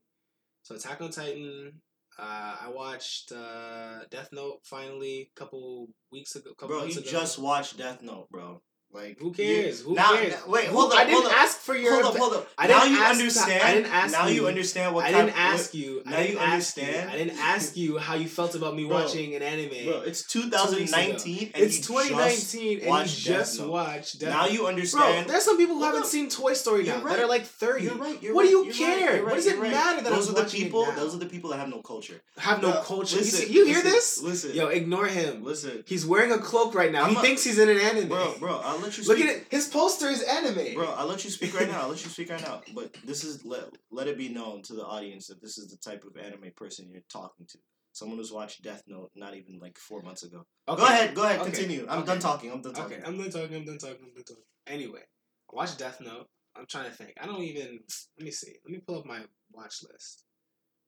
So 0.63 0.75
Attack 0.75 1.01
on 1.01 1.11
Titan. 1.11 1.73
Uh, 2.19 2.57
I 2.63 2.71
watched 2.75 3.33
uh, 3.33 4.01
Death 4.11 4.31
Note 4.33 4.61
finally 4.63 5.31
a 5.37 5.39
couple 5.39 5.89
weeks 6.11 6.35
ago. 6.35 6.51
Couple 6.57 6.77
Bro, 6.77 6.87
you 6.87 6.99
ago. 7.01 7.11
just 7.11 7.39
watched 7.39 7.77
Death 7.77 8.01
Note, 8.03 8.29
bro. 8.31 8.63
Like 8.93 9.19
Who 9.21 9.31
cares? 9.33 9.81
you- 9.81 9.87
Who 9.89 9.95
now, 9.95 10.15
cares? 10.17 10.33
now- 10.33 10.51
wait, 10.53 10.69
hold 10.69 10.93
up. 10.93 10.99
I 10.99 11.05
didn't 11.05 11.17
hold 11.21 11.27
up. 11.27 11.39
ask 11.39 11.59
for 11.59 11.77
your. 11.77 11.93
Hold 12.03 12.15
up, 12.15 12.17
hold 12.19 12.33
up. 12.35 12.49
I 12.57 12.67
now 12.67 12.85
you 12.85 12.97
understand. 12.99 13.63
I 13.63 13.75
didn't 13.75 13.93
ask 13.93 14.13
now 14.13 14.27
you, 14.29 14.35
you. 14.43 14.47
understand 14.47 14.95
what 14.95 15.05
I 15.05 15.13
didn't 15.13 15.37
ask 15.39 15.75
you. 15.75 16.03
Now 16.07 16.21
you 16.21 16.39
understand? 16.39 17.11
You, 17.11 17.15
I 17.15 17.19
didn't 17.25 17.39
ask 17.39 17.77
you 17.77 17.99
how 17.99 18.15
you 18.15 18.27
felt 18.27 18.55
about 18.55 18.75
me 18.75 18.87
Bro, 18.87 18.97
watching 18.97 19.35
an 19.35 19.43
anime. 19.43 19.85
Bro, 19.85 20.01
it's 20.07 20.23
two 20.27 20.45
weeks 20.45 20.55
ago. 20.57 20.67
2019 20.67 21.51
and 21.55 21.63
It's 21.65 21.77
you 21.79 21.85
2019 21.85 22.79
and 22.79 22.87
you 22.87 22.91
Death 22.95 23.09
just 23.23 23.61
Note. 23.61 23.71
watched. 23.71 24.19
Death 24.21 24.31
Now 24.31 24.47
you 24.47 24.61
Bro, 24.61 24.69
understand. 24.69 25.29
there's 25.29 25.43
some 25.45 25.59
people 25.59 25.77
who 25.77 25.85
haven't 25.85 26.07
seen 26.07 26.31
Toy 26.31 26.55
Story 26.55 26.85
now 26.85 27.03
right. 27.03 27.17
that 27.17 27.23
are 27.23 27.29
like 27.29 27.45
30. 27.45 27.85
You're 27.85 27.95
right. 27.97 28.23
You're 28.23 28.35
what 28.35 28.45
do 28.45 28.51
you 28.51 28.73
care? 28.73 29.23
What 29.25 29.35
does 29.35 29.47
it 29.47 29.61
matter 29.61 30.01
that 30.03 30.11
those 30.11 30.31
are 30.31 30.35
the 30.35 30.45
people? 30.45 30.91
Those 30.93 31.15
are 31.15 31.19
the 31.19 31.27
people 31.27 31.51
that 31.51 31.59
have 31.59 31.69
no 31.69 31.83
culture. 31.83 32.23
have 32.39 32.63
no 32.63 32.73
culture. 32.83 33.19
you 33.21 33.67
hear 33.67 33.83
this? 33.83 34.23
Listen, 34.23 34.55
Yo, 34.55 34.69
ignore 34.69 35.07
him. 35.07 35.45
listen, 35.45 35.85
He's 35.87 36.07
wearing 36.07 36.33
a 36.33 36.39
cloak 36.39 36.75
right 36.75 36.91
now. 36.93 37.07
He 37.07 37.15
thinks 37.17 37.45
he's 37.45 37.59
in 37.59 37.69
an 37.69 37.79
anime. 37.79 38.09
bro, 38.09 38.35
bro. 38.39 38.63
I'll 38.77 38.83
let 38.83 38.99
you 38.99 39.05
Look 39.05 39.17
speak. 39.19 39.29
at 39.31 39.37
it. 39.37 39.47
His 39.51 39.69
poster 39.69 40.09
is 40.09 40.23
anime. 40.23 40.75
Bro, 40.75 40.91
I'll 40.97 41.07
let 41.07 41.25
you 41.25 41.31
speak 41.31 41.55
right 41.59 41.69
now. 41.69 41.83
I'll 41.83 41.89
let 41.89 42.05
you 42.05 42.11
speak 42.11 42.31
right 42.31 42.41
now. 42.43 42.61
But 42.75 42.95
this 43.05 43.25
is 43.25 43.45
let 43.45 43.65
let 43.91 44.07
it 44.07 44.19
be 44.19 44.29
known 44.29 44.63
to 44.63 44.75
the 44.75 44.85
audience 44.85 45.27
that 45.29 45.41
this 45.41 45.57
is 45.59 45.69
the 45.69 45.77
type 45.79 46.05
of 46.05 46.17
anime 46.23 46.51
person 46.57 46.89
you're 46.91 47.03
talking 47.11 47.47
to. 47.47 47.59
Someone 47.93 48.19
who's 48.19 48.33
watched 48.33 48.63
Death 48.63 48.83
Note 48.87 49.11
not 49.15 49.35
even 49.35 49.59
like 49.59 49.79
four 49.79 50.03
months 50.03 50.23
ago. 50.23 50.45
Okay. 50.69 50.81
Go 50.83 50.87
ahead, 50.87 51.15
go 51.15 51.23
ahead, 51.25 51.41
Okay. 51.41 51.51
continue. 51.53 51.87
I'm 51.89 52.01
Okay. 52.01 52.07
done 52.09 52.19
talking. 52.19 52.53
I'm 52.53 52.61
done 52.61 52.75
talking. 52.75 52.97
Okay, 52.99 53.07
I'm 53.07 53.17
done 53.17 53.31
talking. 53.31 53.57
I'm 53.57 53.65
done 53.65 53.79
talking. 53.79 53.97
I'm 54.05 54.15
done 54.15 54.25
talking. 54.25 54.43
Anyway, 54.67 55.01
I 55.01 55.57
watched 55.57 55.79
Death 55.79 56.01
Note. 56.01 56.27
I'm 56.55 56.67
trying 56.67 56.91
to 56.91 56.97
think. 56.97 57.13
I 57.21 57.27
don't 57.27 57.43
even. 57.43 57.81
Let 58.19 58.25
me 58.25 58.31
see. 58.31 58.57
Let 58.65 58.73
me 58.73 58.81
pull 58.87 58.99
up 58.99 59.07
my 59.07 59.21
watch 59.53 59.77
list. 59.91 60.25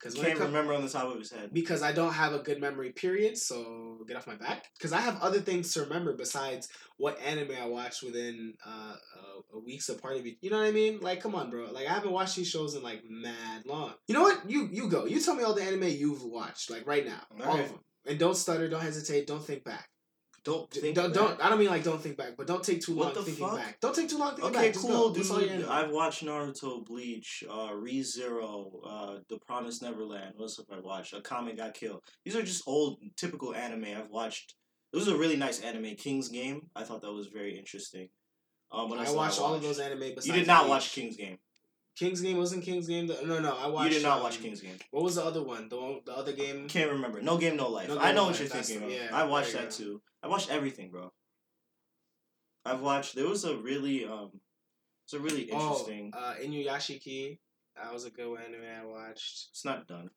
Because 0.00 0.14
Can't 0.14 0.38
comes, 0.38 0.50
remember 0.50 0.72
on 0.74 0.82
the 0.82 0.88
top 0.88 1.12
of 1.12 1.18
his 1.18 1.32
head. 1.32 1.52
because 1.52 1.82
I 1.82 1.90
don't 1.92 2.12
have 2.12 2.32
a 2.32 2.38
good 2.38 2.60
memory 2.60 2.92
period, 2.92 3.36
so 3.36 3.98
get 4.06 4.16
off 4.16 4.26
my 4.28 4.36
back. 4.36 4.66
Because 4.76 4.92
I 4.92 5.00
have 5.00 5.20
other 5.20 5.40
things 5.40 5.72
to 5.74 5.80
remember 5.82 6.12
besides 6.16 6.68
what 6.98 7.18
anime 7.20 7.50
I 7.60 7.66
watched 7.66 8.02
within 8.04 8.54
uh, 8.64 8.94
a, 8.94 9.56
a 9.56 9.60
week's 9.60 9.88
apart 9.88 10.16
of 10.16 10.24
each. 10.26 10.38
You 10.40 10.50
know 10.50 10.58
what 10.58 10.66
I 10.66 10.70
mean? 10.70 11.00
Like, 11.00 11.20
come 11.20 11.34
on, 11.34 11.50
bro. 11.50 11.70
Like, 11.72 11.86
I 11.88 11.92
haven't 11.92 12.12
watched 12.12 12.36
these 12.36 12.48
shows 12.48 12.76
in 12.76 12.82
like 12.82 13.02
mad 13.08 13.64
long. 13.66 13.94
You 14.06 14.14
know 14.14 14.22
what? 14.22 14.48
You 14.48 14.68
you 14.70 14.88
go. 14.88 15.04
You 15.06 15.20
tell 15.20 15.34
me 15.34 15.42
all 15.42 15.54
the 15.54 15.62
anime 15.62 15.88
you've 15.88 16.22
watched, 16.22 16.70
like 16.70 16.86
right 16.86 17.04
now, 17.04 17.20
all 17.40 17.46
Alright. 17.50 17.64
of 17.64 17.70
them. 17.70 17.80
And 18.06 18.18
don't 18.18 18.36
stutter. 18.36 18.68
Don't 18.68 18.80
hesitate. 18.80 19.26
Don't 19.26 19.44
think 19.44 19.64
back. 19.64 19.88
Don't 20.48 20.70
think 20.70 20.94
don't, 20.96 21.12
back. 21.12 21.14
don't. 21.14 21.40
I 21.44 21.48
don't 21.50 21.58
mean 21.58 21.68
like 21.68 21.84
don't 21.84 22.00
think 22.02 22.16
back, 22.16 22.32
but 22.36 22.46
don't 22.46 22.64
take 22.64 22.80
too 22.80 22.94
What 22.94 23.14
long 23.14 23.24
thinking 23.24 23.46
fuck? 23.46 23.56
back. 23.56 23.80
Don't 23.80 23.94
take 23.94 24.08
too 24.08 24.18
long 24.18 24.30
thinking 24.36 24.56
Okay, 24.56 24.70
back. 24.70 24.76
Cool, 24.80 24.88
go. 24.90 25.08
That's 25.10 25.30
all 25.30 25.40
your 25.42 25.56
dude. 25.58 25.66
I've 25.68 25.90
watched 25.90 26.24
Naruto, 26.24 26.84
Bleach, 26.86 27.44
uh, 27.48 27.70
ReZero, 27.72 28.70
uh, 28.86 29.16
The 29.28 29.38
Promised 29.46 29.82
Neverland. 29.82 30.32
What 30.36 30.44
else 30.44 30.56
have 30.56 30.66
I 30.76 30.80
watched? 30.80 31.12
A 31.12 31.20
Akame 31.20 31.56
ga 31.56 31.70
Kill. 31.70 32.02
These 32.24 32.36
are 32.36 32.42
just 32.42 32.62
old, 32.66 32.98
typical 33.16 33.54
anime 33.54 33.84
I've 33.96 34.10
watched. 34.10 34.54
It 34.92 34.96
was 34.96 35.08
a 35.08 35.16
really 35.16 35.36
nice 35.36 35.60
anime, 35.60 35.94
King's 35.96 36.28
Game. 36.28 36.68
I 36.74 36.84
thought 36.84 37.02
that 37.02 37.12
was 37.12 37.26
very 37.26 37.58
interesting. 37.58 38.08
Um, 38.72 38.92
I 38.94 39.10
watched 39.12 39.40
all 39.40 39.54
of 39.54 39.62
those 39.62 39.78
anime. 39.78 40.00
Besides 40.00 40.26
You 40.26 40.32
did 40.32 40.46
not 40.46 40.62
Bleach. 40.62 40.70
watch 40.70 40.92
King's 40.92 41.16
Game. 41.16 41.38
King's 41.98 42.20
Game 42.20 42.36
wasn't 42.36 42.62
King's 42.64 42.86
Game. 42.86 43.06
The, 43.08 43.18
no, 43.24 43.40
no, 43.40 43.56
I 43.56 43.66
watched. 43.66 43.88
you 43.92 43.94
did 43.98 44.02
not 44.04 44.18
um, 44.18 44.22
watch 44.24 44.40
King's 44.40 44.60
Game. 44.60 44.76
What 44.92 45.02
was 45.02 45.16
the 45.16 45.24
other 45.24 45.42
one? 45.42 45.68
The 45.68 45.76
one, 45.80 46.00
the 46.06 46.12
other 46.16 46.32
game. 46.32 46.68
Can't 46.68 46.92
remember. 46.92 47.20
No 47.20 47.36
Game, 47.38 47.56
No 47.56 47.68
Life. 47.68 47.88
No 47.88 47.98
I 47.98 48.12
know 48.12 48.16
No 48.18 48.22
what 48.24 48.28
Life, 48.32 48.40
you're 48.40 48.48
that's 48.48 48.68
thinking 48.68 48.88
the- 48.88 48.94
of. 48.96 49.02
yeah, 49.02 49.08
I 49.16 49.24
watched 49.24 49.52
that 49.54 49.64
go. 49.64 49.70
too. 49.70 50.02
I 50.22 50.28
watched 50.28 50.50
everything, 50.50 50.90
bro. 50.90 51.10
I've 52.64 52.80
watched. 52.80 53.14
There 53.16 53.26
was 53.28 53.44
a 53.44 53.56
really 53.56 54.04
um, 54.04 54.30
it's 55.04 55.14
a 55.14 55.18
really 55.18 55.42
interesting. 55.42 56.12
Oh, 56.14 56.18
uh, 56.18 56.34
Inuyashiki. 56.36 57.38
That 57.76 57.92
was 57.92 58.04
a 58.04 58.10
good 58.10 58.38
anime 58.38 58.60
I 58.82 58.84
watched. 58.84 59.48
it's 59.50 59.64
not 59.64 59.86
done. 59.86 60.10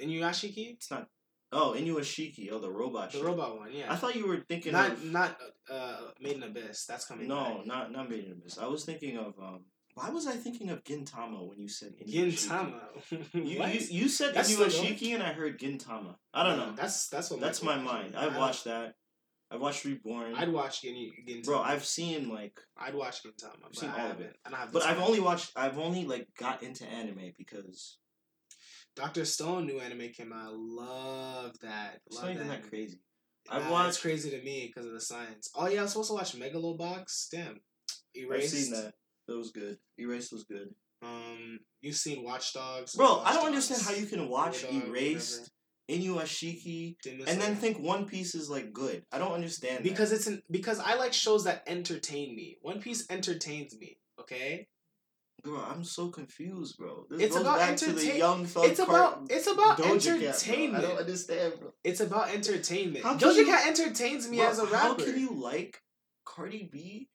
Inuyashiki, 0.00 0.72
It's 0.74 0.90
not. 0.90 1.08
Oh, 1.52 1.74
Inuashiki. 1.78 2.48
Oh, 2.50 2.58
the 2.58 2.70
robot. 2.70 3.12
the 3.12 3.18
shit. 3.18 3.26
robot 3.26 3.56
one. 3.58 3.72
Yeah. 3.72 3.92
I 3.92 3.96
thought 3.96 4.16
you 4.16 4.26
were 4.26 4.38
thinking 4.48 4.72
not 4.72 4.90
of 4.92 5.04
not 5.04 5.36
uh, 5.70 5.98
Made 6.20 6.36
in 6.36 6.42
Abyss. 6.42 6.86
That's 6.86 7.04
coming. 7.04 7.28
no, 7.28 7.58
back. 7.58 7.66
not 7.66 7.92
not 7.92 8.10
Made 8.10 8.24
in 8.24 8.32
Abyss. 8.32 8.58
I 8.58 8.66
was 8.66 8.84
thinking 8.84 9.16
of 9.18 9.34
um. 9.38 9.64
Why 9.94 10.10
was 10.10 10.26
I 10.26 10.32
thinking 10.32 10.70
of 10.70 10.82
Gintama 10.82 11.48
when 11.48 11.58
you 11.60 11.68
said? 11.68 11.94
Gintama. 12.06 12.80
You, 13.32 13.42
you 13.64 13.80
you 13.90 14.08
said 14.08 14.34
That's 14.34 14.52
Inuashiki 14.54 15.14
and 15.14 15.22
I 15.22 15.32
heard 15.32 15.58
Gintama. 15.58 16.16
I 16.32 16.42
don't 16.42 16.58
know. 16.58 16.72
That's 16.76 17.08
that's 17.08 17.30
what. 17.30 17.40
That's 17.40 17.62
my 17.62 17.76
watched. 17.76 17.84
mind. 17.92 18.16
I 18.16 18.26
I've 18.26 18.36
watched 18.36 18.64
that. 18.64 18.94
I've 19.52 19.60
watched 19.60 19.84
Reborn. 19.84 20.34
I'd 20.34 20.48
watch 20.52 20.82
Gin- 20.82 21.12
Gintama. 21.28 21.44
Bro, 21.44 21.60
I've 21.62 21.84
seen 21.84 22.28
like, 22.28 22.58
I'd 22.76 22.94
watch 22.94 23.22
Gintama. 23.22 23.60
But 23.62 23.76
seen 23.76 23.90
I 23.90 24.04
all 24.06 24.10
of 24.10 24.20
it. 24.20 24.34
I 24.44 24.50
don't 24.50 24.58
have. 24.58 24.72
but 24.72 24.82
I've 24.84 24.98
only 24.98 25.20
watched. 25.20 25.52
I've 25.54 25.78
only 25.78 26.04
like 26.04 26.26
got 26.36 26.64
into 26.64 26.84
anime 26.86 27.32
because 27.38 27.98
Doctor 28.96 29.24
Stone 29.24 29.66
new 29.66 29.78
anime 29.78 30.08
came 30.16 30.32
out. 30.32 30.48
I 30.48 30.50
love 30.52 31.52
that. 31.62 32.00
it's 32.06 32.16
Love 32.16 32.24
not 32.26 32.34
even 32.34 32.48
that. 32.48 32.62
that 32.62 32.68
crazy. 32.70 32.98
Nah, 33.48 33.56
I've 33.56 33.62
It's 33.62 33.70
watched. 33.70 34.00
crazy 34.02 34.30
to 34.30 34.42
me 34.42 34.66
because 34.72 34.86
of 34.86 34.92
the 34.92 35.00
science. 35.00 35.50
Oh 35.54 35.68
yeah, 35.68 35.80
I 35.80 35.82
was 35.82 35.92
supposed 35.92 36.10
to 36.10 36.14
watch 36.14 36.34
Megalobox. 36.36 37.28
Damn, 37.30 37.46
I've 37.50 37.58
erased. 38.16 38.54
seen 38.54 38.72
that. 38.72 38.94
That 39.28 39.36
was 39.36 39.50
good. 39.50 39.78
Erased 39.98 40.32
was 40.32 40.44
good. 40.44 40.74
Um, 41.02 41.60
you've 41.80 41.96
seen 41.96 42.24
Watch 42.24 42.52
Dogs. 42.52 42.94
Bro, 42.94 43.18
Watch 43.18 43.26
I 43.26 43.32
don't 43.34 43.52
Dogs, 43.52 43.70
understand 43.70 43.82
how 43.82 43.92
you 44.02 44.06
can 44.06 44.28
watch 44.28 44.62
War 44.64 44.72
Dog, 44.72 44.88
Erased, 44.88 45.50
Inuashiki, 45.90 46.96
whatever. 47.04 47.16
Demon 47.16 47.28
and 47.28 47.40
then 47.40 47.56
think 47.56 47.78
One 47.78 48.06
Piece 48.06 48.34
is 48.34 48.48
like 48.48 48.72
good. 48.72 49.04
I 49.12 49.18
don't 49.18 49.32
understand. 49.32 49.78
that. 49.78 49.82
because 49.84 50.12
it's 50.12 50.26
an 50.26 50.42
because 50.50 50.78
I 50.80 50.94
like 50.94 51.12
shows 51.12 51.44
that 51.44 51.62
entertain 51.66 52.34
me. 52.34 52.58
One 52.62 52.80
Piece 52.80 53.06
entertains 53.10 53.76
me. 53.78 53.98
Okay, 54.20 54.68
Bro, 55.44 55.60
I'm 55.60 55.84
so 55.84 56.08
confused, 56.08 56.78
bro. 56.78 57.04
This 57.10 57.20
It's 57.20 57.36
about 57.36 57.58
back 57.58 57.76
to 57.76 57.92
the 57.92 58.16
young 58.16 58.46
thug 58.46 58.64
it's 58.64 58.78
about 58.78 59.26
it's 59.28 59.46
about 59.46 59.76
Doja 59.76 60.18
Cat, 60.18 60.22
entertainment. 60.22 60.84
I 60.84 60.88
don't 60.88 60.98
understand, 61.00 61.52
bro. 61.60 61.72
It's 61.84 62.00
about 62.00 62.30
entertainment. 62.30 63.04
Doja 63.04 63.36
you- 63.36 63.44
Cat 63.46 63.66
entertains 63.66 64.26
me 64.28 64.38
Bro, 64.38 64.48
as 64.48 64.58
a 64.58 64.64
rapper. 64.64 64.76
How 64.76 64.94
can 64.94 65.18
you 65.20 65.30
like 65.34 65.82
Cardi 66.24 66.68
B? 66.72 67.10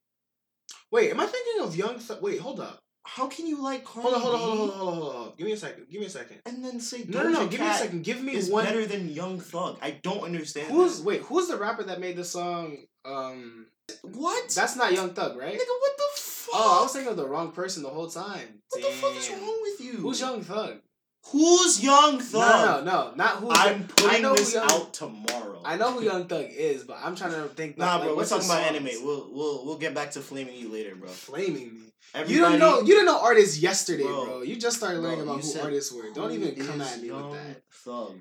Wait, 0.91 1.11
am 1.11 1.19
I 1.19 1.25
thinking 1.25 1.61
of 1.63 1.75
Young? 1.75 1.99
Th- 1.99 2.19
Wait, 2.21 2.39
hold 2.39 2.59
up. 2.59 2.79
How 3.05 3.27
can 3.27 3.47
you 3.47 3.61
like 3.61 3.85
Cardi 3.85 4.09
Hold 4.09 4.15
on, 4.15 4.21
hold 4.21 4.33
on, 4.35 4.41
B 4.41 4.47
hold 4.47 4.59
on, 4.59 4.67
hold 4.69 4.71
on, 4.71 4.77
hold 4.77 4.93
on, 4.93 5.13
hold 5.15 5.27
on. 5.27 5.33
Give 5.37 5.47
me 5.47 5.53
a 5.53 5.57
second. 5.57 5.85
Give 5.89 5.99
me 6.01 6.07
a 6.07 6.09
second. 6.09 6.37
and 6.45 6.63
then 6.63 6.79
say 6.79 7.05
No, 7.07 7.23
no, 7.23 7.29
no. 7.29 7.47
Give 7.47 7.59
me 7.59 7.67
a 7.67 7.73
second. 7.73 8.03
Give 8.03 8.21
me 8.21 8.35
is 8.35 8.49
one. 8.49 8.65
better 8.65 8.85
than 8.85 9.09
Young 9.09 9.39
Thug? 9.39 9.77
I 9.81 9.91
don't 9.91 10.23
understand. 10.23 10.71
Who's 10.71 10.97
that. 10.99 11.05
wait? 11.05 11.21
Who's 11.21 11.47
the 11.47 11.57
rapper 11.57 11.83
that 11.83 11.99
made 11.99 12.17
the 12.17 12.25
song? 12.25 12.77
Um, 13.05 13.67
what? 14.03 14.49
that's 14.49 14.75
not 14.75 14.93
Young 14.93 15.11
Thug, 15.11 15.37
right? 15.37 15.53
Nigga, 15.53 15.57
what 15.79 15.97
the 15.97 16.03
fuck? 16.15 16.55
Oh, 16.55 16.79
I 16.79 16.83
was 16.83 16.93
thinking 16.93 17.09
of 17.11 17.17
the 17.17 17.27
wrong 17.27 17.51
person 17.51 17.83
the 17.83 17.89
whole 17.89 18.09
time. 18.09 18.61
What 18.69 18.81
the 18.81 18.89
fuck 18.89 19.15
is 19.15 19.29
wrong 19.29 19.59
with 19.61 19.81
you? 19.81 19.93
Who's 19.93 20.19
Young 20.19 20.43
Thug? 20.43 20.79
Who's 21.27 21.83
Young 21.83 22.19
Thug? 22.19 22.41
no, 22.41 22.83
no, 22.83 23.09
no 23.09 23.13
not 23.15 23.29
who. 23.37 23.51
I'm 23.51 23.87
putting 23.87 24.23
this 24.33 24.53
Young- 24.53 24.71
out 24.71 24.93
tomorrow. 24.93 25.61
I 25.63 25.75
know 25.77 25.91
who 25.91 26.03
Young 26.03 26.27
Thug 26.27 26.45
is, 26.49 26.83
but 26.85 26.97
I'm 27.03 27.15
trying 27.15 27.31
to 27.33 27.43
think. 27.49 27.77
Nah, 27.77 27.95
like, 27.97 28.03
bro, 28.05 28.15
we're 28.17 28.25
talking 28.25 28.45
about 28.49 28.63
songs? 28.65 28.75
anime. 28.77 29.05
We'll 29.05 29.29
we'll 29.31 29.65
we'll 29.65 29.77
get 29.77 29.93
back 29.93 30.11
to 30.11 30.21
flaming 30.21 30.55
you 30.55 30.71
later, 30.71 30.95
bro. 30.95 31.07
Flaming 31.09 31.73
me. 31.73 31.93
Everybody, 32.15 32.33
You 32.33 32.39
don't 32.41 32.59
know. 32.59 32.79
You 32.81 32.87
didn't 32.93 33.05
know 33.05 33.19
artists 33.21 33.59
yesterday, 33.59 34.03
Bro. 34.03 34.25
bro. 34.25 34.41
You 34.41 34.55
just 34.55 34.77
started 34.77 34.99
learning 35.01 35.25
Bro, 35.25 35.33
about 35.35 35.43
who 35.45 35.59
artists 35.59 35.91
were. 35.93 36.09
Don't 36.15 36.31
even 36.31 36.55
come 36.65 36.81
at 36.81 36.99
me 37.01 37.11
with 37.11 37.31
that. 37.33 37.61
Thug, 37.85 38.15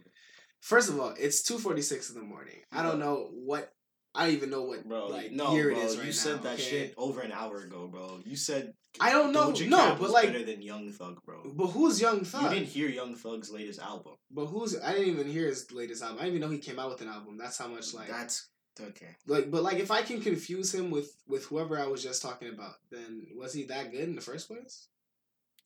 First 0.61 0.91
of 0.91 1.01
all, 1.01 1.15
it's 1.19 1.43
two 1.43 1.57
forty 1.59 1.81
six 1.81 2.11
in 2.11 2.17
the 2.17 2.23
morning. 2.23 2.57
I 2.71 2.83
don't 2.83 2.99
know 2.99 3.31
what. 3.33 3.73
I 4.15 4.27
don't 4.27 4.35
even 4.35 4.51
know 4.51 4.63
what 4.63 4.89
bro. 4.89 5.09
like 5.09 5.33
no, 5.33 5.53
year 5.55 5.71
bro, 5.71 5.81
it 5.81 5.85
is 5.85 5.97
right 5.97 6.07
you 6.07 6.11
now. 6.11 6.17
said 6.17 6.43
that 6.43 6.55
okay? 6.55 6.63
shit 6.63 6.95
over 6.97 7.21
an 7.21 7.33
hour 7.33 7.59
ago, 7.63 7.89
bro. 7.89 8.21
You 8.25 8.37
said 8.37 8.73
I 9.01 9.11
don't 9.13 9.33
know. 9.33 9.53
Doja 9.53 9.69
no, 9.69 9.77
Cat 9.77 9.99
but 10.01 10.11
like, 10.11 10.33
better 10.33 10.45
than 10.45 10.63
Young 10.63 10.91
Thug, 10.91 11.21
bro. 11.25 11.43
but 11.55 11.69
who's 11.69 12.01
Young 12.01 12.25
Thug? 12.25 12.43
You 12.45 12.49
didn't 12.49 12.69
hear 12.69 12.89
Young 12.89 13.15
Thug's 13.15 13.51
latest 13.51 13.81
album. 13.81 14.15
But 14.31 14.47
who's? 14.47 14.79
I 14.81 14.93
didn't 14.93 15.09
even 15.09 15.29
hear 15.29 15.47
his 15.47 15.71
latest 15.73 16.03
album. 16.03 16.19
I 16.19 16.25
didn't 16.25 16.37
even 16.37 16.49
know 16.49 16.53
he 16.55 16.61
came 16.61 16.79
out 16.79 16.91
with 16.91 17.01
an 17.03 17.09
album. 17.09 17.37
That's 17.39 17.59
how 17.59 17.69
much 17.69 17.95
like 17.95 18.09
That's 18.09 18.49
okay. 18.81 19.15
like. 19.27 19.51
But 19.51 19.63
like, 19.63 19.79
if 19.79 19.91
I 19.91 20.03
can 20.03 20.21
confuse 20.21 20.75
him 20.75 20.91
with 20.91 21.11
with 21.29 21.45
whoever 21.47 21.79
I 21.79 21.87
was 21.87 22.03
just 22.03 22.23
talking 22.23 22.49
about, 22.49 22.75
then 22.91 23.27
was 23.37 23.53
he 23.53 23.65
that 23.65 23.93
good 23.93 24.01
in 24.01 24.15
the 24.15 24.21
first 24.21 24.49
place? 24.49 24.89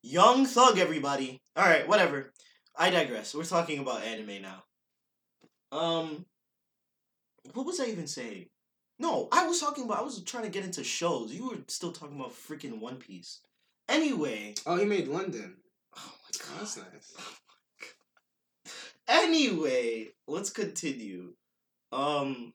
Young 0.02 0.46
Thug, 0.46 0.78
everybody. 0.78 1.40
All 1.57 1.64
right, 1.64 1.87
whatever. 1.88 2.33
I 2.76 2.90
digress. 2.90 3.35
We're 3.35 3.44
talking 3.44 3.78
about 3.78 4.02
anime 4.02 4.42
now. 4.42 4.62
Um, 5.70 6.26
what 7.55 7.66
was 7.66 7.81
I 7.81 7.87
even 7.87 8.07
saying? 8.07 8.46
No, 8.98 9.28
I 9.33 9.46
was 9.46 9.61
talking 9.61 9.85
about. 9.85 9.98
I 9.98 10.02
was 10.02 10.22
trying 10.22 10.44
to 10.44 10.50
get 10.50 10.64
into 10.64 10.85
shows. 10.85 11.33
You 11.33 11.48
were 11.48 11.59
still 11.68 11.92
talking 11.92 12.16
about 12.16 12.33
freaking 12.35 12.78
One 12.81 12.96
Piece. 12.96 13.40
Anyway, 13.88 14.55
Oh, 14.66 14.76
he 14.76 14.85
made 14.85 15.09
London. 15.09 15.57
oh 15.96 16.12
my 16.22 16.46
god. 16.48 16.61
that's 16.61 16.76
nice. 16.76 17.14
Anyway, 19.09 20.09
let's 20.28 20.50
continue. 20.50 21.33
Um, 21.90 22.52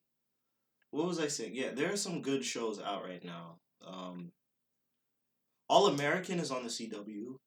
what 0.91 1.06
was 1.08 1.19
I 1.19 1.28
saying? 1.28 1.52
Yeah, 1.54 1.71
there 1.73 1.91
are 1.91 1.97
some 1.97 2.21
good 2.21 2.43
shows 2.43 2.80
out 2.80 3.04
right 3.04 3.23
now. 3.23 3.58
Um, 3.86 4.32
All 5.69 5.88
American 5.88 6.39
is 6.39 6.50
on 6.52 6.63
the 6.63 6.69
CW. 6.69 7.06
You 7.08 7.39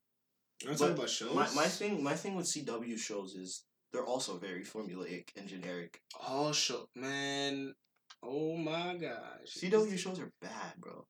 want 0.66 0.66
But 0.66 0.72
to 0.72 0.78
talk 0.78 0.90
about 0.98 1.10
shows? 1.10 1.34
My 1.34 1.48
my 1.54 1.66
thing 1.66 2.02
my 2.04 2.14
thing 2.14 2.36
with 2.36 2.46
CW 2.46 2.98
shows 2.98 3.34
is 3.34 3.64
they're 3.92 4.04
also 4.06 4.38
very 4.38 4.62
formulaic 4.64 5.28
and 5.36 5.48
generic. 5.48 6.00
All 6.28 6.52
show, 6.52 6.88
man. 6.94 7.74
Oh 8.22 8.56
my 8.56 8.96
gosh. 8.96 9.54
CW 9.58 9.98
shows 9.98 10.20
are 10.20 10.30
bad, 10.40 10.74
bro. 10.78 11.06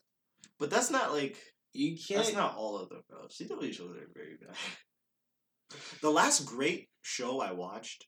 But 0.59 0.71
that's 0.71 0.91
not 0.91 1.13
like 1.13 1.37
You 1.73 1.97
can't. 1.97 2.23
that's 2.23 2.35
not 2.35 2.57
all 2.57 2.79
of 2.79 2.89
them, 2.89 3.03
bro. 3.09 3.27
CW 3.29 3.73
shows 3.73 3.97
are 3.97 4.09
very 4.15 4.37
bad. 4.41 4.57
The 6.01 6.11
last 6.11 6.47
great 6.47 6.89
show 7.03 7.41
I 7.41 7.53
watched 7.53 8.07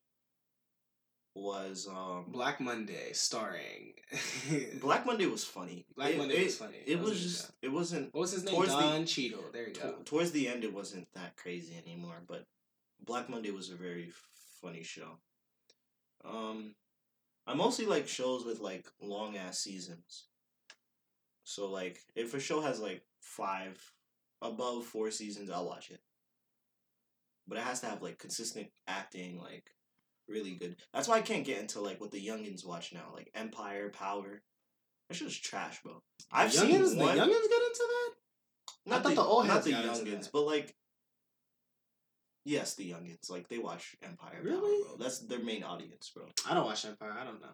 was 1.35 1.89
um 1.91 2.27
Black 2.31 2.61
Monday, 2.61 3.13
starring. 3.13 3.95
Black 4.81 5.07
Monday 5.07 5.27
was 5.27 5.45
funny. 5.45 5.87
Black 5.97 6.11
It- 6.13 6.19
Monday 6.19 6.37
it- 6.39 6.45
was 6.45 6.57
funny. 6.59 6.77
It 6.87 6.99
was, 6.99 7.11
was 7.11 7.23
just 7.23 7.51
it 7.63 7.73
wasn't 7.73 8.13
What 8.13 8.21
was 8.23 8.33
his 8.33 8.45
name? 8.45 8.55
Towards 8.55 8.73
the- 8.73 8.81
Don 8.81 9.07
Cheadle. 9.07 9.45
There 9.53 9.69
you 9.69 9.75
to- 9.75 9.81
go. 9.81 9.95
towards 10.05 10.33
the 10.33 10.49
end 10.49 10.65
it 10.65 10.73
wasn't 10.75 11.09
that 11.15 11.37
crazy 11.37 11.75
anymore, 11.87 12.23
but 12.29 12.45
Black 13.05 13.29
Monday 13.31 13.51
was 13.51 13.71
a 13.71 13.77
very 13.77 14.13
funny 14.63 14.83
show. 14.83 15.19
Um 16.25 16.75
I 17.47 17.55
mostly 17.55 17.87
like 17.87 18.07
shows 18.09 18.45
with 18.45 18.61
like 18.61 18.87
long 19.01 19.37
ass 19.37 19.59
seasons. 19.59 20.27
So 21.45 21.71
like 21.71 21.99
if 22.15 22.35
a 22.35 22.41
show 22.41 22.61
has 22.61 22.81
like 22.81 23.03
5 23.21 23.93
above 24.41 24.85
4 24.85 25.11
seasons, 25.11 25.51
I'll 25.51 25.67
watch 25.67 25.91
it. 25.91 26.01
But 27.49 27.59
it 27.59 27.65
has 27.65 27.81
to 27.81 27.87
have 27.87 28.03
like 28.03 28.19
consistent 28.19 28.69
acting 28.87 29.41
like 29.41 29.73
really 30.29 30.55
good. 30.55 30.77
That's 30.93 31.09
why 31.09 31.17
I 31.17 31.23
can't 31.23 31.45
get 31.45 31.61
into 31.61 31.81
like 31.81 32.01
what 32.01 32.13
the 32.13 32.25
youngins 32.25 32.67
watch 32.67 32.93
now, 32.93 33.11
like 33.13 33.31
Empire, 33.35 33.91
Power. 33.91 34.43
That 35.09 35.15
shit's 35.17 35.37
trash, 35.37 35.83
bro. 35.83 36.03
I've 36.31 36.51
youngins, 36.51 36.91
seen 36.91 36.99
one. 36.99 37.17
The 37.17 37.23
youngins 37.23 37.49
get 37.49 37.63
into 37.63 37.87
that. 37.89 38.11
Not 38.87 39.01
I 39.01 39.03
thought 39.03 39.09
the, 39.11 39.15
the 39.15 39.23
old 39.23 39.47
not 39.47 39.65
the 39.65 39.73
youngins, 39.73 40.31
but 40.33 40.43
like 40.43 40.75
yes, 42.45 42.75
the 42.75 42.91
youngins. 42.91 43.31
Like 43.31 43.49
they 43.49 43.59
watch 43.59 43.97
Empire. 44.03 44.31
Power, 44.35 44.43
Really? 44.43 44.83
bro. 44.85 44.97
That's 44.99 45.21
their 45.21 45.43
main 45.43 45.63
audience, 45.63 46.11
bro. 46.15 46.27
I 46.49 46.55
don't 46.55 46.65
watch 46.67 46.85
Empire. 46.85 47.15
I 47.19 47.25
don't 47.25 47.41
know. 47.41 47.49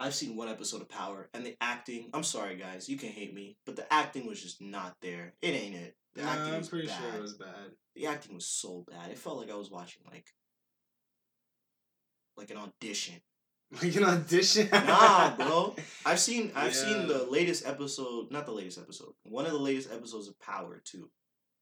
I've 0.00 0.14
seen 0.14 0.36
one 0.36 0.48
episode 0.48 0.82
of 0.82 0.88
Power, 0.88 1.30
and 1.34 1.46
the 1.46 1.56
acting. 1.60 2.10
I'm 2.12 2.24
sorry, 2.24 2.56
guys, 2.56 2.88
you 2.88 2.96
can 2.98 3.10
hate 3.10 3.32
me, 3.32 3.56
but 3.64 3.76
the 3.76 3.90
acting 3.92 4.26
was 4.26 4.42
just 4.42 4.60
not 4.60 4.96
there. 5.00 5.34
It 5.40 5.54
ain't 5.54 5.76
it. 5.76 5.96
The 6.14 6.22
Nah, 6.22 6.30
acting 6.30 6.52
I'm 6.54 6.58
was 6.58 6.68
pretty 6.68 6.86
bad. 6.88 7.00
sure 7.00 7.14
it 7.14 7.22
was 7.22 7.34
bad. 7.34 7.70
The 7.94 8.06
acting 8.06 8.34
was 8.34 8.46
so 8.46 8.84
bad. 8.90 9.10
It 9.10 9.18
felt 9.18 9.38
like 9.38 9.50
I 9.50 9.54
was 9.54 9.70
watching 9.70 10.02
like 10.10 10.26
like 12.36 12.50
an 12.50 12.56
audition. 12.58 13.14
Like 13.82 13.96
an 13.96 14.04
audition. 14.04 14.68
Nah, 14.72 15.34
bro. 15.36 15.74
I've 16.06 16.20
seen 16.20 16.52
I've 16.54 16.74
Yeah. 16.74 16.78
seen 16.84 17.08
the 17.08 17.24
latest 17.28 17.66
episode, 17.66 18.30
not 18.30 18.46
the 18.46 18.52
latest 18.52 18.78
episode. 18.78 19.14
One 19.24 19.46
of 19.46 19.52
the 19.52 19.58
latest 19.58 19.90
episodes 19.92 20.28
of 20.28 20.38
Power 20.38 20.80
too. 20.84 21.10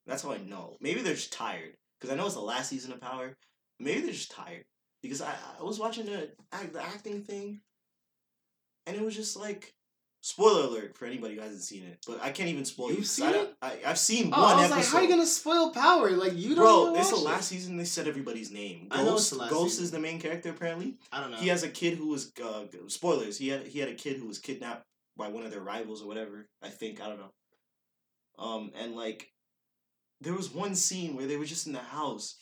That's 0.06 0.22
how 0.22 0.32
I 0.32 0.38
know. 0.38 0.76
Maybe 0.80 1.00
they're 1.00 1.14
just 1.14 1.32
tired 1.32 1.74
because 2.02 2.12
I 2.12 2.18
know 2.18 2.26
it's 2.26 2.34
the 2.34 2.40
last 2.40 2.68
season 2.68 2.92
of 2.92 3.00
Power. 3.00 3.36
Maybe 3.78 4.00
they're 4.00 4.12
just 4.12 4.32
tired 4.32 4.64
because 5.02 5.22
I, 5.22 5.32
I 5.58 5.62
was 5.62 5.78
watching 5.78 6.06
the 6.06 6.30
act- 6.52 6.72
the 6.72 6.82
acting 6.82 7.22
thing, 7.22 7.60
and 8.86 8.96
it 8.96 9.02
was 9.02 9.14
just 9.16 9.36
like 9.36 9.72
spoiler 10.20 10.62
alert 10.68 10.96
for 10.96 11.04
anybody 11.06 11.34
who 11.34 11.40
hasn't 11.40 11.62
seen 11.62 11.82
it. 11.84 11.98
But 12.06 12.20
I 12.22 12.30
can't 12.30 12.48
even 12.48 12.64
spoil 12.64 12.90
You've 12.90 12.98
you. 13.00 13.04
seen 13.04 13.26
I, 13.26 13.32
it? 13.32 13.54
I 13.62 13.78
I've 13.86 13.98
seen 13.98 14.30
Oh, 14.32 14.40
one 14.42 14.52
I 14.52 14.62
was 14.62 14.64
episode. 14.70 14.76
like, 14.76 14.86
how 14.86 14.98
are 14.98 15.02
you 15.02 15.08
gonna 15.08 15.26
spoil 15.26 15.70
Power? 15.70 16.10
Like 16.10 16.34
you 16.36 16.54
don't. 16.54 16.64
Know. 16.64 16.92
Bro, 16.92 17.00
it's 17.00 17.10
the 17.10 17.16
watch 17.16 17.24
it. 17.24 17.28
last 17.28 17.48
season. 17.48 17.76
They 17.76 17.84
said 17.84 18.06
everybody's 18.06 18.52
name. 18.52 18.88
I 18.90 18.98
know 18.98 19.10
Ghost. 19.12 19.20
it's 19.24 19.30
the 19.30 19.36
last 19.38 19.50
Ghost 19.50 19.70
season. 19.72 19.84
is 19.84 19.90
the 19.92 20.00
main 20.00 20.20
character 20.20 20.50
apparently. 20.50 20.96
I 21.12 21.20
don't 21.20 21.30
know. 21.32 21.38
He 21.38 21.48
has 21.48 21.62
a 21.64 21.68
kid 21.68 21.94
who 21.98 22.08
was 22.08 22.30
uh, 22.44 22.64
spoilers. 22.88 23.38
He 23.38 23.48
had 23.48 23.66
he 23.66 23.78
had 23.80 23.88
a 23.88 23.94
kid 23.94 24.18
who 24.18 24.26
was 24.28 24.38
kidnapped 24.38 24.84
by 25.16 25.28
one 25.28 25.44
of 25.44 25.50
their 25.50 25.60
rivals 25.60 26.02
or 26.02 26.06
whatever. 26.08 26.46
I 26.62 26.68
think 26.68 27.00
I 27.00 27.08
don't 27.08 27.18
know. 27.18 27.32
Um, 28.38 28.70
and 28.80 28.94
like, 28.94 29.31
there 30.22 30.34
was 30.34 30.52
one 30.54 30.74
scene 30.74 31.16
where 31.16 31.26
they 31.26 31.36
were 31.36 31.44
just 31.44 31.66
in 31.66 31.72
the 31.72 31.80
house, 31.80 32.36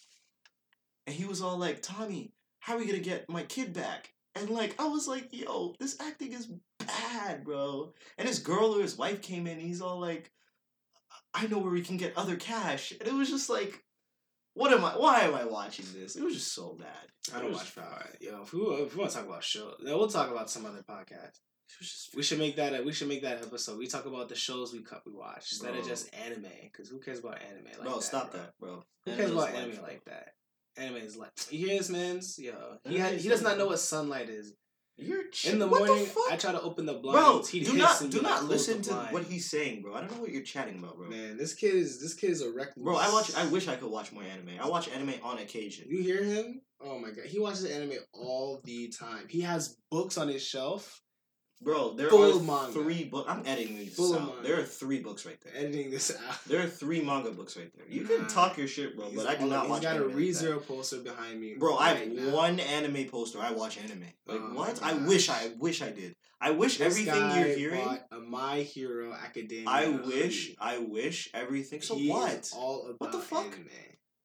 and 1.06 1.14
he 1.16 1.24
was 1.24 1.40
all 1.40 1.56
like, 1.58 1.82
"Tommy, 1.82 2.32
how 2.60 2.74
are 2.74 2.78
we 2.78 2.86
gonna 2.86 2.98
get 2.98 3.28
my 3.28 3.42
kid 3.42 3.72
back?" 3.72 4.12
And 4.34 4.50
like, 4.50 4.80
I 4.80 4.86
was 4.86 5.08
like, 5.08 5.28
"Yo, 5.32 5.74
this 5.80 5.96
acting 6.00 6.32
is 6.32 6.52
bad, 6.78 7.44
bro." 7.44 7.92
And 8.18 8.28
his 8.28 8.38
girl 8.38 8.76
or 8.76 8.82
his 8.82 8.96
wife 8.96 9.22
came 9.22 9.46
in. 9.46 9.54
And 9.54 9.62
he's 9.62 9.80
all 9.80 9.98
like, 9.98 10.30
"I 11.34 11.46
know 11.46 11.58
where 11.58 11.72
we 11.72 11.82
can 11.82 11.96
get 11.96 12.16
other 12.16 12.36
cash," 12.36 12.92
and 12.92 13.08
it 13.08 13.14
was 13.14 13.30
just 13.30 13.50
like. 13.50 13.82
What 14.54 14.72
am 14.72 14.84
I? 14.84 14.98
Why 14.98 15.20
am 15.20 15.34
I 15.36 15.44
watching 15.44 15.86
this? 15.94 16.16
It 16.16 16.24
was 16.24 16.34
just 16.34 16.52
so 16.52 16.76
bad. 16.78 16.88
I 17.32 17.38
don't 17.38 17.50
was- 17.50 17.58
watch 17.58 17.76
Power. 17.76 18.10
Yo, 18.20 18.42
if 18.42 18.52
we, 18.52 18.60
if 18.60 18.94
we 18.94 18.98
want 19.00 19.12
to 19.12 19.16
talk 19.18 19.26
about 19.26 19.44
then 19.84 19.96
we'll 19.96 20.08
talk 20.08 20.28
about 20.28 20.50
some 20.50 20.66
other 20.66 20.82
podcast. 20.82 21.38
It 21.72 21.80
was 21.80 21.88
just 21.88 22.16
We 22.16 22.22
should 22.22 22.38
make 22.38 22.56
that. 22.56 22.78
A, 22.78 22.82
we 22.82 22.92
should 22.92 23.08
make 23.08 23.22
that 23.22 23.42
episode. 23.42 23.78
We 23.78 23.86
talk 23.86 24.06
about 24.06 24.28
the 24.28 24.34
shows 24.34 24.72
we 24.72 24.82
cut, 24.82 25.02
we 25.06 25.12
watch 25.12 25.52
instead 25.52 25.76
of 25.76 25.86
just 25.86 26.12
anime. 26.14 26.46
Because 26.64 26.88
who 26.88 26.98
cares 27.00 27.20
about 27.20 27.38
anime? 27.42 27.64
Like 27.66 27.82
bro, 27.82 27.94
that, 27.94 28.02
stop 28.02 28.30
bro? 28.32 28.40
that, 28.40 28.52
bro. 28.58 28.82
Who 29.06 29.16
cares 29.16 29.30
about 29.30 29.40
life, 29.42 29.54
anime 29.54 29.76
bro. 29.76 29.82
like 29.82 30.04
that? 30.06 30.28
Anime 30.76 30.96
is 30.96 31.16
like 31.16 31.30
you 31.50 31.66
hear 31.66 31.78
this, 31.78 31.90
man's 31.90 32.38
yo. 32.38 32.54
He 32.88 32.96
had, 32.98 33.14
he 33.18 33.28
does 33.28 33.42
not 33.42 33.58
know 33.58 33.66
what 33.66 33.78
sunlight 33.78 34.28
is. 34.28 34.54
You're 35.02 35.24
In 35.50 35.58
the 35.58 35.66
morning, 35.66 36.04
fuck? 36.04 36.30
I 36.30 36.36
try 36.36 36.52
to 36.52 36.60
open 36.60 36.84
the 36.84 36.92
bro. 36.92 37.12
blinds. 37.12 37.48
he 37.48 37.60
Do 37.60 37.72
not 37.72 37.98
do 38.10 38.20
not 38.20 38.22
like, 38.22 38.38
"Close 38.40 38.66
the 38.66 38.74
listen 38.74 38.82
to 38.82 38.94
what 39.12 39.24
he's 39.24 39.50
saying, 39.50 39.80
bro. 39.80 39.94
I 39.94 40.00
don't 40.00 40.12
know 40.14 40.20
what 40.20 40.30
you're 40.30 40.42
chatting 40.42 40.78
about, 40.78 40.98
bro. 40.98 41.08
Man, 41.08 41.38
this 41.38 41.54
kid 41.54 41.74
is 41.74 42.00
this 42.00 42.12
kid 42.12 42.30
is 42.30 42.42
a 42.42 42.50
reckless. 42.50 42.84
Bro, 42.84 42.96
I 42.96 43.10
watch. 43.10 43.34
I 43.34 43.46
wish 43.46 43.66
I 43.66 43.76
could 43.76 43.90
watch 43.90 44.12
more 44.12 44.22
anime. 44.22 44.60
I 44.60 44.68
watch 44.68 44.88
anime 44.90 45.14
on 45.22 45.38
occasion. 45.38 45.86
You 45.88 46.02
hear 46.02 46.22
him? 46.22 46.60
Oh 46.82 46.98
my 46.98 47.08
god, 47.10 47.24
he 47.24 47.38
watches 47.38 47.64
anime 47.64 47.94
all 48.12 48.60
the 48.64 48.88
time. 48.88 49.24
He 49.28 49.40
has 49.40 49.76
books 49.90 50.18
on 50.18 50.28
his 50.28 50.42
shelf. 50.44 51.00
Bro, 51.62 51.92
there 51.94 52.08
Full 52.08 52.38
are 52.38 52.42
manga. 52.42 52.72
three 52.72 53.04
books. 53.04 53.28
I'm 53.28 53.42
editing 53.44 53.76
these 53.78 53.94
Full 53.94 54.14
out. 54.14 54.26
manga. 54.28 54.42
There 54.48 54.58
are 54.58 54.62
three 54.64 55.00
books 55.00 55.26
right 55.26 55.38
there. 55.42 55.52
Editing 55.54 55.90
this 55.90 56.10
out. 56.10 56.38
There 56.46 56.62
are 56.62 56.66
three 56.66 57.02
manga 57.02 57.30
books 57.32 57.54
right 57.54 57.70
there. 57.76 57.84
You 57.86 58.02
Nah. 58.04 58.08
can 58.08 58.26
talk 58.28 58.56
your 58.56 58.66
shit, 58.66 58.96
bro, 58.96 59.10
He's- 59.10 59.16
but 59.22 59.26
I 59.26 59.34
do 59.34 59.44
not 59.46 59.68
watch. 59.68 59.80
He's 59.80 59.90
got 59.90 59.96
a 59.96 60.04
anime 60.04 60.14
like. 60.16 60.24
ReZero 60.24 60.66
poster 60.66 61.00
behind 61.00 61.38
me. 61.38 61.54
Bro, 61.58 61.76
I 61.76 61.88
have 61.94 62.08
now. 62.08 62.30
one 62.34 62.60
anime 62.60 63.04
poster. 63.10 63.40
I 63.40 63.50
watch 63.52 63.76
anime. 63.76 64.04
Like 64.26 64.40
Oh 64.40 64.54
what? 64.54 64.82
I 64.82 64.94
wish. 64.94 65.28
I 65.28 65.52
wish 65.58 65.82
I 65.82 65.90
did. 65.90 66.14
I 66.40 66.50
wish 66.52 66.78
This 66.78 66.86
everything 66.86 67.36
you're 67.36 67.54
hearing. 67.56 67.98
My 68.26 68.62
Hero 68.62 69.12
Academia. 69.12 69.68
I 69.68 69.88
wish. 69.88 70.44
hoodie. 70.46 70.56
I 70.58 70.78
wish 70.78 71.28
everything. 71.34 71.82
So 71.82 71.94
what? 71.96 72.50
all 72.56 72.86
about 72.86 73.00
What 73.00 73.12
the 73.12 73.18
fuck? 73.18 73.44
anime. 73.44 73.68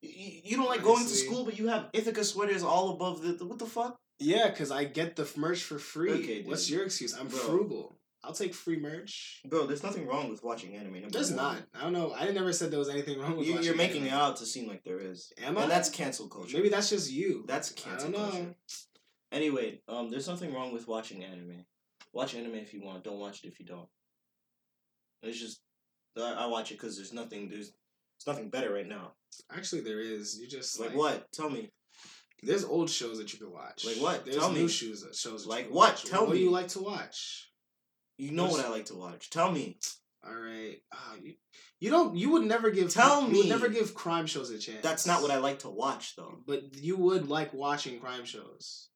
You, 0.01 0.39
you 0.43 0.55
don't 0.57 0.67
like 0.69 0.83
going 0.83 1.03
to 1.03 1.09
school, 1.13 1.43
but 1.43 1.57
you 1.59 1.67
have 1.67 1.89
Ithaca 1.91 2.23
sweaters 2.23 2.63
all 2.63 2.91
above 2.91 3.21
the 3.23 3.43
what 3.45 3.59
the 3.59 3.65
fuck? 3.65 3.99
Yeah, 4.19 4.49
because 4.49 4.71
I 4.71 4.85
get 4.85 5.15
the 5.15 5.27
merch 5.35 5.63
for 5.63 5.77
free. 5.79 6.11
Okay, 6.11 6.37
dude. 6.39 6.47
What's 6.47 6.69
your 6.69 6.83
excuse? 6.85 7.13
I'm 7.13 7.27
Bro. 7.27 7.39
frugal. 7.39 7.97
I'll 8.23 8.33
take 8.33 8.55
free 8.55 8.79
merch. 8.79 9.41
Bro, 9.45 9.67
there's 9.67 9.83
nothing 9.83 10.07
wrong 10.07 10.29
with 10.31 10.43
watching 10.43 10.75
anime. 10.75 11.03
There's 11.11 11.29
not. 11.31 11.57
I 11.75 11.83
don't 11.83 11.93
know. 11.93 12.13
I 12.17 12.31
never 12.31 12.51
said 12.53 12.71
there 12.71 12.79
was 12.79 12.89
anything 12.89 13.19
wrong 13.19 13.37
with 13.37 13.45
You, 13.45 13.53
watching 13.53 13.65
you're 13.67 13.75
making 13.75 14.01
anime. 14.01 14.13
it 14.13 14.19
out 14.19 14.37
to 14.37 14.45
seem 14.47 14.67
like 14.67 14.83
there 14.83 14.99
is, 14.99 15.31
Am 15.43 15.57
I? 15.57 15.63
and 15.63 15.71
that's 15.71 15.89
cancel 15.89 16.27
culture. 16.27 16.57
Maybe 16.57 16.69
that's 16.69 16.89
just 16.89 17.11
you. 17.11 17.43
that's 17.47 17.71
I 17.71 17.75
cancel 17.75 18.11
don't 18.11 18.19
know. 18.21 18.29
culture. 18.31 18.55
Anyway, 19.31 19.81
um, 19.87 20.09
there's 20.09 20.27
nothing 20.27 20.53
wrong 20.53 20.73
with 20.73 20.87
watching 20.87 21.23
anime. 21.23 21.65
Watch 22.13 22.33
anime 22.33 22.55
if 22.55 22.73
you 22.73 22.81
want. 22.81 23.03
Don't 23.03 23.19
watch 23.19 23.43
it 23.43 23.47
if 23.47 23.59
you 23.59 23.65
don't. 23.65 23.87
It's 25.21 25.39
just 25.39 25.59
I, 26.17 26.33
I 26.33 26.45
watch 26.47 26.71
it 26.71 26.75
because 26.79 26.95
there's 26.95 27.13
nothing. 27.13 27.49
There's 27.49 27.73
there's 28.17 28.27
nothing 28.35 28.49
better 28.49 28.73
right 28.73 28.87
now. 28.87 29.11
Actually, 29.55 29.81
there 29.81 29.99
is. 29.99 30.39
You 30.39 30.47
just 30.47 30.79
Like, 30.79 30.89
like, 30.91 30.97
what? 30.97 31.31
Tell 31.31 31.49
me. 31.49 31.69
There's 32.43 32.63
old 32.65 32.89
shows 32.89 33.17
that 33.17 33.31
you 33.33 33.39
can 33.39 33.51
watch. 33.51 33.85
Like 33.85 33.97
what? 33.97 34.25
There's 34.25 34.37
Tell 34.37 34.51
new 34.51 34.63
me. 34.63 34.67
shows 34.67 35.01
that 35.03 35.15
shows 35.15 35.43
that 35.43 35.49
Like 35.49 35.67
you 35.67 35.73
what? 35.73 35.91
watch. 35.91 36.03
Tell 36.05 36.21
what 36.25 36.31
me. 36.33 36.37
do 36.39 36.43
you 36.43 36.51
like 36.51 36.67
to 36.69 36.79
watch? 36.81 37.49
You 38.17 38.31
know 38.31 38.43
There's- 38.43 38.57
what 38.57 38.65
I 38.65 38.69
like 38.69 38.85
to 38.85 38.95
watch. 38.95 39.29
Tell 39.29 39.51
me. 39.51 39.77
All 40.25 40.33
right. 40.33 40.77
Ah, 40.91 41.13
you, 41.21 41.35
you 41.79 41.91
don't. 41.91 42.15
You 42.15 42.31
would 42.31 42.45
never 42.45 42.71
give. 42.71 42.89
Tell 42.91 43.21
You 43.21 43.27
would 43.37 43.43
me. 43.45 43.49
never 43.49 43.69
give 43.69 43.93
crime 43.93 44.25
shows 44.25 44.49
a 44.49 44.57
chance. 44.57 44.81
That's 44.81 45.05
not 45.05 45.21
what 45.21 45.29
I 45.31 45.37
like 45.37 45.59
to 45.59 45.69
watch 45.69 46.15
though. 46.15 46.39
But 46.47 46.75
you 46.77 46.97
would 46.97 47.27
like 47.29 47.53
watching 47.53 47.99
crime 47.99 48.25
shows. 48.25 48.89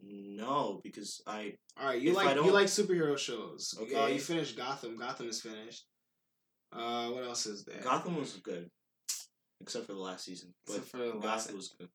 No, 0.00 0.80
because 0.82 1.20
I 1.26 1.54
All 1.80 1.86
right. 1.86 2.00
You 2.00 2.12
like 2.12 2.34
you 2.36 2.50
like 2.52 2.66
superhero 2.66 3.16
shows. 3.18 3.74
Okay. 3.80 3.96
Okay. 3.96 4.14
you 4.14 4.20
finished 4.20 4.56
Gotham. 4.56 4.96
Gotham 4.98 5.28
is 5.28 5.40
finished. 5.40 5.84
Uh, 6.72 7.08
what 7.10 7.24
else 7.24 7.46
is 7.46 7.64
there? 7.64 7.80
Gotham 7.82 8.16
was 8.16 8.32
good, 8.34 8.70
except 9.60 9.86
for 9.86 9.92
the 9.92 10.00
last 10.00 10.24
season. 10.24 10.54
But 10.66 10.76
Except 10.76 10.88
for 10.90 10.98
the 10.98 11.04
last 11.14 11.46
Gotham 11.46 11.56
was 11.56 11.74
good. 11.78 11.88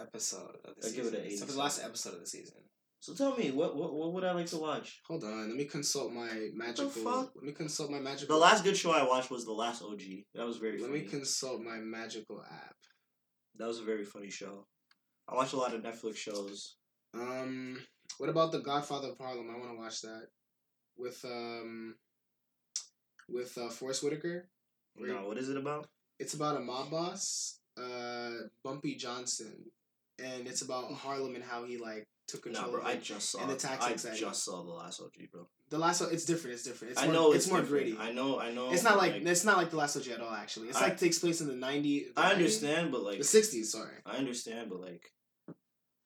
Episode 0.00 0.56
of 0.64 0.74
the 0.80 0.88
I'd 0.88 0.94
give 0.94 1.04
season. 1.06 1.14
it 1.14 1.20
an 1.20 1.26
Except 1.26 1.50
for 1.50 1.52
the 1.56 1.62
last 1.62 1.84
episode 1.84 2.14
of 2.14 2.20
the 2.20 2.26
season. 2.26 2.56
So 3.00 3.14
tell 3.14 3.36
me, 3.36 3.50
what 3.52 3.76
what 3.76 3.94
what 3.94 4.12
would 4.12 4.24
I 4.24 4.32
like 4.32 4.46
to 4.46 4.58
watch? 4.58 5.00
Hold 5.06 5.24
on. 5.24 5.48
Let 5.48 5.56
me 5.56 5.64
consult 5.64 6.12
my 6.12 6.48
magical. 6.54 6.90
fuck? 6.90 7.32
Let 7.36 7.44
me 7.44 7.52
consult 7.52 7.90
my 7.90 8.00
magical. 8.00 8.36
The 8.36 8.40
last 8.42 8.64
good 8.64 8.76
show 8.76 8.90
I 8.92 9.04
watched 9.06 9.30
was 9.30 9.44
the 9.44 9.52
last 9.52 9.82
OG. 9.82 10.02
That 10.34 10.46
was 10.46 10.56
very 10.58 10.78
Let 10.78 10.90
funny. 10.90 11.02
me 11.02 11.06
consult 11.08 11.62
my 11.62 11.76
magical 11.78 12.42
app. 12.42 12.76
that 13.56 13.66
was 13.68 13.78
a 13.78 13.84
very 13.84 14.04
funny 14.04 14.30
show. 14.30 14.66
I 15.28 15.34
watched 15.34 15.52
a 15.52 15.56
lot 15.56 15.74
of 15.74 15.82
Netflix 15.82 16.16
shows. 16.16 16.76
Um, 17.14 17.78
what 18.18 18.30
about 18.30 18.50
the 18.52 18.60
Godfather 18.60 19.08
of 19.10 19.18
Harlem? 19.18 19.48
I 19.50 19.58
want 19.58 19.70
to 19.72 19.78
watch 19.78 20.00
that 20.02 20.26
with 20.96 21.24
um 21.24 21.94
with 23.28 23.56
uh, 23.58 23.68
Forest 23.68 24.02
Whitaker. 24.02 24.48
No, 24.96 25.26
what 25.28 25.38
is 25.38 25.48
it 25.48 25.56
about? 25.56 25.86
It's 26.18 26.34
about 26.34 26.56
a 26.56 26.60
mob 26.60 26.90
boss. 26.90 27.60
uh, 27.80 28.30
Bumpy 28.64 28.96
Johnson, 28.96 29.54
and 30.18 30.46
it's 30.46 30.62
about 30.62 30.92
Harlem 30.92 31.34
and 31.34 31.44
how 31.44 31.64
he 31.64 31.78
like 31.78 32.06
took 32.26 32.42
control. 32.42 32.66
Nah, 32.66 32.72
bro, 32.72 32.80
of 32.80 32.86
I 32.86 32.96
just 32.96 33.30
saw. 33.30 33.40
and 33.40 33.50
the 33.50 33.56
tax 33.56 33.84
I 34.04 34.14
just 34.14 34.44
saw 34.44 34.62
the 34.62 34.70
last 34.72 35.00
OG, 35.00 35.30
bro. 35.32 35.46
The 35.70 35.78
last 35.78 36.00
one, 36.00 36.10
it's 36.12 36.24
different. 36.24 36.54
It's 36.54 36.62
different. 36.64 36.92
It's 36.92 37.00
I 37.02 37.04
more, 37.06 37.14
know 37.14 37.32
it's, 37.32 37.48
more 37.48 37.60
different. 37.60 37.84
gritty. 37.86 37.98
I 37.98 38.12
know. 38.12 38.38
I 38.40 38.50
know. 38.52 38.70
it's 38.72 38.82
not 38.82 38.94
but, 38.94 39.02
like, 39.02 39.14
it's 39.22 39.44
not 39.44 39.56
like 39.58 39.70
the 39.70 39.76
last 39.76 39.96
OG 39.96 40.08
at 40.08 40.20
all. 40.20 40.32
Actually, 40.34 40.68
it's 40.68 40.78
I- 40.78 40.84
like 40.88 40.98
takes 40.98 41.18
place 41.18 41.40
in 41.40 41.48
the 41.48 41.54
ninety. 41.56 42.06
I 42.16 42.32
understand, 42.32 42.90
but 42.92 43.02
like 43.02 43.18
the 43.18 43.24
sixties. 43.24 43.72
Sorry, 43.72 43.94
I 44.06 44.16
understand, 44.16 44.70
but 44.70 44.80
like 44.80 45.12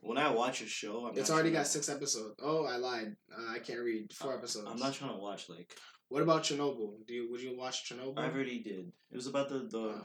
when 0.00 0.18
I 0.18 0.30
watch 0.30 0.62
a 0.62 0.66
show, 0.66 1.06
I'm 1.06 1.16
it's 1.16 1.30
already 1.30 1.50
got 1.52 1.64
to- 1.64 1.70
six 1.70 1.88
episodes. 1.88 2.34
Oh, 2.42 2.64
I 2.66 2.76
lied. 2.76 3.16
Uh, 3.32 3.52
I 3.52 3.58
can't 3.60 3.80
read 3.80 4.12
four 4.12 4.34
episodes. 4.36 4.66
I'm 4.68 4.78
not 4.78 4.94
trying 4.94 5.12
to 5.12 5.18
watch 5.18 5.48
like 5.48 5.76
What 6.08 6.22
about 6.22 6.42
Chernobyl? 6.42 7.06
Do 7.06 7.14
you 7.14 7.30
would 7.30 7.40
you 7.40 7.56
watch 7.56 7.88
Chernobyl? 7.88 8.18
I 8.18 8.26
already 8.26 8.58
did. 8.60 8.92
It 9.10 9.16
was 9.16 9.26
about 9.28 9.48
the 9.48 9.60
the 9.70 9.88
Um, 9.90 10.04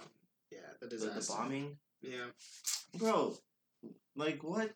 yeah, 0.52 0.60
the 0.80 0.88
the, 0.88 0.96
disaster. 0.98 1.34
the 1.34 1.38
bombing, 1.40 1.78
Yeah. 2.02 2.28
bro. 2.96 3.36
Like 4.18 4.44
what? 4.44 4.72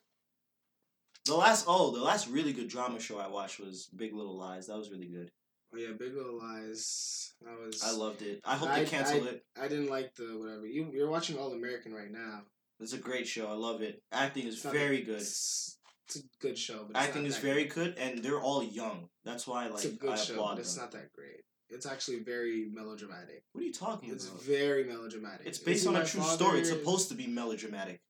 The 1.26 1.34
last 1.34 1.66
oh, 1.68 1.90
the 1.90 2.02
last 2.02 2.28
really 2.28 2.52
good 2.52 2.68
drama 2.68 3.00
show 3.00 3.18
I 3.18 3.28
watched 3.28 3.60
was 3.60 3.88
Big 3.94 4.14
Little 4.14 4.38
Lies. 4.38 4.68
That 4.68 4.78
was 4.78 4.90
really 4.90 5.06
good. 5.08 5.30
Oh 5.74 5.78
yeah, 5.78 5.92
Big 5.98 6.14
Little 6.14 6.38
Lies. 6.38 7.34
That 7.42 7.58
was. 7.58 7.82
I 7.82 7.92
loved 7.92 8.22
it. 8.22 8.40
I 8.44 8.56
hope 8.56 8.70
I- 8.70 8.80
they 8.80 8.86
cancel 8.86 9.26
it. 9.26 9.42
I 9.60 9.68
didn't 9.68 9.90
like 9.90 10.14
the 10.14 10.38
whatever. 10.38 10.66
You 10.66 10.90
you're 10.92 11.10
watching 11.10 11.38
All 11.38 11.52
American 11.52 11.92
right 11.92 12.10
now. 12.10 12.42
It's 12.80 12.92
a 12.92 12.98
great 12.98 13.28
show. 13.28 13.46
I 13.48 13.54
love 13.54 13.82
it. 13.82 14.00
Acting 14.12 14.46
is 14.46 14.62
very 14.62 14.98
that- 14.98 15.06
good. 15.06 15.20
It's, 15.20 15.78
it's 16.08 16.16
a 16.16 16.22
good 16.40 16.58
show, 16.58 16.84
but 16.88 16.96
it's 16.96 17.08
Acting 17.08 17.26
is 17.26 17.38
very 17.38 17.64
good, 17.64 17.94
and 17.98 18.18
they're 18.22 18.40
all 18.40 18.62
young. 18.62 19.08
That's 19.24 19.46
why 19.46 19.64
I 19.64 19.68
like 19.68 19.84
It's 19.84 19.94
a 19.94 19.96
good 19.96 20.10
I 20.10 20.16
show, 20.16 20.36
but 20.36 20.58
it's 20.58 20.74
them. 20.74 20.84
not 20.84 20.92
that 20.92 21.12
great. 21.12 21.42
It's 21.70 21.86
actually 21.86 22.18
very 22.20 22.68
melodramatic. 22.70 23.44
What 23.52 23.62
are 23.62 23.66
you 23.66 23.72
talking 23.72 24.10
It's 24.10 24.26
about? 24.26 24.36
It's 24.38 24.46
very 24.46 24.84
melodramatic. 24.84 25.46
It's 25.46 25.58
based 25.58 25.86
on 25.86 25.96
a 25.96 26.04
true 26.04 26.22
story. 26.22 26.60
It's 26.60 26.68
supposed 26.68 27.08
to 27.08 27.14
be 27.14 27.26
melodramatic. 27.28 28.00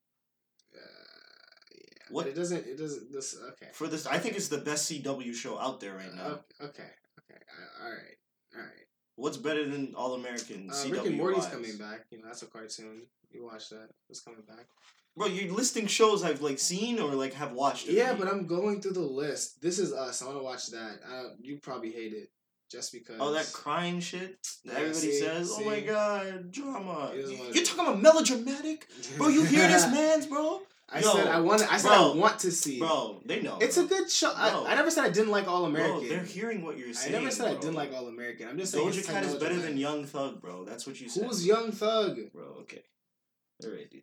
Uh, 2.12 2.14
What- 2.14 2.24
But 2.24 2.32
it 2.32 2.36
doesn't. 2.36 2.66
It 2.66 2.76
doesn't. 2.78 3.12
This 3.12 3.36
okay. 3.52 3.68
For 3.72 3.88
this, 3.88 4.06
I 4.06 4.18
think 4.18 4.36
it's 4.36 4.48
the 4.48 4.58
best 4.58 4.90
CW 4.90 5.34
show 5.34 5.58
out 5.58 5.80
there 5.80 5.94
right 5.94 6.14
now. 6.14 6.22
Uh, 6.60 6.64
okay. 6.68 6.90
Okay. 7.20 7.40
I- 7.40 7.84
All 7.84 7.90
right. 7.90 8.18
All 8.56 8.60
right. 8.62 8.86
What's 9.16 9.36
better 9.36 9.68
than 9.68 9.94
All 9.94 10.14
American? 10.14 10.68
Uh, 10.70 10.74
CW 10.74 10.92
Rick 10.92 11.06
and 11.06 11.16
Morty's 11.16 11.44
wise? 11.44 11.52
coming 11.52 11.76
back. 11.78 12.06
You 12.10 12.18
know 12.18 12.26
that's 12.26 12.42
a 12.42 12.46
cartoon. 12.46 13.02
You 13.30 13.44
watch 13.44 13.68
that? 13.70 13.88
It's 14.10 14.20
coming 14.20 14.42
back. 14.46 14.66
Bro, 15.16 15.26
you're 15.28 15.52
listing 15.52 15.86
shows 15.86 16.22
I've 16.22 16.40
like 16.40 16.58
seen 16.58 16.98
or 16.98 17.14
like 17.14 17.34
have 17.34 17.52
watched. 17.52 17.86
Yeah, 17.86 18.14
but 18.14 18.28
I'm 18.28 18.46
going 18.46 18.80
through 18.80 18.92
the 18.94 19.00
list. 19.00 19.60
This 19.60 19.78
is 19.78 19.92
us. 19.92 20.22
I 20.22 20.26
want 20.26 20.38
to 20.38 20.42
watch 20.42 20.66
that. 20.68 21.00
Uh, 21.10 21.24
you 21.40 21.58
probably 21.58 21.92
hate 21.92 22.14
it, 22.14 22.30
just 22.70 22.92
because. 22.92 23.16
Oh, 23.20 23.32
that 23.32 23.50
crying 23.52 24.00
shit 24.00 24.38
that 24.64 24.72
Yeah, 24.72 24.78
everybody 24.78 25.00
see, 25.12 25.20
says. 25.20 25.50
Oh 25.52 25.64
my 25.64 25.80
god, 25.80 26.50
drama. 26.50 27.10
He 27.14 27.20
doesn't 27.20 27.38
wanna- 27.38 27.52
You're 27.52 27.64
talking 27.64 27.84
about 27.86 28.00
melodramatic, 28.00 28.88
bro. 29.18 29.28
You 29.28 29.44
hear 29.44 29.68
this, 29.68 29.86
man's 29.98 30.26
bro? 30.26 30.62
I 30.95 31.01
Yo, 31.01 31.12
said 31.14 31.26
I 31.26 31.40
want. 31.40 31.62
I 31.72 31.78
said 31.78 31.88
bro, 31.88 32.12
I 32.12 32.16
want 32.16 32.38
to 32.40 32.51
see. 32.51 32.78
Bro, 32.78 33.22
they 33.24 33.40
know. 33.40 33.59
it's 33.61 33.78
a 33.78 33.84
good 33.84 34.11
show. 34.11 34.32
I, 34.34 34.72
I 34.72 34.74
never 34.74 34.90
said 34.90 35.05
I 35.05 35.11
didn't 35.11 35.30
like 35.30 35.49
All 35.49 35.64
American. 35.64 36.01
Bro, 36.01 36.09
they're 36.09 36.24
hearing 36.24 36.62
what 36.62 36.76
you're 36.76 36.93
saying. 36.93 37.14
I 37.14 37.18
never 37.18 37.30
said 37.30 37.49
I 37.49 37.55
didn't 37.55 37.74
like 37.74 37.95
All 37.95 38.09
American. 38.09 38.49
I'm 38.49 38.59
just 38.59 38.72
saying. 38.72 38.86
Doja 38.88 39.07
Cat 39.07 39.24
is 39.24 39.34
better 39.36 39.57
than. 39.57 39.76
Young 39.76 40.05
Thug, 40.05 40.40
bro. 40.43 40.64
That's 40.64 40.86
what 40.86 41.01
you 41.01 41.09
said. 41.09 41.24
Who's 41.24 41.47
Young 41.47 41.72
Thug? 41.72 42.18
Bro, 42.32 42.45
okay. 42.61 42.82
Alright, 43.64 43.90
dude. 43.90 44.03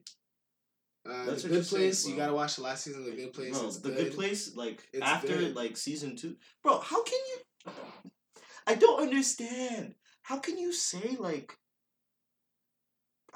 Uh, 1.09 1.25
That's 1.25 1.43
the 1.43 1.49
you 1.49 1.55
Good 1.55 1.67
Place. 1.67 2.07
you 2.07 2.15
gotta 2.15 2.33
watch 2.33 2.55
the 2.57 2.63
last 2.63 2.83
season 2.83 3.01
of 3.01 3.05
The 3.07 3.15
Good 3.15 3.33
Place. 3.33 3.57
Bro, 3.57 3.71
the 3.71 3.89
good. 3.89 3.97
good 3.97 4.13
place, 4.15 4.55
like 4.55 4.83
It's 4.91 5.01
after 5.01 5.27
good. 5.27 5.55
like 5.55 5.77
season 5.77 6.15
two, 6.15 6.35
bro. 6.63 6.79
How 6.79 7.03
can 7.03 7.19
you? 7.29 7.71
I 8.67 8.75
don't 8.75 9.01
understand. 9.01 9.95
How 10.23 10.39
can 10.39 10.57
you 10.57 10.73
say 10.73 11.15
like? 11.19 11.55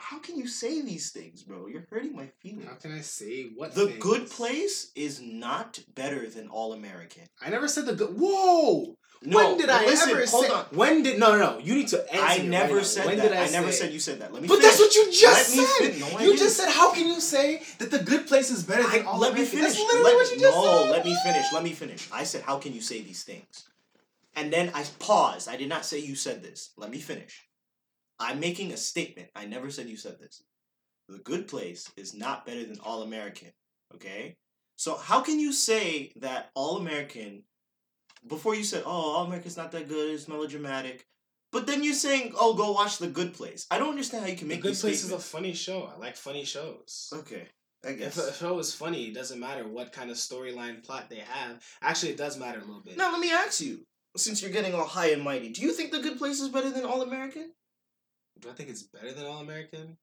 How 0.09 0.19
can 0.19 0.37
you 0.37 0.47
say 0.47 0.81
these 0.81 1.11
things, 1.11 1.43
bro? 1.43 1.67
You're 1.67 1.87
hurting 1.89 2.13
my 2.13 2.27
feelings. 2.41 2.65
How 2.67 2.75
can 2.75 2.91
I 2.91 2.99
say 2.99 3.45
what? 3.55 3.73
The 3.73 3.87
things? 3.87 4.03
Good 4.03 4.29
Place 4.29 4.91
is 4.95 5.21
not 5.21 5.79
better 5.95 6.29
than 6.29 6.49
All 6.49 6.73
American. 6.73 7.23
I 7.41 7.49
never 7.49 7.69
said 7.69 7.85
the 7.85 7.93
good. 7.93 8.09
Whoa! 8.19 8.95
No, 9.25 9.37
when 9.37 9.57
did 9.57 9.69
I 9.69 9.85
listen, 9.85 10.09
ever 10.09 10.25
hold 10.25 10.45
say? 10.45 10.51
on. 10.51 10.65
When 10.71 11.03
did 11.03 11.17
no 11.19 11.37
no 11.37 11.53
no? 11.53 11.57
You 11.59 11.75
need 11.75 11.87
to 11.89 12.13
answer. 12.13 12.41
I 12.41 12.45
never 12.45 12.75
right 12.75 12.85
said 12.85 13.05
when 13.05 13.17
that. 13.17 13.29
Did 13.29 13.37
I, 13.37 13.45
I, 13.45 13.49
never 13.49 13.71
said 13.71 13.93
you 13.93 13.99
said 13.99 14.19
that. 14.19 14.33
Let 14.33 14.41
me. 14.41 14.49
But 14.49 14.55
finish. 14.59 14.71
that's 14.71 14.79
what 14.81 14.93
you 14.95 15.05
just 15.11 15.57
Let 15.57 15.67
said. 15.67 15.99
no, 16.01 16.19
you 16.19 16.37
just 16.37 16.57
said, 16.57 16.69
"How 16.69 16.93
can 16.93 17.07
you 17.07 17.21
say 17.21 17.61
that 17.79 17.89
the 17.89 17.99
good 17.99 18.27
place 18.27 18.51
is 18.51 18.63
better 18.63 18.83
I, 18.85 19.05
all 19.07 19.19
let 19.19 19.33
me 19.33 19.45
finish. 19.45 19.67
That's 19.67 19.79
literally 19.79 20.03
Let- 20.03 20.15
what 20.15 20.31
you 20.31 20.39
just 20.39 20.57
no, 20.57 20.81
said. 20.83 20.91
let 20.91 21.05
me 21.05 21.17
finish. 21.23 21.45
Let 21.53 21.63
me 21.63 21.71
finish. 21.71 22.09
I 22.11 22.25
said, 22.25 22.41
how 22.41 22.57
can 22.57 22.73
you 22.73 22.81
say 22.81 23.01
these 23.01 23.23
things? 23.23 23.69
And 24.35 24.51
then 24.51 24.69
I 24.73 24.83
paused. 24.99 25.47
I 25.47 25.55
did 25.55 25.69
not 25.69 25.85
say 25.85 25.99
you 25.99 26.15
said 26.15 26.43
this. 26.43 26.71
Let 26.75 26.91
me 26.91 26.99
finish. 26.99 27.41
I'm 28.23 28.39
making 28.39 28.71
a 28.71 28.77
statement. 28.77 29.29
I 29.35 29.45
never 29.45 29.69
said 29.69 29.87
you 29.89 29.97
said 29.97 30.19
this. 30.19 30.43
The 31.09 31.19
Good 31.19 31.47
Place 31.47 31.91
is 31.97 32.13
not 32.13 32.45
better 32.45 32.63
than 32.65 32.79
All 32.79 33.01
American. 33.03 33.51
Okay? 33.93 34.37
So 34.77 34.95
how 34.95 35.21
can 35.21 35.39
you 35.39 35.51
say 35.53 36.13
that 36.17 36.49
All 36.55 36.77
American 36.77 37.43
before 38.27 38.55
you 38.55 38.63
said, 38.63 38.83
"Oh, 38.85 38.89
All 38.89 39.25
American's 39.25 39.57
not 39.57 39.71
that 39.73 39.87
good. 39.89 40.11
It's 40.13 40.27
melodramatic." 40.27 41.07
But 41.51 41.67
then 41.67 41.83
you're 41.83 41.93
saying, 41.93 42.33
"Oh, 42.39 42.53
go 42.55 42.71
watch 42.71 42.97
The 42.97 43.07
Good 43.07 43.33
Place." 43.33 43.67
I 43.69 43.77
don't 43.77 43.89
understand 43.89 44.23
how 44.23 44.29
you 44.29 44.37
can 44.37 44.47
make. 44.47 44.61
The 44.61 44.69
Good 44.69 44.79
Place 44.79 45.03
is 45.03 45.11
a 45.11 45.19
funny 45.19 45.53
show. 45.53 45.83
I 45.93 45.97
like 45.99 46.15
funny 46.15 46.45
shows. 46.45 47.09
Okay, 47.13 47.47
I 47.85 47.89
If 47.89 47.99
guess. 47.99 48.17
a 48.17 48.33
show 48.33 48.57
is 48.59 48.73
funny, 48.73 49.09
it 49.09 49.13
doesn't 49.13 49.39
matter 49.39 49.67
what 49.67 49.91
kind 49.91 50.09
of 50.09 50.17
storyline 50.17 50.83
plot 50.83 51.09
they 51.09 51.19
have. 51.19 51.63
Actually, 51.81 52.13
it 52.13 52.17
does 52.17 52.39
matter 52.39 52.59
a 52.59 52.65
little 52.65 52.81
bit. 52.81 52.97
Now 52.97 53.11
let 53.11 53.19
me 53.19 53.31
ask 53.31 53.61
you, 53.61 53.85
since 54.17 54.41
you're 54.41 54.51
getting 54.51 54.73
all 54.73 54.87
high 54.87 55.11
and 55.11 55.21
mighty, 55.21 55.49
do 55.49 55.61
you 55.61 55.73
think 55.73 55.91
The 55.91 55.99
Good 55.99 56.17
Place 56.17 56.39
is 56.39 56.49
better 56.49 56.71
than 56.71 56.85
All 56.85 57.01
American? 57.03 57.51
Do 58.43 58.49
I 58.49 58.53
think 58.53 58.69
it's 58.69 58.83
better 58.83 59.11
than 59.13 59.25
All 59.25 59.39
American? 59.39 59.97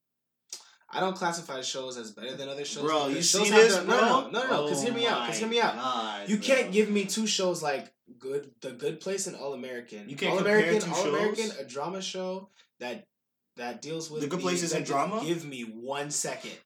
I 0.93 0.99
don't 0.99 1.14
classify 1.14 1.61
shows 1.61 1.97
as 1.97 2.11
better 2.11 2.34
than 2.34 2.49
other 2.49 2.64
shows. 2.64 2.82
Bro, 2.84 3.09
you 3.09 3.22
shows 3.22 3.45
see 3.45 3.51
this, 3.51 3.76
their- 3.76 3.84
bro? 3.84 3.97
No, 3.97 4.30
no, 4.30 4.30
no, 4.30 4.49
no. 4.51 4.62
Because 4.64 4.82
Oh 4.82 4.86
hear 4.86 4.95
me 4.95 5.07
oh 5.07 5.11
out. 5.11 5.26
Because 5.26 5.38
hear 5.38 5.49
me 5.49 5.61
out. 5.61 5.74
God, 5.76 6.28
You 6.28 6.36
bro. 6.38 6.47
can't 6.47 6.72
give 6.72 6.91
me 6.91 7.05
two 7.05 7.26
shows 7.26 7.62
like 7.62 7.93
good, 8.18 8.51
The 8.61 8.72
Good 8.72 8.99
Place 9.01 9.26
and 9.28 9.36
All 9.36 9.53
American. 9.55 10.09
You 10.09 10.16
can't 10.16 10.32
All 10.32 10.38
compare 10.38 10.59
American, 10.59 10.91
All 10.91 11.07
American, 11.07 11.51
a 11.61 11.64
drama 11.64 12.03
show 12.03 12.49
that 12.80 13.07
that 13.57 13.82
deals 13.82 14.11
with 14.11 14.22
The 14.22 14.26
Good 14.26 14.41
Place 14.41 14.62
isn't 14.62 14.86
drama? 14.86 15.22
Give 15.24 15.45
me 15.45 15.62
one 15.62 16.11
second. 16.11 16.57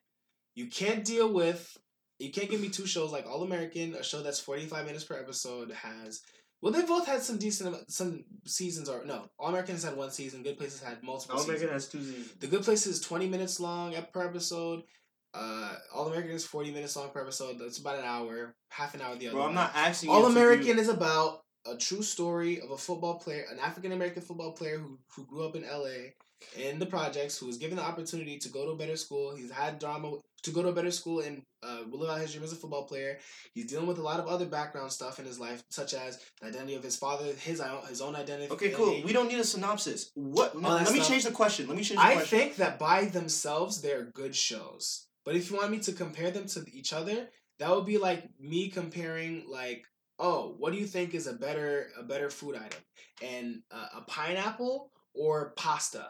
You 0.54 0.68
can't 0.68 1.04
deal 1.04 1.30
with. 1.30 1.76
You 2.20 2.30
can't 2.30 2.48
give 2.48 2.60
me 2.60 2.68
two 2.68 2.86
shows 2.86 3.10
like 3.12 3.26
All 3.26 3.42
American, 3.42 3.94
a 3.94 4.02
show 4.04 4.22
that's 4.22 4.38
forty 4.40 4.64
five 4.66 4.86
minutes 4.86 5.04
per 5.04 5.18
episode 5.18 5.72
has. 5.72 6.22
Well, 6.64 6.72
they 6.72 6.80
both 6.80 7.06
had 7.06 7.22
some 7.22 7.36
decent 7.36 7.76
some 7.90 8.24
seasons 8.46 8.88
or 8.88 9.04
no. 9.04 9.26
All 9.38 9.50
American 9.50 9.74
has 9.74 9.84
had 9.84 9.98
one 9.98 10.10
season. 10.10 10.42
Good 10.42 10.56
Places 10.56 10.82
had 10.82 11.02
multiple. 11.02 11.36
All. 11.36 11.44
American 11.44 11.68
has 11.68 11.88
two 11.88 12.02
seasons. 12.02 12.32
The 12.40 12.46
Good 12.46 12.62
Place 12.62 12.86
is 12.86 13.02
20 13.02 13.28
minutes 13.28 13.60
long 13.60 13.94
per 14.14 14.26
episode. 14.26 14.82
Uh, 15.34 15.74
All 15.94 16.06
American 16.06 16.30
is 16.30 16.46
40 16.46 16.72
minutes 16.72 16.96
long 16.96 17.10
per 17.10 17.20
episode. 17.20 17.58
That's 17.58 17.76
about 17.76 17.98
an 17.98 18.06
hour, 18.06 18.54
half 18.70 18.94
an 18.94 19.02
hour 19.02 19.14
the 19.14 19.26
other. 19.26 19.36
Bro, 19.36 19.48
I'm 19.48 19.54
not 19.54 19.72
asking 19.74 20.08
you 20.08 20.16
All 20.16 20.24
American 20.24 20.78
is 20.78 20.88
about 20.88 21.42
a 21.66 21.76
true 21.76 22.00
story 22.00 22.62
of 22.62 22.70
a 22.70 22.78
football 22.78 23.18
player, 23.18 23.44
an 23.52 23.58
African 23.58 23.92
American 23.92 24.22
football 24.22 24.52
player 24.52 24.78
who, 24.78 24.98
who 25.14 25.26
grew 25.26 25.46
up 25.46 25.56
in 25.56 25.64
LA 25.64 26.12
in 26.56 26.78
the 26.78 26.86
projects, 26.86 27.38
who 27.38 27.46
was 27.46 27.58
given 27.58 27.76
the 27.76 27.82
opportunity 27.82 28.38
to 28.38 28.48
go 28.48 28.64
to 28.64 28.72
a 28.72 28.76
better 28.76 28.96
school. 28.96 29.34
He's 29.34 29.50
had 29.50 29.78
drama 29.78 30.18
to 30.44 30.50
go 30.50 30.62
to 30.62 30.68
a 30.68 30.72
better 30.72 30.90
school 30.90 31.20
and 31.20 31.42
uh, 31.62 31.78
will 31.90 32.00
live 32.00 32.10
out 32.10 32.20
his 32.20 32.32
dream 32.32 32.44
as 32.44 32.52
a 32.52 32.56
football 32.56 32.84
player. 32.84 33.18
He's 33.54 33.66
dealing 33.66 33.86
with 33.86 33.98
a 33.98 34.02
lot 34.02 34.20
of 34.20 34.26
other 34.26 34.44
background 34.44 34.92
stuff 34.92 35.18
in 35.18 35.24
his 35.24 35.40
life, 35.40 35.62
such 35.70 35.94
as 35.94 36.20
the 36.40 36.48
identity 36.48 36.74
of 36.74 36.82
his 36.82 36.96
father, 36.96 37.32
his 37.32 37.60
own, 37.60 37.86
his 37.88 38.00
own 38.00 38.14
identity. 38.14 38.52
Okay, 38.52 38.70
cool. 38.70 39.02
We 39.02 39.12
don't 39.12 39.28
need 39.28 39.40
a 39.40 39.44
synopsis. 39.44 40.10
What? 40.14 40.54
no, 40.60 40.68
let 40.68 40.92
me 40.92 41.00
change 41.00 41.24
the 41.24 41.30
question. 41.30 41.66
Let 41.66 41.76
me 41.76 41.82
change 41.82 41.98
the 41.98 42.06
I 42.06 42.14
question. 42.14 42.38
think 42.38 42.56
that 42.56 42.78
by 42.78 43.06
themselves 43.06 43.80
they're 43.80 44.04
good 44.04 44.36
shows. 44.36 45.06
But 45.24 45.36
if 45.36 45.50
you 45.50 45.56
want 45.56 45.70
me 45.70 45.78
to 45.80 45.92
compare 45.92 46.30
them 46.30 46.46
to 46.48 46.64
each 46.70 46.92
other, 46.92 47.28
that 47.58 47.70
would 47.70 47.86
be 47.86 47.98
like 47.98 48.28
me 48.38 48.68
comparing 48.68 49.44
like, 49.48 49.84
oh, 50.18 50.54
what 50.58 50.72
do 50.72 50.78
you 50.78 50.86
think 50.86 51.14
is 51.14 51.26
a 51.26 51.32
better 51.32 51.88
a 51.98 52.02
better 52.02 52.28
food 52.28 52.56
item? 52.56 52.80
And 53.22 53.62
uh, 53.70 53.86
a 53.96 54.00
pineapple 54.02 54.90
or 55.14 55.54
pasta? 55.56 56.08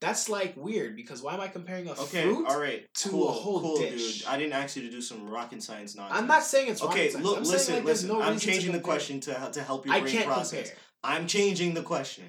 That's 0.00 0.28
like 0.28 0.54
weird 0.56 0.94
because 0.94 1.22
why 1.22 1.34
am 1.34 1.40
I 1.40 1.48
comparing 1.48 1.88
a 1.88 1.92
Okay, 1.92 2.22
fruit? 2.24 2.46
all 2.46 2.60
right. 2.60 2.86
to 2.96 3.08
cool, 3.08 3.28
a 3.30 3.32
whole 3.32 3.60
cool, 3.60 3.78
dish. 3.78 4.18
dude. 4.20 4.28
I 4.28 4.36
didn't 4.36 4.52
ask 4.52 4.76
you 4.76 4.82
to 4.82 4.90
do 4.90 5.00
some 5.00 5.26
rocket 5.28 5.62
science 5.62 5.96
nonsense. 5.96 6.20
I'm 6.20 6.26
not 6.26 6.42
saying 6.44 6.68
it's 6.70 6.82
Okay, 6.82 6.90
rocket 7.06 7.12
science. 7.12 7.26
look, 7.26 7.38
I'm 7.38 7.44
listen, 7.44 7.74
like, 7.76 7.84
listen. 7.84 8.08
no 8.08 8.20
I'm 8.22 8.38
changing 8.38 8.72
the 8.72 8.80
question 8.80 9.20
to 9.20 9.50
to 9.52 9.62
help 9.62 9.86
your 9.86 9.94
I 9.94 10.00
brain 10.00 10.22
process. 10.24 10.68
compare. 10.68 10.76
I'm 11.04 11.26
changing 11.28 11.74
the 11.74 11.82
question. 11.82 12.24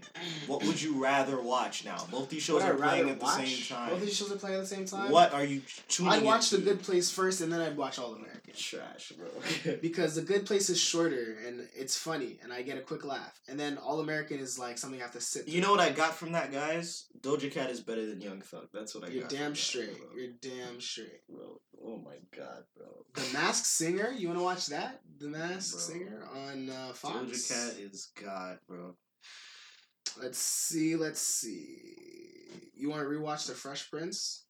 What 0.46 0.64
would 0.64 0.80
you 0.80 1.02
rather 1.04 1.42
watch 1.42 1.84
now? 1.84 2.06
Both 2.12 2.30
these 2.30 2.44
shows 2.44 2.62
Would 2.64 2.74
are 2.74 2.78
playing 2.78 3.10
at 3.10 3.18
the 3.20 3.26
watch? 3.26 3.48
same 3.48 3.78
time. 3.78 3.90
Both 3.90 4.02
these 4.02 4.16
shows 4.16 4.32
are 4.32 4.36
playing 4.36 4.58
at 4.58 4.62
the 4.62 4.68
same 4.68 4.86
time. 4.86 5.10
What 5.10 5.34
are 5.34 5.44
you 5.44 5.62
tuning 5.88 6.12
I'd 6.14 6.24
watch 6.24 6.52
The? 6.52 6.60
Good 6.60 6.84
Place 6.84 7.10
first, 7.10 7.42
and 7.42 7.52
then 7.52 7.60
I'd 7.60 7.76
watch 7.76 7.98
All 7.98 8.14
American. 8.14 8.54
trash, 8.56 9.14
bro. 9.18 9.74
because 9.82 10.16
the 10.16 10.22
good 10.22 10.46
place 10.46 10.70
is 10.70 10.80
shorter 10.80 11.38
and 11.46 11.68
it's 11.76 11.98
funny 11.98 12.40
and 12.44 12.54
I 12.54 12.62
get 12.62 12.78
a 12.78 12.82
quick 12.82 13.04
laugh. 13.04 13.40
And 13.48 13.60
then 13.60 13.78
All 13.78 14.00
American 14.00 14.40
is 14.40 14.60
like 14.60 14.78
something 14.78 15.00
I 15.00 15.04
have 15.04 15.14
to 15.14 15.22
sit. 15.22 15.48
you 15.48 15.62
know 15.62 15.72
what 15.72 15.80
I 15.80 15.90
got 15.90 16.14
from 16.16 16.34
that, 16.34 16.52
guys? 16.52 17.06
Doja 17.22 17.52
Cat 17.52 17.72
is 17.72 17.80
better 17.80 18.06
than 18.06 18.22
Young 18.22 18.42
Thug. 18.42 18.68
That's 18.74 18.94
what 18.94 19.04
I 19.04 19.08
got. 19.08 19.14
You're 19.14 19.24
got. 19.24 19.32
damn 19.32 19.52
that, 19.52 19.58
straight. 19.58 19.98
bro. 19.98 20.08
You're 20.16 20.34
damn 20.40 20.80
straight. 20.82 21.28
Bro, 21.30 21.60
oh 21.88 22.02
my 22.04 22.16
god, 22.36 22.64
bro. 22.76 22.88
The 23.16 23.34
Masked 23.34 23.66
Singer. 23.66 24.12
You 24.16 24.28
want 24.28 24.40
to 24.40 24.44
watch 24.44 24.68
that? 24.68 25.00
The 25.20 25.28
Masked 25.30 25.72
Bro. 25.74 25.82
Singer 25.82 26.28
on 26.36 26.70
uh, 26.70 26.94
Fox. 26.94 27.16
Doja 27.16 27.48
Cat 27.72 27.80
is 27.80 28.12
god, 28.22 28.58
bro. 28.68 28.96
Let's 30.22 30.40
see. 30.40 30.96
Let's 30.96 31.22
see. 31.22 31.94
You 32.74 32.90
want 32.90 33.02
to 33.04 33.08
rewatch 33.08 33.48
The 33.48 33.54
Fresh 33.54 33.90
Prince? 33.90 34.46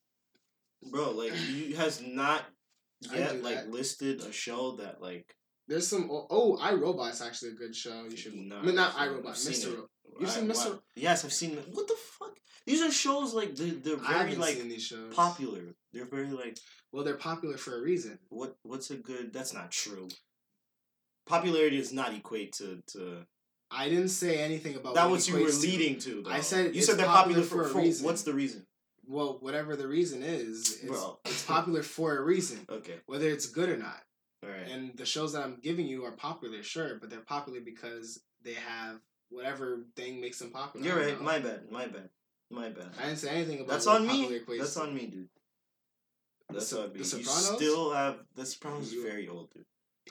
bro. 0.91 1.11
Like 1.11 1.33
he 1.33 1.73
has 1.73 2.01
not 2.01 2.43
yet 3.13 3.43
like 3.43 3.55
that. 3.55 3.71
listed 3.71 4.21
a 4.21 4.31
show 4.31 4.77
that 4.77 5.01
like 5.01 5.35
There's 5.67 5.87
some. 5.87 6.09
Oh, 6.11 6.27
oh, 6.29 6.57
iRobot's 6.61 7.21
actually 7.21 7.51
a 7.51 7.55
good 7.55 7.75
show. 7.75 8.05
You 8.09 8.17
should. 8.17 8.33
I 8.33 8.61
mean, 8.61 8.75
not 8.75 8.93
iRobot. 8.93 9.31
Mr. 9.31 9.75
Ro- 9.77 9.87
You've 10.19 10.29
seen 10.31 10.47
Mr. 10.47 10.79
Yes, 10.95 11.25
I've 11.25 11.33
seen. 11.33 11.57
What 11.71 11.87
the 11.87 11.95
fuck? 12.19 12.35
These 12.65 12.81
are 12.81 12.91
shows 12.91 13.33
like 13.33 13.55
they're, 13.55 13.75
they're 13.75 13.95
very 13.97 14.35
like 14.35 14.55
seen 14.55 14.69
these 14.69 14.83
shows. 14.83 15.13
popular. 15.13 15.73
They're 15.97 16.05
very 16.05 16.29
like 16.29 16.57
Well, 16.91 17.03
they're 17.03 17.15
popular 17.15 17.57
for 17.57 17.77
a 17.77 17.81
reason. 17.81 18.19
what 18.29 18.55
what's 18.63 18.91
a 18.91 18.95
good? 18.95 19.33
That's 19.33 19.53
not 19.53 19.71
true. 19.71 20.07
Popularity 21.25 21.77
does 21.77 21.91
not 21.91 22.13
equate 22.13 22.53
to 22.53 22.81
to. 22.93 23.25
I 23.69 23.89
didn't 23.89 24.09
say 24.09 24.37
anything 24.37 24.75
about 24.75 24.95
that 24.95 25.09
what 25.09 25.27
you 25.27 25.33
were 25.33 25.41
equates 25.41 25.61
to. 25.61 25.67
leading 25.67 25.99
to. 25.99 26.23
I 26.29 26.39
said 26.39 26.75
you 26.75 26.81
said 26.81 26.97
they're 26.97 27.05
popular 27.05 27.41
popular, 27.41 27.65
for 27.65 27.69
for, 27.69 27.79
a 27.79 27.81
reason. 27.81 28.05
What's 28.05 28.21
the 28.21 28.33
reason, 28.33 28.65
Well, 29.05 29.37
whatever 29.41 29.75
the 29.75 29.87
reason 29.87 30.23
is, 30.23 30.79
it's, 30.81 31.03
it's 31.25 31.43
popular 31.43 31.83
for 31.83 32.17
a 32.17 32.21
reason, 32.21 32.65
Okay, 32.71 32.95
whether 33.07 33.27
it's 33.27 33.47
good 33.47 33.69
or 33.69 33.75
not. 33.77 34.01
all 34.43 34.49
right. 34.49 34.69
And 34.69 34.95
the 34.95 35.05
shows 35.05 35.33
that 35.33 35.43
I'm 35.43 35.57
giving 35.61 35.85
you 35.85 36.05
are 36.05 36.13
popular, 36.13 36.63
sure, 36.63 36.97
but 37.01 37.09
they're 37.09 37.19
popular 37.19 37.59
because 37.59 38.21
they 38.41 38.53
have 38.53 39.01
whatever 39.29 39.83
thing 39.97 40.21
makes 40.21 40.39
them 40.39 40.51
popular. 40.51 40.85
You're 40.85 40.99
right. 40.99 41.21
My 41.21 41.39
bad. 41.39 41.69
My 41.69 41.87
bad. 41.87 42.09
My 42.49 42.69
bad. 42.69 42.91
I 42.97 43.07
didn't 43.07 43.19
say 43.19 43.29
anything 43.31 43.59
about 43.59 43.69
That's 43.69 43.87
on 43.87 44.07
me. 44.07 44.39
That's 44.57 44.77
on 44.77 44.95
me, 44.95 45.07
dude. 45.07 45.27
That's 46.49 46.67
So- 46.67 46.83
on 46.83 46.87
me. 46.93 46.93
The 46.93 46.99
You 46.99 47.03
Sopranos? 47.05 47.55
still 47.55 47.91
have 47.93 48.25
The 48.35 48.45
Sopranos. 48.45 48.93
Is 48.93 49.03
very 49.03 49.27
old, 49.27 49.51
dude. 49.53 49.65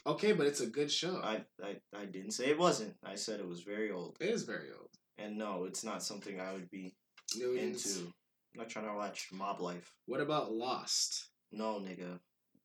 Okay, 0.05 0.33
but 0.33 0.47
it's 0.47 0.61
a 0.61 0.67
good 0.67 0.91
show. 0.93 1.17
I, 1.23 1.45
I 1.63 1.81
I 1.95 2.05
didn't 2.05 2.33
say 2.33 2.47
it 2.51 2.59
wasn't. 2.59 2.95
I 3.03 3.15
said 3.15 3.41
it 3.41 3.49
was 3.49 3.63
very 3.63 3.91
old. 3.91 4.17
it 4.21 4.29
is 4.29 4.43
very 4.43 4.71
old. 4.71 4.91
And 5.19 5.39
no, 5.39 5.65
it's 5.65 5.83
not 5.83 6.03
something 6.03 6.39
I 6.41 6.53
would 6.53 6.71
be 6.71 6.95
Millions. 7.39 7.87
into. 7.97 8.09
I'm 8.09 8.59
not 8.61 8.69
trying 8.69 8.87
to 8.87 8.95
watch 8.95 9.29
Mob 9.33 9.61
Life. 9.61 9.91
What 10.07 10.21
about 10.21 10.53
Lost? 10.53 11.31
No, 11.53 11.81
nigga. 11.81 12.21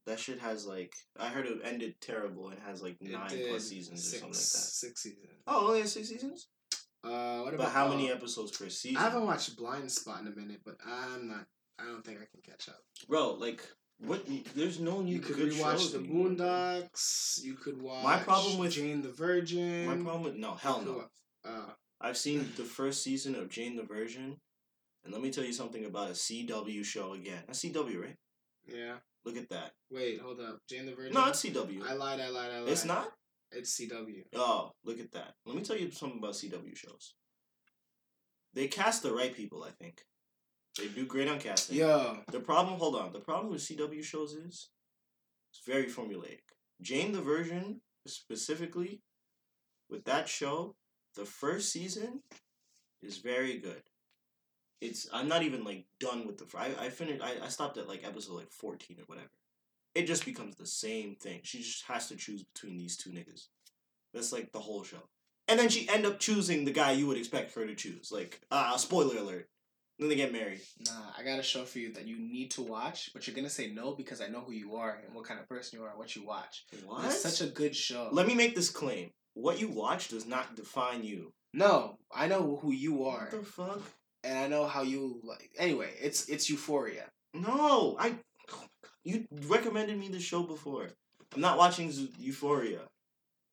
That 0.05 0.19
shit 0.19 0.39
has 0.39 0.65
like 0.65 0.93
I 1.17 1.29
heard 1.29 1.45
it 1.45 1.59
ended 1.63 1.95
terrible 2.01 2.49
and 2.49 2.59
has 2.59 2.81
like 2.81 2.97
It 2.99 3.11
nine 3.11 3.29
did 3.29 3.49
plus 3.49 3.67
seasons 3.69 4.03
six, 4.03 4.13
or 4.15 4.19
something 4.19 4.29
like 4.29 4.37
that. 4.37 4.71
Six 4.83 5.03
seasons. 5.03 5.27
Oh, 5.47 5.67
only 5.67 5.79
has 5.81 5.93
six 5.93 6.09
seasons. 6.09 6.47
Uh, 7.03 7.39
what 7.39 7.45
But 7.45 7.53
about 7.55 7.71
how 7.71 7.87
many 7.87 8.11
uh, 8.11 8.15
episodes 8.15 8.55
per 8.55 8.67
season? 8.69 8.97
I 8.97 9.01
haven't 9.03 9.25
watched 9.25 9.55
Blindspot 9.57 10.19
in 10.21 10.27
a 10.27 10.35
minute, 10.35 10.61
but 10.65 10.75
I'm 10.85 11.29
not. 11.29 11.45
I 11.79 11.85
don't 11.85 12.03
think 12.05 12.19
I 12.19 12.25
can 12.31 12.41
catch 12.45 12.69
up. 12.69 12.79
Bro, 13.07 13.33
like 13.33 13.61
what? 13.99 14.25
There's 14.55 14.79
no 14.79 15.01
new 15.01 15.15
You 15.15 15.19
could 15.19 15.35
good 15.35 15.51
rewatch 15.53 15.71
shows 15.73 15.91
The 15.93 15.99
anymore. 15.99 16.29
Boondocks. 16.29 17.43
You 17.43 17.53
could 17.55 17.81
watch. 17.81 18.03
My 18.03 18.17
problem 18.17 18.57
with- 18.57 18.73
Jane 18.73 19.01
the 19.01 19.11
Virgin. 19.11 19.85
My 19.85 19.95
problem 19.95 20.23
with 20.23 20.35
no, 20.35 20.53
hell 20.55 20.81
no. 20.81 21.05
Uh, 21.43 21.71
I've 21.99 22.17
seen 22.17 22.51
the 22.57 22.63
first 22.63 23.03
season 23.03 23.35
of 23.35 23.49
Jane 23.49 23.75
the 23.75 23.83
Virgin, 23.83 24.37
and 25.03 25.13
let 25.13 25.21
me 25.21 25.31
tell 25.31 25.43
you 25.43 25.53
something 25.53 25.85
about 25.85 26.09
a 26.09 26.13
CW 26.13 26.83
show 26.83 27.13
again. 27.13 27.43
That's 27.47 27.63
CW, 27.63 28.01
right? 28.01 28.15
yeah. 28.67 28.95
Look 29.23 29.37
at 29.37 29.49
that. 29.49 29.73
Wait, 29.91 30.19
hold 30.19 30.39
up. 30.39 30.57
Jane 30.67 30.87
the 30.87 30.95
Virgin. 30.95 31.13
No, 31.13 31.27
it's 31.27 31.43
CW. 31.43 31.83
I 31.87 31.93
lied. 31.93 32.19
I 32.19 32.29
lied. 32.29 32.51
I 32.51 32.59
lied. 32.61 32.69
It's 32.69 32.85
not. 32.85 33.11
It's 33.51 33.79
CW. 33.79 34.23
Oh, 34.35 34.71
look 34.83 34.99
at 34.99 35.11
that. 35.11 35.33
Let 35.45 35.55
me 35.55 35.61
tell 35.61 35.77
you 35.77 35.91
something 35.91 36.17
about 36.17 36.33
CW 36.33 36.75
shows. 36.75 37.13
They 38.53 38.67
cast 38.67 39.03
the 39.03 39.13
right 39.13 39.35
people, 39.35 39.63
I 39.63 39.69
think. 39.71 40.01
They 40.77 40.87
do 40.87 41.05
great 41.05 41.27
on 41.27 41.39
casting. 41.39 41.77
Yeah. 41.77 42.17
The 42.31 42.39
problem, 42.39 42.79
hold 42.79 42.95
on. 42.95 43.11
The 43.11 43.19
problem 43.19 43.51
with 43.51 43.61
CW 43.61 44.03
shows 44.03 44.33
is 44.33 44.69
it's 45.51 45.65
very 45.65 45.85
formulaic. 45.85 46.39
Jane 46.81 47.11
the 47.11 47.21
Virgin, 47.21 47.81
specifically, 48.07 49.01
with 49.89 50.05
that 50.05 50.27
show, 50.29 50.75
the 51.15 51.25
first 51.25 51.71
season 51.71 52.21
is 53.01 53.17
very 53.17 53.59
good. 53.59 53.83
It's 54.79 55.07
I'm 55.13 55.27
not 55.27 55.43
even 55.43 55.63
like 55.63 55.85
done 55.99 56.25
with 56.25 56.37
the 56.37 56.57
I 56.57 56.85
I 56.85 56.89
finished 56.89 57.21
I, 57.21 57.35
I 57.43 57.49
stopped 57.49 57.77
at 57.77 57.87
like 57.87 58.07
episode 58.07 58.33
like 58.33 58.51
fourteen 58.51 58.97
or 58.99 59.03
whatever. 59.05 59.29
It 59.93 60.07
just 60.07 60.25
becomes 60.25 60.55
the 60.55 60.65
same 60.65 61.15
thing. 61.15 61.41
She 61.43 61.59
just 61.59 61.83
has 61.85 62.07
to 62.07 62.15
choose 62.15 62.43
between 62.43 62.77
these 62.77 62.97
two 62.97 63.11
niggas. 63.11 63.47
That's 64.13 64.31
like 64.31 64.51
the 64.51 64.59
whole 64.59 64.83
show. 64.83 65.09
And 65.47 65.59
then 65.59 65.69
she 65.69 65.87
end 65.89 66.05
up 66.05 66.19
choosing 66.19 66.63
the 66.63 66.71
guy 66.71 66.91
you 66.93 67.07
would 67.07 67.17
expect 67.17 67.53
her 67.55 67.65
to 67.65 67.75
choose. 67.75 68.09
Like, 68.11 68.39
ah, 68.51 68.77
spoiler 68.77 69.17
alert. 69.17 69.49
Then 70.01 70.09
they 70.09 70.15
get 70.15 70.33
married. 70.33 70.61
Nah, 70.87 71.11
I 71.15 71.21
got 71.23 71.37
a 71.37 71.43
show 71.43 71.63
for 71.63 71.77
you 71.77 71.93
that 71.93 72.07
you 72.07 72.17
need 72.17 72.49
to 72.51 72.63
watch, 72.63 73.11
but 73.13 73.27
you're 73.27 73.35
gonna 73.35 73.51
say 73.51 73.71
no 73.71 73.93
because 73.93 74.19
I 74.19 74.29
know 74.29 74.39
who 74.41 74.51
you 74.51 74.75
are 74.75 74.99
and 75.05 75.13
what 75.13 75.25
kind 75.25 75.39
of 75.39 75.47
person 75.47 75.77
you 75.77 75.85
are, 75.85 75.89
and 75.91 75.99
what 75.99 76.15
you 76.15 76.25
watch. 76.25 76.65
What? 76.87 77.05
It's 77.05 77.21
such 77.21 77.47
a 77.47 77.51
good 77.51 77.75
show. 77.75 78.09
Let 78.11 78.25
me 78.25 78.33
make 78.33 78.55
this 78.55 78.71
claim. 78.71 79.11
What 79.35 79.61
you 79.61 79.67
watch 79.67 80.07
does 80.07 80.25
not 80.25 80.55
define 80.55 81.03
you. 81.03 81.31
no, 81.53 81.97
I 82.11 82.25
know 82.27 82.57
who 82.63 82.71
you 82.71 83.05
are, 83.05 83.29
What 83.29 83.31
the 83.31 83.43
fuck? 83.43 83.81
and 84.23 84.37
I 84.39 84.47
know 84.47 84.65
how 84.65 84.81
you 84.81 85.21
like. 85.23 85.51
Anyway, 85.59 85.91
it's 86.01 86.27
it's 86.27 86.49
Euphoria. 86.49 87.05
No, 87.35 87.95
I. 87.99 88.15
You 89.03 89.25
recommended 89.47 89.99
me 89.99 90.07
the 90.09 90.19
show 90.19 90.41
before. 90.41 90.89
I'm 91.35 91.41
not 91.41 91.59
watching 91.59 91.91
Euphoria. 92.17 92.81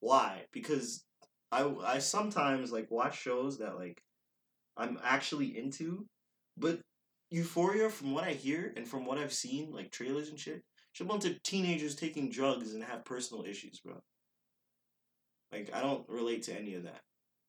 Why? 0.00 0.44
Because 0.52 1.04
I 1.52 1.70
I 1.84 1.98
sometimes 1.98 2.72
like 2.72 2.90
watch 2.90 3.20
shows 3.20 3.58
that 3.58 3.76
like 3.76 4.00
I'm 4.78 4.98
actually 5.04 5.58
into, 5.58 6.06
but 6.58 6.80
Euphoria, 7.30 7.90
from 7.90 8.12
what 8.14 8.24
I 8.24 8.32
hear 8.32 8.72
and 8.76 8.86
from 8.86 9.04
what 9.04 9.18
I've 9.18 9.32
seen, 9.32 9.72
like 9.72 9.90
trailers 9.90 10.30
and 10.30 10.38
shit, 10.38 10.62
it's 10.92 11.00
a 11.00 11.04
bunch 11.04 11.24
of 11.26 11.42
teenagers 11.42 11.94
taking 11.94 12.30
drugs 12.30 12.72
and 12.74 12.82
have 12.82 13.04
personal 13.04 13.44
issues, 13.44 13.80
bro. 13.80 14.02
Like 15.52 15.70
I 15.74 15.80
don't 15.80 16.08
relate 16.08 16.42
to 16.44 16.58
any 16.58 16.74
of 16.74 16.84
that. 16.84 17.00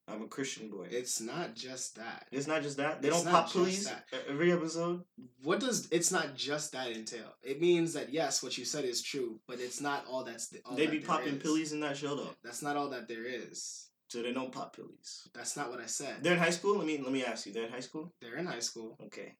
I'm 0.07 0.23
a 0.23 0.27
Christian 0.27 0.69
boy. 0.69 0.87
it's 0.89 1.21
not 1.21 1.53
just 1.55 1.95
that. 1.97 2.25
It's 2.31 2.47
not 2.47 2.63
just 2.63 2.77
that. 2.77 3.01
They 3.01 3.09
It's 3.09 3.21
don't 3.21 3.31
pop 3.31 3.51
police 3.51 3.91
every 4.27 4.51
episode. 4.51 5.03
What 5.43 5.59
does 5.59 5.87
it's 5.91 6.11
not 6.11 6.35
just 6.35 6.71
that 6.71 6.89
entail? 6.91 7.35
It 7.43 7.61
means 7.61 7.93
that 7.93 8.11
yes, 8.11 8.41
what 8.41 8.57
you 8.57 8.65
said 8.65 8.85
is 8.85 9.03
true, 9.03 9.39
but 9.47 9.59
it's 9.59 9.79
not 9.79 10.05
all 10.09 10.23
that's 10.23 10.47
the, 10.47 10.61
all 10.65 10.75
they 10.75 10.87
that 10.87 10.91
be 10.91 10.99
popping 10.99 11.35
is. 11.35 11.43
pillies 11.43 11.73
in 11.73 11.79
that 11.81 11.95
show 11.97 12.15
though. 12.15 12.33
That's 12.43 12.63
not 12.63 12.75
all 12.75 12.89
that 12.89 13.07
there 13.07 13.23
is. 13.25 13.88
So 14.09 14.23
they 14.23 14.33
don't 14.33 14.51
pop 14.51 14.75
pillies. 14.75 15.29
That's 15.35 15.55
not 15.55 15.69
what 15.69 15.79
I 15.79 15.85
said. 15.85 16.15
They're 16.23 16.33
in 16.33 16.39
high 16.39 16.49
school. 16.49 16.77
Let 16.77 16.87
me 16.87 16.97
let 16.97 17.11
me 17.11 17.23
ask 17.23 17.45
you. 17.45 17.53
They're 17.53 17.65
in 17.65 17.71
high 17.71 17.79
school. 17.79 18.11
They're 18.19 18.37
in 18.37 18.47
high 18.47 18.59
school. 18.59 18.97
Okay. 19.05 19.35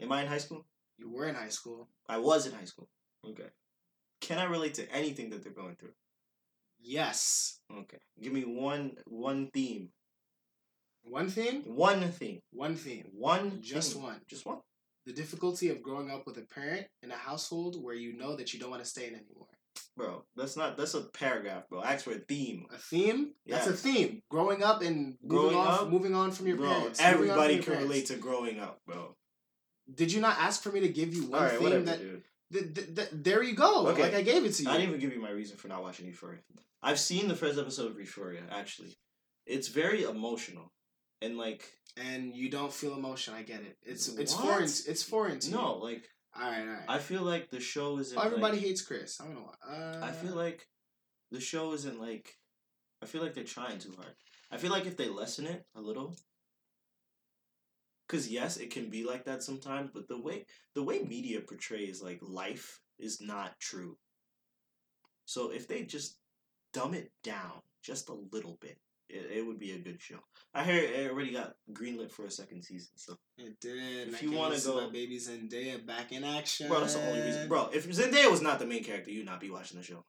Am 0.00 0.10
I 0.10 0.22
in 0.22 0.28
high 0.28 0.38
school? 0.38 0.66
You 0.98 1.08
were 1.08 1.28
in 1.28 1.36
high 1.36 1.50
school. 1.50 1.88
I 2.08 2.18
was 2.18 2.46
in 2.46 2.52
high 2.52 2.64
school. 2.64 2.88
Okay. 3.24 3.48
Can 4.20 4.38
I 4.38 4.44
relate 4.44 4.74
to 4.74 4.92
anything 4.92 5.30
that 5.30 5.44
they're 5.44 5.52
going 5.52 5.76
through? 5.76 5.94
Yes. 6.80 7.60
Okay. 7.72 7.98
Give 8.20 8.32
me 8.32 8.42
one 8.42 8.96
one 9.06 9.50
theme. 9.54 9.90
One 11.04 11.30
thing. 11.30 11.62
One 11.64 12.10
theme. 12.10 12.40
One 12.52 12.74
thing. 12.74 13.04
One. 13.12 13.60
Just 13.62 13.92
theme. 13.92 14.02
one. 14.02 14.20
Just 14.28 14.46
one. 14.46 14.58
The 15.06 15.12
difficulty 15.12 15.68
of 15.68 15.80
growing 15.80 16.10
up 16.10 16.26
with 16.26 16.38
a 16.38 16.42
parent 16.42 16.88
in 17.04 17.12
a 17.12 17.16
household 17.16 17.80
where 17.80 17.94
you 17.94 18.16
know 18.16 18.34
that 18.34 18.52
you 18.52 18.58
don't 18.58 18.70
want 18.70 18.82
to 18.82 18.88
stay 18.88 19.06
in 19.06 19.14
anymore. 19.14 19.46
Bro, 19.96 20.24
that's 20.36 20.56
not 20.56 20.76
that's 20.76 20.94
a 20.94 21.02
paragraph, 21.02 21.68
bro. 21.68 21.82
Ask 21.82 22.04
for 22.04 22.12
a 22.12 22.18
theme. 22.18 22.66
A 22.74 22.78
theme? 22.78 23.32
That's 23.46 23.66
a 23.66 23.72
theme. 23.72 24.22
Growing 24.30 24.62
up 24.62 24.82
and 24.82 25.16
moving 25.22 25.28
Growing 25.28 25.56
on, 25.56 25.66
up? 25.66 25.88
moving 25.90 26.14
on 26.14 26.30
from 26.30 26.46
your 26.46 26.56
bro, 26.56 26.68
parents. 26.68 27.00
moving 27.00 27.14
everybody 27.14 27.54
your 27.54 27.62
can 27.62 27.72
parents. 27.74 27.88
relate 27.90 28.06
to 28.06 28.16
growing 28.16 28.60
up, 28.60 28.80
bro. 28.86 29.16
Did 29.92 30.12
you 30.12 30.20
not 30.20 30.38
ask 30.38 30.62
for 30.62 30.70
me 30.70 30.80
to 30.80 30.88
give 30.88 31.12
you 31.14 31.26
one 31.26 31.48
theme 31.50 31.62
whatever, 31.62 31.84
that? 31.84 32.00
Th- 32.52 32.74
th- 32.74 32.94
th- 32.96 33.08
there 33.12 33.42
you 33.42 33.54
go. 33.54 33.88
Okay. 33.88 34.02
Like 34.02 34.14
I 34.14 34.22
gave 34.22 34.44
it 34.44 34.52
to 34.54 34.62
you. 34.62 34.68
I 34.70 34.74
didn't 34.74 34.88
even 34.88 35.00
give 35.00 35.12
you 35.12 35.20
my 35.20 35.30
reason 35.30 35.56
for 35.56 35.68
not 35.68 35.82
watching 35.82 36.06
Euphoria. 36.06 36.40
I've 36.82 36.98
seen 36.98 37.28
the 37.28 37.36
first 37.36 37.58
episode 37.58 37.90
of 37.90 37.98
Euphoria, 37.98 38.42
actually. 38.50 38.96
It's 39.46 39.68
very 39.68 40.04
emotional. 40.04 40.72
And 41.22 41.36
like 41.36 41.64
and 41.96 42.34
you 42.34 42.48
don't 42.50 42.72
feel 42.72 42.94
emotion. 42.94 43.34
I 43.34 43.42
get 43.42 43.60
it. 43.60 43.76
It's 43.82 44.08
it's 44.08 44.34
What? 44.34 44.44
foreign. 44.44 44.64
It's 44.64 45.02
foreign 45.02 45.38
to 45.40 45.50
no, 45.50 45.76
you. 45.76 45.84
like 45.84 46.04
All 46.34 46.48
right, 46.48 46.60
all 46.60 46.66
right. 46.66 46.84
I 46.88 46.98
feel 46.98 47.22
like 47.22 47.50
the 47.50 47.60
show 47.60 47.98
isn't 47.98 48.16
oh, 48.16 48.22
everybody 48.22 48.58
like, 48.58 48.66
hates 48.66 48.82
Chris. 48.82 49.20
I 49.20 49.24
don't 49.24 49.34
know. 49.34 49.50
Uh, 49.68 50.00
I 50.02 50.12
feel 50.12 50.34
like 50.34 50.68
the 51.30 51.40
show 51.40 51.72
isn't 51.72 52.00
like 52.00 52.36
I 53.02 53.06
feel 53.06 53.22
like 53.22 53.34
they're 53.34 53.44
trying 53.44 53.78
too 53.78 53.94
hard. 53.96 54.14
I 54.50 54.56
feel 54.56 54.70
like 54.70 54.86
if 54.86 54.96
they 54.96 55.08
lessen 55.08 55.46
it 55.46 55.64
a 55.74 55.80
little 55.80 56.16
cuz 58.08 58.28
yes, 58.28 58.56
it 58.56 58.70
can 58.70 58.90
be 58.90 59.04
like 59.04 59.24
that 59.24 59.42
sometimes, 59.42 59.90
but 59.92 60.08
the 60.08 60.20
way 60.20 60.46
the 60.74 60.82
way 60.82 61.02
media 61.02 61.40
portrays 61.40 62.02
like 62.02 62.18
life 62.22 62.80
is 62.98 63.20
not 63.20 63.58
true. 63.58 63.98
So 65.24 65.50
if 65.50 65.66
they 65.66 65.84
just 65.84 66.18
dumb 66.72 66.94
it 66.94 67.12
down 67.22 67.62
just 67.82 68.08
a 68.08 68.14
little 68.14 68.58
bit, 68.60 68.78
it, 69.12 69.38
it 69.38 69.46
would 69.46 69.58
be 69.58 69.72
a 69.72 69.78
good 69.78 70.00
show. 70.00 70.18
I 70.54 70.64
hear 70.64 70.82
it 70.82 71.10
already 71.10 71.32
got 71.32 71.52
greenlit 71.72 72.10
for 72.12 72.24
a 72.24 72.30
second 72.30 72.62
season. 72.62 72.88
So, 72.96 73.16
it 73.38 73.58
did. 73.60 74.08
If 74.08 74.22
I 74.22 74.26
you 74.26 74.32
wait 74.38 74.58
to 74.60 74.66
go- 74.66 74.80
my 74.86 74.90
baby 74.92 75.18
Zendaya 75.18 75.84
back 75.86 76.12
in 76.12 76.24
action. 76.24 76.68
bro, 76.68 76.80
that's 76.80 76.94
the 76.94 77.06
only 77.06 77.20
reason. 77.22 77.48
Bro, 77.48 77.70
if 77.72 77.88
Zendaya 77.88 78.30
was 78.30 78.42
not 78.42 78.58
the 78.58 78.66
main 78.66 78.82
character, 78.84 79.10
you'd 79.10 79.26
not 79.26 79.40
be 79.40 79.50
watching 79.50 79.78
the 79.78 79.84
show. 79.84 80.04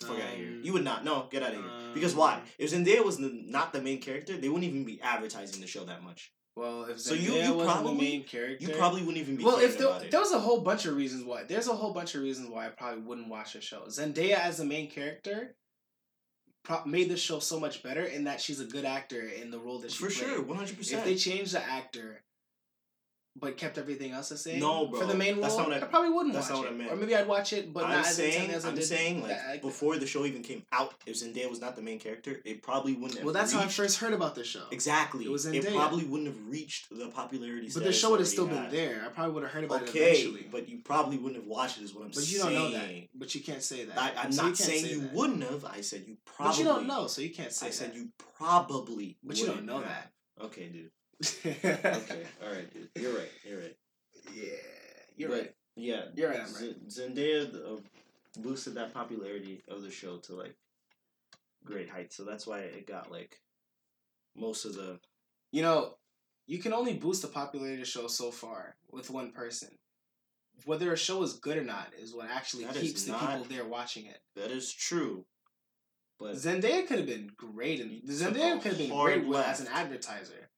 Fuck 0.00 0.12
out 0.18 0.32
of 0.32 0.38
here. 0.38 0.58
You 0.62 0.72
would 0.72 0.84
not. 0.84 1.04
No, 1.04 1.28
get 1.30 1.42
out 1.42 1.50
of 1.54 1.56
here. 1.56 1.70
Because 1.92 2.14
why? 2.14 2.36
um, 2.36 2.42
If 2.58 2.70
Zendaya 2.72 3.04
was 3.04 3.18
the, 3.18 3.30
not 3.46 3.72
the 3.72 3.82
main 3.82 4.00
character, 4.00 4.36
they 4.36 4.48
wouldn't 4.48 4.64
even 4.70 4.84
be 4.84 5.00
advertising 5.02 5.60
the 5.60 5.66
show 5.66 5.84
that 5.84 6.02
much. 6.02 6.32
Well, 6.56 6.84
if 6.84 7.00
So 7.00 7.14
you- 7.14 7.34
you 7.34 7.54
probably- 7.64 7.92
the 7.94 7.98
main 8.02 8.24
character, 8.24 8.64
You 8.66 8.74
probably 8.76 9.00
wouldn't 9.02 9.18
even 9.18 9.36
be. 9.36 9.44
well, 9.44 9.58
if 9.58 9.76
there, 9.78 10.00
there 10.10 10.20
was 10.20 10.32
a 10.32 10.38
whole 10.38 10.60
bunch 10.62 10.84
of 10.86 10.96
reasons 10.96 11.24
why, 11.24 11.44
there's 11.44 11.68
a 11.68 11.74
whole 11.74 11.92
bunch 11.92 12.14
of 12.14 12.22
reasons 12.22 12.48
why 12.48 12.66
I 12.66 12.70
probably 12.70 13.02
wouldn't 13.02 13.28
watch 13.28 13.52
the 13.52 13.60
show. 13.60 13.82
Zendaya 13.88 14.34
as 14.38 14.56
the 14.58 14.64
main 14.64 14.90
character 14.90 15.54
pro- 16.62 16.84
made 16.84 17.08
the 17.08 17.16
show 17.16 17.38
so 17.38 17.58
much 17.60 17.82
better 17.82 18.02
in 18.04 18.24
that 18.24 18.40
she's 18.40 18.60
a 18.60 18.64
good 18.64 18.84
actor 18.84 19.20
in 19.20 19.50
the 19.50 19.58
role 19.58 19.78
that 19.80 19.90
she 19.90 19.98
for 19.98 20.10
played. 20.10 20.28
sure, 20.28 20.42
100 20.42 20.76
percent. 20.76 20.98
If 21.00 21.04
they 21.04 21.16
change 21.16 21.52
the 21.52 21.62
actor, 21.62 22.22
but 23.36 23.56
kept 23.56 23.78
everything 23.78 24.10
else 24.12 24.28
the 24.30 24.36
same. 24.36 24.58
No, 24.58 24.86
bro. 24.88 25.00
For 25.00 25.06
the 25.06 25.14
main 25.14 25.34
role, 25.34 25.42
That's 25.42 25.56
not 25.56 25.68
what 25.68 25.76
I- 25.76 25.86
I 25.86 25.88
probably 25.88 26.10
wouldn't 26.10 26.34
that's 26.34 26.48
watch 26.50 26.56
not 26.56 26.64
what 26.64 26.72
it. 26.72 26.74
I 26.74 26.76
meant. 26.78 26.92
Or 26.92 26.96
maybe 26.96 27.14
I'd 27.14 27.28
watch 27.28 27.52
it, 27.52 27.72
but 27.72 27.84
I'm 27.84 27.90
not 27.90 28.06
as 28.06 28.16
saying, 28.16 28.50
as 28.50 28.64
I 28.64 28.70
I'm 28.70 28.74
did. 28.74 28.84
saying, 28.84 29.22
like 29.22 29.62
before 29.62 29.96
the 29.98 30.06
show 30.06 30.24
even 30.26 30.42
came 30.42 30.64
out, 30.72 30.94
if 31.06 31.16
Zendaya 31.16 31.48
was 31.48 31.60
not 31.60 31.76
the 31.76 31.82
main 31.82 32.00
character, 32.00 32.40
it 32.44 32.60
probably 32.62 32.94
wouldn't 32.94 33.14
have. 33.14 33.24
well, 33.24 33.32
that's 33.32 33.52
how 33.52 33.60
I 33.60 33.68
first 33.68 33.98
heard 33.98 34.12
about 34.12 34.34
the 34.34 34.42
show. 34.44 34.64
Exactly. 34.72 35.24
It 35.24 35.30
was 35.30 35.46
It 35.46 35.64
probably 35.72 36.04
wouldn't 36.04 36.28
have 36.28 36.48
reached 36.48 36.88
the 36.90 37.06
popularity. 37.08 37.70
But 37.72 37.84
the 37.84 37.92
show 37.92 38.10
would 38.10 38.20
have 38.20 38.28
still 38.28 38.48
already 38.48 38.62
been 38.62 38.70
there. 38.88 39.04
I 39.06 39.08
probably 39.10 39.34
would 39.34 39.42
have 39.44 39.52
heard 39.52 39.64
about 39.64 39.82
it 39.82 39.88
Okay, 39.90 40.10
eventually. 40.12 40.48
but 40.50 40.68
you 40.68 40.78
probably 40.84 41.16
wouldn't 41.16 41.36
have 41.40 41.46
watched 41.46 41.78
it. 41.78 41.84
Is 41.84 41.94
what 41.94 42.04
I'm 42.06 42.12
saying. 42.12 42.26
But 42.26 42.32
you 42.32 42.38
don't 42.38 42.54
know 42.54 42.70
that. 42.78 42.90
But 43.14 43.34
you 43.34 43.40
can't 43.42 43.62
say 43.62 43.84
that. 43.84 43.96
I, 43.96 44.12
I'm 44.24 44.32
So 44.32 44.42
not 44.42 44.46
can't 44.48 44.56
saying 44.58 44.84
say 44.86 44.90
you 44.90 45.00
that. 45.02 45.12
wouldn't 45.12 45.42
have. 45.44 45.64
I 45.64 45.80
said 45.82 46.04
you 46.06 46.16
probably. 46.24 46.50
But 46.52 46.58
you 46.58 46.64
don't 46.64 46.86
know, 46.88 47.06
so 47.06 47.22
you 47.22 47.30
can't 47.30 47.52
say 47.52 47.68
I 47.68 47.70
said 47.70 47.92
you 47.94 48.08
probably. 48.36 49.18
But 49.22 49.36
you 49.38 49.46
don't 49.46 49.64
know 49.66 49.80
that. 49.80 50.10
Okay, 50.42 50.68
dude. 50.68 50.90
Okay, 51.22 52.24
all 52.42 52.52
right, 52.52 52.72
dude. 52.72 52.88
You're 52.96 53.12
right. 53.16 53.30
You're 53.44 53.58
right. 53.60 53.76
Yeah, 54.34 54.44
you're 55.16 55.28
But, 55.28 55.38
right. 55.38 55.54
Yeah, 55.76 56.02
You're 56.14 56.30
right. 56.30 56.46
Z- 56.46 56.66
right. 56.66 56.88
Zendaya 56.88 57.54
uh, 57.54 57.80
boosted 58.40 58.74
that 58.74 58.92
popularity 58.92 59.62
of 59.68 59.82
the 59.82 59.90
show 59.90 60.18
to 60.18 60.34
like 60.34 60.54
great 61.64 61.88
heights. 61.88 62.16
So 62.16 62.24
that's 62.24 62.46
why 62.46 62.60
it 62.60 62.86
got 62.86 63.10
like 63.10 63.40
most 64.36 64.64
of 64.64 64.74
the. 64.74 64.98
You 65.52 65.62
know, 65.62 65.94
you 66.46 66.58
can 66.58 66.72
only 66.72 66.94
boost 66.94 67.22
the 67.22 67.28
popularity 67.28 67.76
of 67.76 67.82
a 67.82 67.90
show 67.90 68.06
so 68.08 68.30
far 68.30 68.76
with 68.90 69.10
one 69.10 69.32
person. 69.32 69.70
Whether 70.66 70.92
a 70.92 70.96
show 70.96 71.22
is 71.22 71.34
good 71.34 71.56
or 71.56 71.64
not 71.64 71.88
is 71.98 72.14
what 72.14 72.28
actually 72.30 72.64
That 72.64 72.74
keeps 72.76 73.04
the 73.04 73.12
not- 73.12 73.20
people 73.38 73.44
there 73.44 73.64
watching 73.64 74.06
it. 74.06 74.18
That 74.36 74.50
is 74.50 74.72
true, 74.72 75.24
but 76.18 76.34
Zendaya 76.34 76.86
could 76.86 76.98
have 76.98 77.06
been 77.06 77.30
great, 77.36 77.80
and 77.80 78.02
Zendaya 78.02 78.60
could 78.60 78.72
have 78.72 78.78
been 78.78 78.90
great 78.94 79.26
with, 79.26 79.38
as 79.38 79.60
an 79.60 79.68
advertiser. 79.72 80.49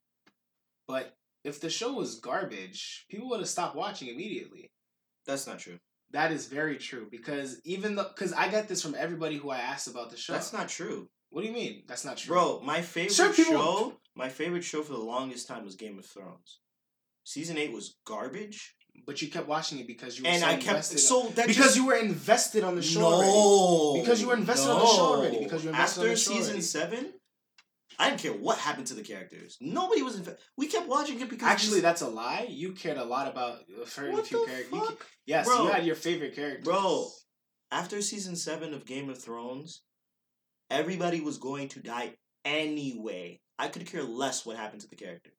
But 0.88 1.14
if 1.44 1.60
the 1.60 1.70
show 1.70 1.92
was 1.92 2.20
garbage, 2.20 3.06
people 3.10 3.28
would 3.30 3.40
have 3.40 3.48
stopped 3.48 3.76
watching 3.76 4.08
immediately. 4.08 4.70
that's 5.26 5.46
not 5.46 5.58
true. 5.58 5.78
That 6.10 6.30
is 6.30 6.46
very 6.46 6.76
true 6.76 7.08
because 7.10 7.58
even 7.64 7.94
though 7.96 8.08
because 8.14 8.32
I 8.34 8.48
get 8.48 8.68
this 8.68 8.82
from 8.82 8.94
everybody 8.94 9.36
who 9.36 9.48
I 9.50 9.58
asked 9.60 9.88
about 9.88 10.10
the 10.10 10.16
show. 10.16 10.32
That's 10.34 10.52
not 10.52 10.68
true, 10.68 11.08
What 11.30 11.40
do 11.42 11.48
you 11.48 11.54
mean? 11.54 11.84
That's 11.88 12.04
not 12.04 12.18
true, 12.18 12.34
bro. 12.34 12.60
My 12.60 12.82
favorite 12.82 13.14
Sure, 13.14 13.32
people- 13.32 13.52
show, 13.54 13.98
my 14.14 14.28
favorite 14.28 14.62
show 14.64 14.82
for 14.82 14.92
the 14.92 14.98
longest 14.98 15.48
time 15.48 15.64
was 15.64 15.74
Game 15.76 15.98
of 15.98 16.04
Thrones. 16.04 16.60
Season 17.24 17.56
eight 17.56 17.72
was 17.72 17.96
garbage, 18.04 18.74
But 19.06 19.22
you 19.22 19.28
kept 19.30 19.48
watching 19.48 19.78
it 19.78 19.86
because 19.86 20.18
you 20.18 20.24
were 20.24 20.28
and 20.30 20.42
so 20.42 20.46
I 20.48 20.52
kept 20.56 20.64
invested. 20.66 20.98
so 20.98 21.28
that 21.36 21.46
because 21.46 21.64
just, 21.64 21.76
you 21.76 21.86
were 21.86 21.94
invested 21.96 22.62
on 22.62 22.74
the 22.76 22.82
show 22.82 23.00
no, 23.00 23.06
already. 23.06 24.00
Because 24.02 24.20
you 24.20 24.28
were 24.28 24.34
invested 24.36 24.68
on 24.70 24.80
the 24.80 24.86
show 24.86 25.06
already, 25.14 25.38
because 25.38 25.64
you 25.64 25.70
were 25.70 25.76
invested 25.76 26.00
on 26.00 26.06
after 26.06 26.14
the 26.14 26.16
show 26.16 26.32
season 26.34 26.44
already. 26.52 26.60
seven. 26.62 27.12
I 27.98 28.08
didn't 28.08 28.20
care 28.22 28.32
what 28.32 28.58
happened 28.58 28.86
to 28.88 28.94
the 28.94 29.02
characters. 29.02 29.56
Nobody 29.60 30.02
was. 30.02 30.18
Inve- 30.20 30.36
we 30.56 30.66
kept 30.66 30.88
watching 30.88 31.20
it 31.20 31.28
because 31.28 31.48
Actually, 31.48 31.80
that's 31.80 32.00
a 32.02 32.08
lie. 32.08 32.46
You 32.48 32.72
cared 32.72 32.96
a 32.98 33.04
lot 33.04 33.28
about 33.28 33.58
a 33.82 33.86
certain 33.86 34.14
what 34.14 34.26
few 34.26 34.44
characters. 34.46 34.72
You 34.72 34.98
yes, 35.26 35.46
Bro. 35.46 35.64
you 35.64 35.70
had 35.70 35.86
your 35.86 35.94
favorite 35.96 36.34
characters. 36.34 36.64
bro? 36.64 37.08
After 37.70 38.02
season 38.02 38.36
seven 38.36 38.74
of 38.74 38.84
Game 38.84 39.08
of 39.08 39.22
Thrones, 39.22 39.82
everybody 40.70 41.20
was 41.20 41.38
going 41.38 41.68
to 41.68 41.80
die 41.80 42.14
anyway. 42.44 43.40
I 43.58 43.68
could 43.68 43.86
care 43.86 44.02
less 44.02 44.44
what 44.44 44.56
happened 44.56 44.80
to 44.82 44.88
the 44.88 44.96
characters. 44.96 45.34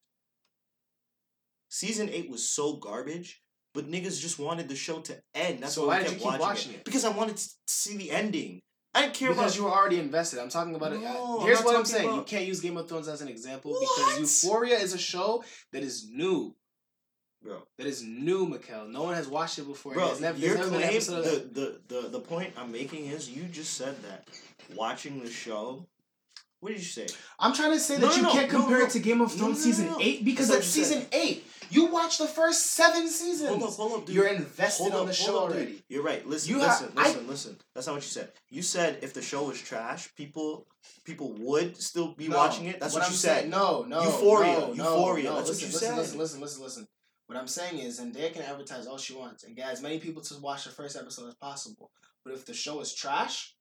Season 1.69 2.09
eight 2.09 2.29
was 2.29 2.47
so 2.47 2.77
garbage, 2.77 3.41
but 3.73 3.89
niggas 3.89 4.21
just 4.21 4.37
wanted 4.39 4.67
the 4.69 4.75
show 4.75 4.99
to 5.01 5.19
end. 5.33 5.61
That's 5.61 5.73
So 5.75 5.87
why 5.87 5.97
why 5.97 6.03
did 6.03 6.11
kept 6.13 6.23
watching, 6.23 6.39
watching 6.41 6.71
it. 6.73 6.75
it? 6.77 6.85
Because 6.85 7.05
I 7.05 7.09
wanted 7.09 7.37
to 7.37 7.49
see 7.67 7.97
the 7.97 8.11
ending. 8.11 8.61
I 8.95 9.01
didn't 9.03 9.15
care 9.15 9.29
because 9.29 9.55
about 9.55 9.57
you 9.57 9.63
were 9.65 9.71
already 9.75 9.99
invested. 9.99 10.39
I'm 10.39 10.49
talking 10.49 10.75
about 10.75 10.93
it. 10.93 11.01
No, 11.01 11.39
I'm 11.39 11.45
Here's 11.45 11.59
what 11.59 11.75
I'm 11.75 11.83
talking 11.83 11.85
saying. 11.85 12.15
You 12.15 12.21
can't 12.23 12.45
use 12.45 12.59
Game 12.59 12.77
of 12.77 12.87
Thrones 12.87 13.07
as 13.07 13.21
an 13.21 13.27
example 13.27 13.71
What? 13.71 13.79
because 13.81 14.19
Euphoria 14.43 14.77
is 14.77 14.93
a 14.93 14.97
show 14.99 15.43
that 15.71 15.81
is 15.83 16.07
new. 16.09 16.55
bro. 17.41 17.63
That 17.77 17.87
is 17.87 18.03
new, 18.03 18.47
Mikkel. 18.47 18.89
No 18.89 19.03
one 19.03 19.15
has 19.15 19.27
watched 19.27 19.57
it 19.57 19.67
before. 19.67 19.93
Bro, 19.93 20.17
never, 20.19 20.37
your 20.37 20.55
there's 20.55 20.69
never 20.71 20.79
been 20.79 20.95
an 20.95 21.01
claim, 21.01 21.21
the, 21.23 21.79
the, 21.87 22.01
the, 22.01 22.07
the 22.09 22.19
point 22.19 22.53
I'm 22.55 22.71
making 22.71 23.05
is 23.05 23.29
you 23.29 23.43
just 23.45 23.73
said 23.73 23.95
that 24.03 24.27
watching 24.75 25.23
the 25.23 25.29
show. 25.29 25.87
What 26.64 26.70
did 26.70 26.80
you 26.80 26.86
say? 26.86 27.07
I'm 27.39 27.53
trying 27.53 27.72
to 27.74 27.80
say 27.80 27.97
No, 27.97 28.07
that 28.07 28.11
no, 28.11 28.16
you 28.16 28.22
no, 28.24 28.32
can't 28.32 28.49
compare 28.49 28.82
it 28.84 28.89
to 28.91 28.99
Game 28.99 29.20
of 29.20 29.34
Thrones 29.34 29.61
season 29.61 29.93
eight 29.99 30.24
because 30.24 30.47
That's 30.47 30.59
what 30.59 30.64
season 30.64 31.05
eight. 31.11 31.45
You 31.70 31.88
watched 31.88 32.20
the 32.20 32.28
first 32.28 32.68
seven 32.68 33.09
seasons. 33.09 33.49
Hold 33.49 33.64
up, 33.64 33.70
hold 33.72 33.91
up, 33.99 34.05
dude. 34.05 34.16
You're 34.16 34.28
invested 34.28 34.84
Hold 34.84 34.93
on 34.93 35.01
up, 35.01 35.07
the 35.07 35.14
show 35.14 35.43
up, 35.43 35.49
dude. 35.49 35.57
already. 35.57 35.84
You're 35.89 36.03
right. 36.03 36.26
Listen, 36.26 36.53
You 36.55 36.61
ha- 36.61 36.68
listen, 36.68 36.91
I- 36.95 37.07
listen, 37.09 37.28
listen. 37.28 37.57
That's 37.76 37.88
not 37.88 37.93
what 37.95 38.03
you 38.03 38.09
said. 38.09 38.32
You 38.49 38.61
said 38.61 38.99
if 39.01 39.14
the 39.14 39.22
show 39.22 39.43
was 39.43 39.61
trash, 39.61 40.07
people 40.16 40.66
people 41.03 41.34
would 41.39 41.76
still 41.76 42.14
be 42.14 42.30
watching 42.30 42.68
it. 42.68 42.80
That's 42.80 42.93
what, 42.93 43.03
I'm 43.03 43.11
you 43.11 43.18
saying- 43.18 43.41
said. 43.41 43.49
No, 43.49 43.84
no, 43.84 44.01
Euphoria, 44.03 44.53
no, 44.53 44.59
no, 44.59 44.74
Euphoria, 44.74 45.24
No, 45.32 45.36
that's 45.36 45.49
what 45.49 45.57
listen, 45.57 45.68
you 45.68 45.74
listen, 45.74 45.88
said. 45.89 45.97
Listen, 45.97 46.18
listen, 46.20 46.39
listen, 46.41 46.64
listen. 46.64 46.88
What 47.28 47.38
I'm 47.38 47.47
saying 47.47 47.80
is, 47.80 47.99
Zendaya 47.99 48.32
can 48.32 48.43
advertise 48.43 48.88
all 48.88 48.97
she 48.97 49.16
wants 49.16 49.43
and 49.43 49.53
get 49.53 49.70
as 49.70 49.82
many 49.82 49.99
people 49.99 50.22
to 50.22 50.38
watch 50.39 50.64
the 50.64 50.70
first 50.70 50.95
episode 50.95 51.28
as 51.28 51.36
possible. 51.36 51.91
But 52.24 52.34
if 52.36 52.45
the 52.45 52.53
show 52.53 52.80
is 52.80 52.93
trash, 52.95 53.53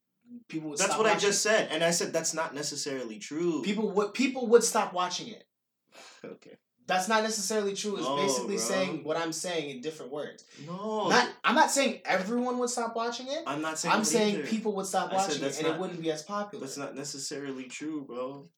people 0.48 0.70
would. 0.70 0.78
That's 0.78 0.96
what 0.96 1.06
I 1.06 1.16
just 1.16 1.42
said, 1.42 1.68
and 1.70 1.82
I 1.82 1.90
said 1.90 2.12
that's 2.12 2.34
not 2.34 2.54
necessarily 2.54 3.18
true. 3.18 3.62
People 3.62 3.90
would 3.90 4.14
people 4.14 4.46
would 4.48 4.64
stop 4.64 4.92
watching 4.92 5.28
it. 5.28 5.44
okay. 6.24 6.56
That's 6.86 7.08
not 7.08 7.22
necessarily 7.22 7.74
true. 7.74 7.96
It's 7.96 8.04
No, 8.04 8.16
basically 8.16 8.56
bro. 8.56 8.64
saying 8.64 9.04
what 9.04 9.16
I'm 9.16 9.32
saying 9.32 9.70
in 9.70 9.80
different 9.80 10.10
words. 10.10 10.44
No, 10.66 11.08
Not, 11.08 11.30
I'm 11.44 11.54
not 11.54 11.70
saying 11.70 12.00
everyone 12.04 12.58
would 12.58 12.70
stop 12.70 12.96
watching 12.96 13.28
it. 13.28 13.44
I'm 13.46 13.62
not 13.62 13.78
saying. 13.78 13.94
I'm 13.94 14.04
saying 14.04 14.34
either. 14.40 14.46
people 14.46 14.74
would 14.74 14.86
stop 14.86 15.12
I 15.12 15.16
watching 15.16 15.44
it, 15.44 15.56
and 15.58 15.68
not- 15.68 15.76
it 15.76 15.80
wouldn't 15.80 16.02
be 16.02 16.10
as 16.10 16.22
popular. 16.24 16.64
That's 16.64 16.76
not 16.76 16.96
necessarily 16.96 17.64
true, 17.64 18.04
bro. 18.04 18.48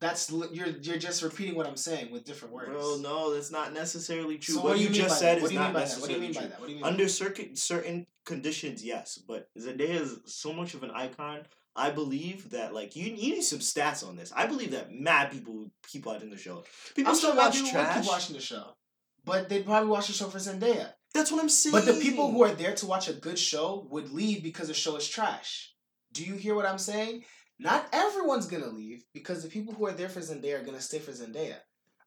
That's 0.00 0.30
you're 0.30 0.68
you're 0.68 0.98
just 0.98 1.22
repeating 1.22 1.54
what 1.54 1.66
I'm 1.66 1.76
saying 1.76 2.12
with 2.12 2.24
different 2.24 2.54
words. 2.54 2.70
Bro, 2.70 2.98
no, 3.02 3.34
that's 3.34 3.50
not 3.50 3.72
necessarily 3.72 4.38
true. 4.38 4.56
So 4.56 4.62
what, 4.62 4.76
do 4.76 4.82
you, 4.82 4.90
just 4.90 5.18
said? 5.18 5.42
What 5.42 5.44
is 5.44 5.48
do 5.50 5.54
you 5.54 5.60
mean 5.60 5.72
not 5.72 5.74
by 5.74 5.84
that? 5.84 6.00
What 6.00 6.08
do 6.08 6.14
you 6.14 6.20
necessarily 6.20 6.34
true. 6.34 6.48
that? 6.48 6.60
What 6.60 6.66
do 6.66 6.72
you 6.72 6.76
mean? 6.76 6.82
by 6.82 6.88
Under 6.88 7.08
certain 7.08 7.56
certain 7.56 8.06
conditions, 8.24 8.84
yes, 8.84 9.18
but 9.18 9.48
Zendaya 9.58 10.00
is 10.00 10.18
so 10.26 10.52
much 10.52 10.74
of 10.74 10.82
an 10.82 10.90
icon. 10.90 11.40
I 11.74 11.90
believe 11.90 12.50
that 12.50 12.74
like 12.74 12.96
you, 12.96 13.04
you 13.06 13.34
need 13.34 13.42
some 13.42 13.60
stats 13.60 14.06
on 14.06 14.16
this. 14.16 14.32
I 14.36 14.46
believe 14.46 14.72
that 14.72 14.92
mad 14.92 15.30
people 15.30 15.70
keep 15.86 16.06
watching 16.06 16.30
the 16.30 16.36
show. 16.36 16.64
People 16.94 17.10
I'm 17.10 17.16
still 17.16 17.30
sure 17.30 17.38
watch 17.38 17.54
people 17.54 17.70
trash. 17.70 18.00
keep 18.00 18.10
watching 18.10 18.36
the 18.36 18.42
show, 18.42 18.76
but 19.24 19.48
they'd 19.48 19.64
probably 19.64 19.88
watch 19.88 20.08
the 20.08 20.12
show 20.12 20.26
for 20.26 20.38
Zendaya. 20.38 20.92
That's 21.14 21.32
what 21.32 21.40
I'm 21.40 21.48
saying. 21.48 21.72
But 21.72 21.86
the 21.86 21.94
people 21.94 22.30
who 22.30 22.42
are 22.44 22.52
there 22.52 22.74
to 22.74 22.86
watch 22.86 23.08
a 23.08 23.14
good 23.14 23.38
show 23.38 23.86
would 23.90 24.12
leave 24.12 24.42
because 24.42 24.68
the 24.68 24.74
show 24.74 24.96
is 24.96 25.08
trash. 25.08 25.72
Do 26.12 26.24
you 26.24 26.34
hear 26.34 26.54
what 26.54 26.66
I'm 26.66 26.78
saying? 26.78 27.24
Not 27.58 27.88
everyone's 27.92 28.46
gonna 28.46 28.68
leave 28.68 29.04
because 29.12 29.42
the 29.42 29.48
people 29.48 29.74
who 29.74 29.86
are 29.86 29.92
there 29.92 30.08
for 30.08 30.20
Zendaya 30.20 30.60
are 30.60 30.64
gonna 30.64 30.80
stay 30.80 30.98
for 30.98 31.10
Zendaya. 31.12 31.56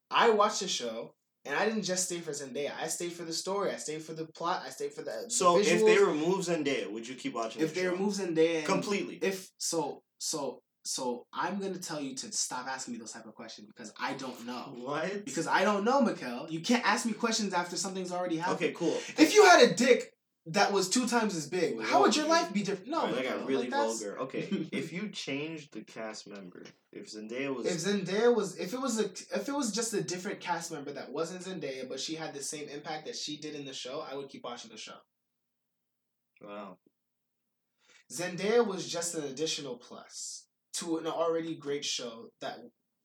I 0.10 0.30
watched 0.30 0.62
the 0.62 0.68
show 0.68 1.14
and 1.46 1.56
I 1.56 1.66
didn't 1.66 1.84
just 1.84 2.06
stay 2.06 2.20
for 2.20 2.32
Zendaya. 2.32 2.72
I 2.80 2.88
stayed 2.88 3.14
for 3.14 3.24
the 3.24 3.34
story. 3.34 3.72
I 3.72 3.78
stayed 3.78 4.02
for 4.04 4.14
the 4.14 4.26
plot. 4.26 4.64
I 4.66 4.70
stayed 4.70 4.94
for 4.94 5.02
the 5.02 5.26
so 5.30 5.56
visuals. 5.56 5.66
if 5.68 5.86
they 5.86 5.98
remove 5.98 6.46
Zendaya, 6.46 6.92
would 6.92 7.08
you 7.08 7.16
keep 7.16 7.34
watching? 7.34 7.62
if 7.62 7.74
the 7.74 7.82
they 7.82 7.86
show? 7.88 7.92
remove 7.94 8.14
Zendaya 8.14 8.66
completely, 8.66 9.20
if 9.22 9.50
so 9.58 10.04
so 10.20 10.62
so 10.84 11.26
I'm 11.34 11.60
gonna 11.60 11.78
tell 11.78 12.02
you 12.02 12.16
to 12.16 12.32
stop 12.32 12.68
asking 12.68 12.94
me 12.94 13.00
those 13.00 13.12
type 13.12 13.26
of 13.26 13.36
questions 13.36 13.68
because 13.68 13.94
I 14.00 14.14
don't 14.14 14.46
know. 14.48 14.74
what? 14.78 15.26
Because 15.26 15.48
I 15.48 15.64
don't 15.64 15.84
know, 15.84 16.02
Mikkel. 16.02 16.50
You 16.50 16.60
can't 16.62 16.86
ask 16.86 17.06
me 17.06 17.14
questions 17.14 17.54
after 17.54 17.76
something's 17.76 18.12
already 18.12 18.38
happened. 18.38 18.56
okay, 18.58 18.72
cool. 18.72 18.98
If 19.18 19.34
you 19.36 19.46
had 19.46 19.70
a 19.70 19.74
dick 19.74 20.12
that 20.48 20.72
was 20.72 20.90
two 20.90 21.08
times 21.08 21.36
as 21.36 21.48
big, 21.48 21.80
how 21.82 22.02
would 22.02 22.16
your 22.16 22.28
life 22.28 22.52
be 22.52 22.64
different? 22.64 22.90
No, 22.90 23.12
that 23.12 23.24
Mikkel, 23.24 23.40
got 23.40 23.48
really 23.48 23.70
like, 23.70 23.72
vulgar. 23.72 24.20
Okay, 24.22 24.68
if 24.72 24.92
you 24.92 25.10
changed 25.10 25.74
the 25.74 25.82
cast 25.82 26.28
member, 26.28 26.64
if 26.92 27.14
Zendaya 27.14 27.56
was 27.56 27.68
If 27.68 27.78
Zendaya 27.78 28.36
was, 28.36 28.58
if 28.58 28.74
it 28.74 28.82
was 28.82 29.00
a, 29.00 29.06
if 29.06 29.48
it 29.48 29.54
was 29.54 29.72
just 29.72 29.94
a 29.94 30.02
different 30.02 30.40
cast 30.40 30.72
member 30.72 30.92
that 30.94 31.12
wasn't 31.12 31.44
Zendaya, 31.44 31.88
but 31.88 32.00
she 32.00 32.16
had 32.16 32.34
the 32.34 32.42
same 32.42 32.68
impact 32.70 33.06
that 33.06 33.16
she 33.16 33.38
did 33.38 33.56
in 33.56 33.66
the 33.66 33.74
show, 33.74 34.04
I 34.10 34.16
would 34.16 34.30
keep 34.30 34.44
watching 34.44 34.72
the 34.72 34.78
show. 34.78 34.98
wow, 36.42 36.78
Zendaya 38.12 38.66
was 38.66 38.92
just 38.92 39.14
an 39.14 39.26
additional 39.26 39.78
plus 39.78 40.48
to 40.74 40.98
an 40.98 41.06
already 41.06 41.56
great 41.56 41.86
show 41.86 42.30
that 42.42 42.58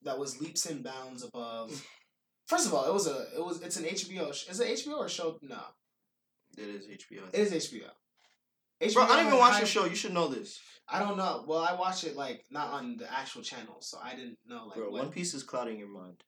that 0.03 0.19
was 0.19 0.41
leaps 0.41 0.67
and 0.67 0.83
bounds 0.83 1.23
above. 1.23 1.87
First 2.47 2.67
of 2.67 2.75
all, 2.75 2.89
it 2.89 2.95
was 2.95 3.07
a 3.07 3.27
it 3.37 3.45
was 3.45 3.61
it's 3.61 3.77
an 3.77 3.85
HBO. 3.85 4.31
Is 4.31 4.61
it 4.61 4.79
HBO 4.79 4.99
or 4.99 5.07
a 5.07 5.11
show? 5.11 5.39
No, 5.43 5.61
it 6.57 6.69
is 6.69 6.87
HBO. 6.87 7.23
it 7.33 7.41
is 7.41 7.53
HBO. 7.53 7.91
HBO 8.81 8.95
Bro, 8.95 9.03
I 9.05 9.17
don't 9.17 9.27
even 9.27 9.39
watch 9.39 9.61
the 9.61 9.67
show. 9.67 9.87
You 9.87 9.95
should 9.95 10.13
know 10.13 10.29
this. 10.29 10.61
I 10.89 10.99
don't 10.99 11.17
know. 11.17 11.45
Well, 11.47 11.61
I 11.61 11.75
watch 11.75 12.05
it 12.05 12.17
like 12.17 12.45
not 12.51 12.69
on 12.73 12.97
the 12.97 13.11
actual 13.13 13.43
channel, 13.43 13.77
so 13.81 13.99
I 14.03 14.15
didn't 14.15 14.39
know 14.47 14.67
like 14.67 14.77
Bro, 14.77 14.91
what. 14.91 15.03
One 15.05 15.13
Piece 15.13 15.35
is 15.35 15.43
clouding 15.43 15.79
your 15.79 15.89
mind. 15.89 16.23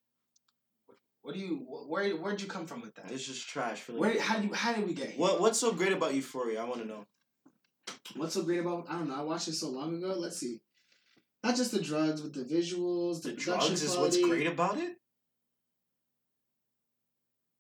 What 1.23 1.35
do 1.35 1.41
you? 1.41 1.67
Where 1.87 2.11
where'd 2.17 2.41
you 2.41 2.49
come 2.49 2.67
from 2.67 2.81
with 2.81 2.95
that? 2.95 3.11
It's 3.11 3.27
just 3.27 3.49
trash 3.49 3.81
for 3.81 3.93
the 3.93 3.99
Where 3.99 4.21
how 4.21 4.39
do 4.39 4.49
you 4.49 4.55
how 4.55 4.73
did 4.73 4.87
we 4.87 4.95
get 4.95 5.11
here? 5.11 5.19
What 5.19 5.41
What's 5.41 5.59
so 5.59 5.73
great 5.73 5.93
about 5.93 6.15
Euphoria? 6.15 6.63
I 6.63 6.65
want 6.65 6.81
to 6.81 6.87
know. 6.87 7.05
What's 8.17 8.35
so 8.35 8.43
great 8.43 8.61
about? 8.61 8.87
I 8.89 8.95
don't 8.95 9.09
know. 9.09 9.17
I 9.17 9.23
watched 9.23 9.49
it 9.49 9.55
so 9.55 9.69
long 9.69 9.97
ago. 9.97 10.15
Let's 10.17 10.39
see. 10.39 10.61
Not 11.45 11.57
just 11.57 11.71
the 11.71 11.81
drugs, 11.81 12.21
but 12.21 12.33
the 12.33 12.43
visuals, 12.43 13.23
the, 13.23 13.31
The 13.31 13.37
drugs 13.37 13.83
is 13.83 13.97
what's 13.97 14.21
great 14.21 14.47
about 14.47 14.79
it. 14.79 14.97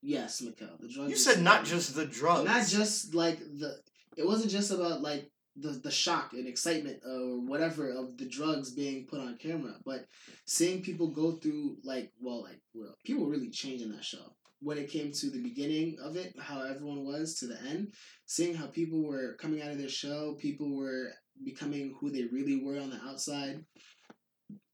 Yes, 0.02 0.40
Mikkel. 0.40 0.80
The 0.80 0.88
drugs. 0.88 1.10
You 1.10 1.16
said 1.16 1.42
not 1.42 1.64
just 1.64 1.94
the 1.94 2.06
drugs. 2.06 2.44
Not 2.44 2.66
just 2.66 3.14
like 3.14 3.38
the. 3.38 3.76
It 4.16 4.26
wasn't 4.26 4.50
just 4.50 4.70
about 4.70 5.00
like 5.02 5.30
the 5.56 5.70
the 5.70 5.90
shock 5.90 6.32
and 6.32 6.46
excitement 6.46 7.00
or 7.04 7.40
whatever 7.40 7.90
of 7.90 8.16
the 8.16 8.28
drugs 8.28 8.70
being 8.72 9.06
put 9.06 9.20
on 9.20 9.38
camera, 9.38 9.74
but 9.84 10.06
seeing 10.46 10.82
people 10.82 11.08
go 11.08 11.32
through 11.32 11.76
like 11.82 12.12
well 12.20 12.42
like 12.42 12.60
well 12.74 12.94
people 13.04 13.26
really 13.26 13.50
changed 13.50 13.84
in 13.84 13.92
that 13.92 14.04
show 14.04 14.34
when 14.60 14.78
it 14.78 14.90
came 14.90 15.12
to 15.12 15.30
the 15.30 15.42
beginning 15.42 15.96
of 16.02 16.16
it, 16.16 16.34
how 16.40 16.62
everyone 16.62 17.04
was 17.04 17.34
to 17.36 17.46
the 17.46 17.60
end, 17.68 17.92
seeing 18.26 18.54
how 18.54 18.66
people 18.66 19.04
were 19.04 19.36
coming 19.40 19.62
out 19.62 19.70
of 19.70 19.78
their 19.78 19.88
show, 19.88 20.36
people 20.40 20.76
were 20.76 21.12
becoming 21.44 21.94
who 22.00 22.10
they 22.10 22.24
really 22.32 22.60
were 22.64 22.80
on 22.80 22.90
the 22.90 23.00
outside, 23.08 23.64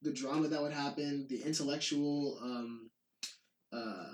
the 0.01 0.13
drama 0.13 0.49
that 0.49 0.63
would 0.63 0.73
happen, 0.73 1.27
the 1.29 1.43
intellectual. 1.43 2.39
Um, 2.43 2.91
uh, 3.73 4.05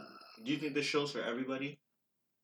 Do 0.42 0.52
you 0.52 0.58
think 0.58 0.74
this 0.74 0.86
show's 0.86 1.12
for 1.12 1.22
everybody? 1.22 1.78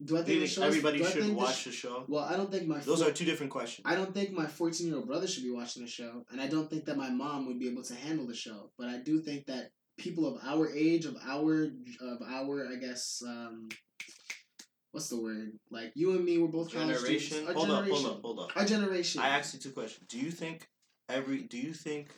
do 0.05 0.17
I 0.19 0.21
Do 0.21 0.27
think 0.27 0.41
the 0.41 0.47
think 0.47 0.67
everybody 0.67 0.99
do 0.99 1.05
should 1.07 1.23
think 1.23 1.39
watch 1.39 1.61
sh- 1.61 1.65
the 1.65 1.73
show? 1.73 2.05
Well, 2.07 2.23
I 2.25 2.37
don't 2.37 2.51
think 2.53 2.67
my 2.67 2.81
Those 2.81 3.01
four- 3.01 3.09
are 3.09 3.13
two 3.13 3.25
different 3.25 3.51
questions. 3.51 3.87
I 3.89 3.95
don't 3.95 4.13
think 4.13 4.33
my 4.33 4.47
14 4.47 4.87
year 4.87 4.97
old 4.97 5.07
brother 5.07 5.27
should 5.27 5.43
be 5.45 5.51
watching 5.51 5.83
the 5.83 5.89
show, 5.89 6.27
and 6.31 6.39
I 6.41 6.49
don't 6.49 6.69
think 6.69 6.85
that 6.85 6.99
my 6.99 7.09
mom 7.09 7.47
would 7.47 7.59
be 7.59 7.69
able 7.69 7.83
to 7.85 7.95
handle 7.95 8.27
the 8.27 8.35
show. 8.35 8.71
But 8.77 8.89
I 8.89 8.99
do 8.99 9.21
think 9.23 9.47
that 9.47 9.71
people 9.97 10.27
of 10.27 10.39
our 10.45 10.71
age, 10.71 11.07
of 11.07 11.17
our, 11.27 11.65
of 12.03 12.21
our, 12.29 12.69
I 12.71 12.77
guess, 12.77 13.23
um, 13.27 13.71
what's 14.93 15.09
the 15.09 15.19
word? 15.21 15.53
Like 15.71 15.93
you 15.95 16.13
and 16.13 16.23
me, 16.25 16.37
we're 16.37 16.49
both 16.49 16.71
Generation. 16.71 17.47
Hold 17.47 17.71
up, 17.71 17.89
hold 17.89 18.07
up, 18.07 18.21
hold 18.21 18.41
up. 18.41 18.51
Our 18.55 18.67
generation. 18.67 19.23
I 19.23 19.31
asked 19.31 19.55
you 19.55 19.61
two 19.61 19.71
questions. 19.71 20.07
Do 20.09 20.19
you 20.19 20.31
think 20.31 20.69
every? 21.09 21.39
Do 21.45 21.57
you 21.57 21.73
think? 21.73 22.09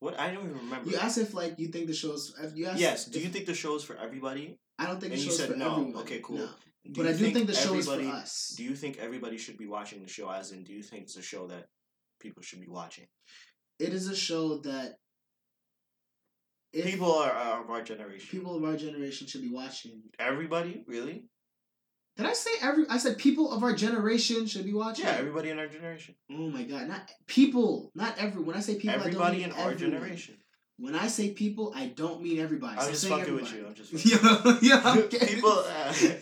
What 0.00 0.18
I 0.18 0.32
don't 0.32 0.44
even 0.44 0.58
remember. 0.58 0.90
You 0.90 0.96
asked 0.96 1.18
if 1.18 1.34
like 1.34 1.58
you 1.58 1.68
think 1.68 1.86
the 1.86 1.94
show's. 1.94 2.34
if 2.42 2.56
You 2.56 2.66
asked 2.66 2.80
yes. 2.80 3.04
Do 3.06 3.20
you 3.20 3.28
think 3.28 3.46
the 3.46 3.54
show's 3.54 3.84
for 3.84 3.96
everybody? 3.96 4.58
I 4.78 4.86
don't 4.86 5.00
think 5.00 5.12
and 5.12 5.20
the 5.20 5.24
you 5.24 5.30
show's 5.30 5.38
said 5.38 5.50
for 5.50 5.56
no. 5.56 5.72
everyone. 5.72 5.96
Okay, 6.02 6.20
cool. 6.22 6.38
No. 6.38 6.48
But 6.86 7.06
I 7.06 7.12
do 7.12 7.30
think 7.30 7.46
the 7.46 7.54
show 7.54 7.74
is 7.74 7.86
for 7.86 8.00
us. 8.00 8.54
Do 8.56 8.64
you 8.64 8.74
think 8.74 8.98
everybody 8.98 9.38
should 9.38 9.56
be 9.56 9.66
watching 9.66 10.02
the 10.02 10.08
show? 10.08 10.28
As 10.30 10.52
in, 10.52 10.64
do 10.64 10.72
you 10.72 10.82
think 10.82 11.04
it's 11.04 11.16
a 11.16 11.22
show 11.22 11.46
that 11.46 11.66
people 12.20 12.42
should 12.42 12.60
be 12.60 12.68
watching? 12.68 13.06
It 13.78 13.94
is 13.94 14.08
a 14.08 14.16
show 14.16 14.58
that. 14.58 14.96
people 16.72 17.12
are, 17.12 17.32
are 17.32 17.64
of 17.64 17.70
our 17.70 17.82
generation. 17.82 18.28
people 18.30 18.56
of 18.56 18.64
our 18.64 18.76
generation 18.76 19.26
should 19.26 19.42
be 19.42 19.50
watching. 19.50 20.02
Everybody, 20.18 20.84
really? 20.86 21.24
Did 22.16 22.26
I 22.26 22.32
say 22.32 22.50
every? 22.62 22.84
I 22.88 22.98
said 22.98 23.18
people 23.18 23.52
of 23.52 23.62
our 23.64 23.74
generation 23.74 24.46
should 24.46 24.64
be 24.64 24.72
watching. 24.72 25.04
Yeah, 25.04 25.12
everybody 25.18 25.50
in 25.50 25.58
our 25.58 25.66
generation. 25.66 26.14
Oh 26.30 26.48
my 26.48 26.62
god! 26.62 26.86
Not 26.88 27.10
people, 27.26 27.90
not 27.94 28.16
every. 28.18 28.42
When 28.42 28.56
I 28.56 28.60
say 28.60 28.76
people, 28.76 28.94
everybody 28.94 29.42
I 29.42 29.46
in 29.46 29.50
don't 29.50 29.58
mean 29.58 29.64
our 29.66 29.72
everyone. 29.72 29.92
generation. 30.00 30.34
When 30.78 30.94
I 30.96 31.06
say 31.06 31.30
people, 31.30 31.72
I 31.74 31.86
don't 31.86 32.20
mean 32.22 32.38
everybody. 32.40 32.74
I'm 32.78 32.82
Stop 32.82 32.90
just 32.92 33.08
fucking 33.08 33.34
with 33.34 33.52
you. 33.54 33.66
I'm 33.66 33.74
just 33.74 33.92
yeah, 34.04 34.58
yeah. 34.60 35.02
People. 35.26 35.64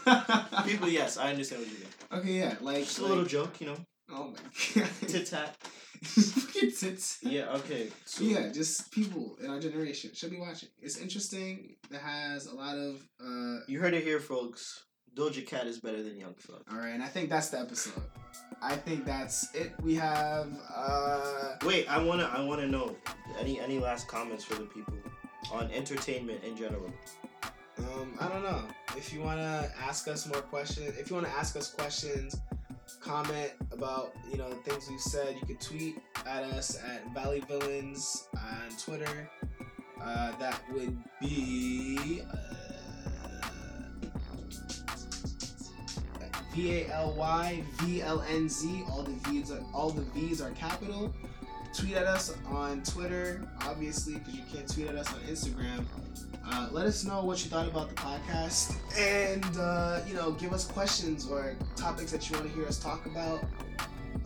Uh, 0.06 0.62
people, 0.66 0.88
yes, 0.88 1.16
I 1.16 1.30
understand 1.30 1.62
what 1.62 1.70
you 1.70 1.78
mean. 1.78 1.88
Okay, 2.20 2.32
yeah, 2.38 2.54
like 2.60 2.84
Just 2.84 2.98
a 2.98 3.02
like- 3.02 3.08
little 3.10 3.24
joke, 3.24 3.60
you 3.60 3.66
know. 3.68 3.76
Oh 4.10 4.28
my 4.34 4.82
god. 4.82 4.90
Tit 5.08 5.26
tat. 5.26 5.56
Fucking 6.02 6.70
tits. 6.72 7.18
Yeah. 7.22 7.52
Okay. 7.56 7.88
So, 8.04 8.24
Yeah, 8.24 8.50
just 8.52 8.90
people 8.92 9.36
in 9.42 9.48
our 9.48 9.58
generation 9.60 10.10
should 10.14 10.30
be 10.30 10.38
watching. 10.38 10.68
It's 10.82 10.98
interesting. 10.98 11.76
It 11.90 11.96
has 12.00 12.46
a 12.46 12.54
lot 12.54 12.76
of. 12.76 12.96
uh 13.24 13.60
You 13.68 13.80
heard 13.80 13.94
it 13.94 14.02
here, 14.04 14.20
folks. 14.20 14.84
Doja 15.16 15.46
Cat 15.46 15.66
is 15.66 15.78
better 15.78 16.02
than 16.02 16.18
Young 16.18 16.34
Thug. 16.34 16.62
All 16.70 16.78
right, 16.78 16.90
and 16.90 17.02
I 17.02 17.06
think 17.08 17.28
that's 17.28 17.48
the 17.48 17.60
episode. 17.60 18.02
I 18.62 18.76
think 18.76 19.04
that's 19.04 19.54
it. 19.54 19.72
We 19.82 19.94
have. 19.96 20.48
uh 20.74 21.56
Wait, 21.64 21.86
I 21.90 22.02
wanna, 22.02 22.30
I 22.32 22.42
wanna 22.42 22.66
know 22.66 22.96
any, 23.38 23.60
any 23.60 23.78
last 23.78 24.08
comments 24.08 24.44
for 24.44 24.54
the 24.54 24.64
people 24.64 24.94
on 25.52 25.70
entertainment 25.72 26.42
in 26.44 26.56
general. 26.56 26.90
Um, 27.78 28.14
I 28.20 28.28
don't 28.28 28.42
know. 28.42 28.62
If 28.96 29.12
you 29.12 29.20
wanna 29.20 29.70
ask 29.82 30.08
us 30.08 30.26
more 30.26 30.42
questions, 30.42 30.96
if 30.98 31.10
you 31.10 31.16
wanna 31.16 31.32
ask 31.36 31.56
us 31.56 31.70
questions, 31.70 32.36
comment 33.00 33.52
about 33.72 34.14
you 34.30 34.38
know 34.38 34.48
the 34.48 34.56
things 34.56 34.88
we've 34.88 35.00
said, 35.00 35.34
you 35.40 35.46
can 35.46 35.56
tweet 35.56 35.96
at 36.26 36.44
us 36.44 36.78
at 36.82 37.12
Valley 37.12 37.42
Villains 37.48 38.28
on 38.36 38.76
Twitter. 38.78 39.28
Uh, 40.00 40.32
that 40.38 40.60
would 40.72 40.96
be 41.20 42.22
uh, 42.32 42.54
V 46.54 46.82
A 46.82 46.88
L 46.92 47.12
Y 47.16 47.62
V 47.78 48.02
L 48.02 48.22
N 48.28 48.48
Z. 48.48 48.84
All 48.90 49.02
the 49.02 49.12
V's 49.28 49.50
are 49.50 49.62
all 49.72 49.90
the 49.90 50.02
V's 50.02 50.40
are 50.40 50.50
capital. 50.50 51.12
Tweet 51.74 51.94
at 51.94 52.04
us 52.04 52.34
on 52.48 52.82
Twitter, 52.82 53.48
obviously, 53.62 54.14
because 54.14 54.34
you 54.34 54.42
can't 54.52 54.68
tweet 54.68 54.88
at 54.88 54.94
us 54.96 55.08
on 55.14 55.20
Instagram. 55.20 55.84
Uh, 56.44 56.68
let 56.70 56.84
us 56.86 57.04
know 57.04 57.24
what 57.24 57.42
you 57.42 57.50
thought 57.50 57.66
about 57.66 57.88
the 57.88 57.94
podcast, 57.94 58.74
and 58.98 59.56
uh, 59.56 60.00
you 60.06 60.12
know, 60.12 60.32
give 60.32 60.52
us 60.52 60.66
questions 60.66 61.26
or 61.26 61.56
topics 61.76 62.12
that 62.12 62.28
you 62.28 62.36
want 62.36 62.48
to 62.48 62.54
hear 62.54 62.66
us 62.66 62.78
talk 62.78 63.06
about. 63.06 63.44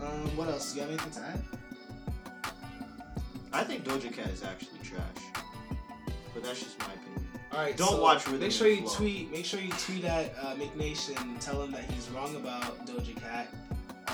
Um, 0.00 0.36
what 0.36 0.48
else? 0.48 0.72
Do 0.72 0.80
you 0.80 0.86
have 0.86 0.90
anything 0.90 1.12
to 1.12 1.20
add? 1.20 1.42
I 3.52 3.62
think 3.64 3.84
Doja 3.84 4.12
Cat 4.12 4.28
is 4.30 4.42
actually 4.42 4.80
trash, 4.82 5.02
but 6.34 6.42
that's 6.42 6.60
just 6.60 6.78
my 6.80 6.86
opinion. 6.86 7.25
All 7.52 7.60
right. 7.60 7.76
Don't 7.76 7.88
so 7.90 8.02
watch 8.02 8.26
Rhythm 8.26 8.40
Make 8.40 8.52
sure 8.52 8.68
you 8.68 8.82
Flow. 8.82 8.94
tweet. 8.94 9.32
Make 9.32 9.44
sure 9.44 9.60
you 9.60 9.70
tweet 9.72 10.04
at 10.04 10.34
uh, 10.40 10.54
McNation. 10.56 11.20
and 11.22 11.40
Tell 11.40 11.62
him 11.62 11.70
that 11.72 11.84
he's 11.90 12.08
wrong 12.10 12.34
about 12.36 12.84
Doja 12.86 13.16
Cat. 13.20 13.48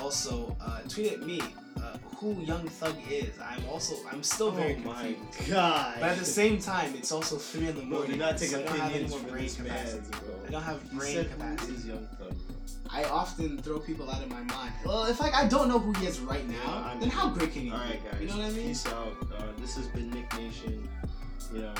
Also, 0.01 0.55
uh, 0.61 0.79
tweet 0.89 1.13
at 1.13 1.21
me 1.23 1.39
uh, 1.77 1.97
who 2.17 2.33
Young 2.41 2.67
Thug 2.67 2.95
is. 3.09 3.29
I'm 3.43 3.63
also. 3.69 3.95
I'm 4.11 4.23
still 4.23 4.51
very 4.51 4.75
oh 4.83 4.87
my 4.89 5.13
confused. 5.13 5.51
god! 5.51 5.97
But 5.99 6.09
at 6.09 6.17
the 6.19 6.25
same 6.25 6.59
time, 6.59 6.93
it's 6.95 7.11
also 7.11 7.35
three 7.37 7.67
in 7.67 7.75
the 7.75 7.81
Bro, 7.81 7.89
morning. 7.99 8.11
do 8.11 8.17
not 8.17 8.37
take 8.37 8.49
so 8.49 8.59
I 8.59 8.63
don't 8.63 8.77
have 8.77 8.91
any 8.91 9.03
opinions 9.05 9.11
more 9.23 9.31
brain 9.31 9.49
capacity. 9.49 10.01
bro. 10.11 10.35
I 10.47 10.51
don't 10.51 10.63
have 10.63 10.81
He 10.91 10.97
brain 10.97 11.25
capacity. 11.25 11.87
Young 11.87 12.07
Thug? 12.19 12.35
I 12.89 13.03
often 13.05 13.57
throw 13.61 13.79
people 13.79 14.09
out 14.09 14.21
of 14.21 14.29
my 14.29 14.41
mind. 14.41 14.73
Well, 14.85 15.05
if 15.05 15.19
like 15.19 15.33
I 15.33 15.47
don't 15.47 15.67
know 15.67 15.79
who 15.79 15.93
he 15.99 16.05
is 16.07 16.19
right 16.19 16.47
now, 16.47 16.91
Yeah, 16.93 16.99
then 16.99 17.09
how 17.09 17.29
great 17.29 17.51
can 17.53 17.63
he 17.63 17.71
All 17.71 17.77
be? 17.79 17.83
right, 17.85 18.11
guys. 18.11 18.21
You 18.21 18.27
know 18.27 18.37
what 18.37 18.45
I 18.45 18.49
mean? 18.51 18.67
Peace 18.67 18.85
out. 18.87 19.13
Uh, 19.37 19.43
this 19.59 19.75
has 19.75 19.87
been 19.87 20.09
Nick 20.11 20.31
Nation. 20.37 20.87
You 21.53 21.61
know, 21.61 21.73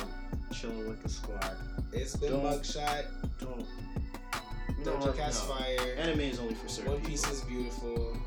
chilling 0.54 0.88
with 0.88 1.02
the 1.04 1.10
squad. 1.10 1.56
It's 1.92 2.16
been 2.16 2.32
Don't- 2.32 2.44
Mugshot. 2.62 3.06
Don't. 3.40 3.66
You 4.78 4.86
know 4.86 4.98
Doja 4.98 5.08
what? 5.08 5.18
Cat's 5.18 5.48
No. 5.48 5.56
fire. 5.56 5.96
Anime 5.98 6.20
is 6.22 6.40
only 6.40 6.56
for 6.56 6.68
certain 6.68 6.94
One 6.94 7.06
Piece 7.06 7.22
people. 7.22 7.36
is 7.38 7.42
beautiful. 7.44 8.18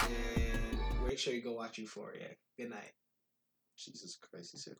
And 0.00 1.06
make 1.08 1.18
sure 1.18 1.34
you 1.34 1.42
go 1.42 1.52
watch 1.52 1.78
Euphoria. 1.78 2.28
Good 2.56 2.70
night. 2.70 2.92
Jesus 3.76 4.16
Christ, 4.16 4.52
he 4.52 4.58
said. 4.58 4.76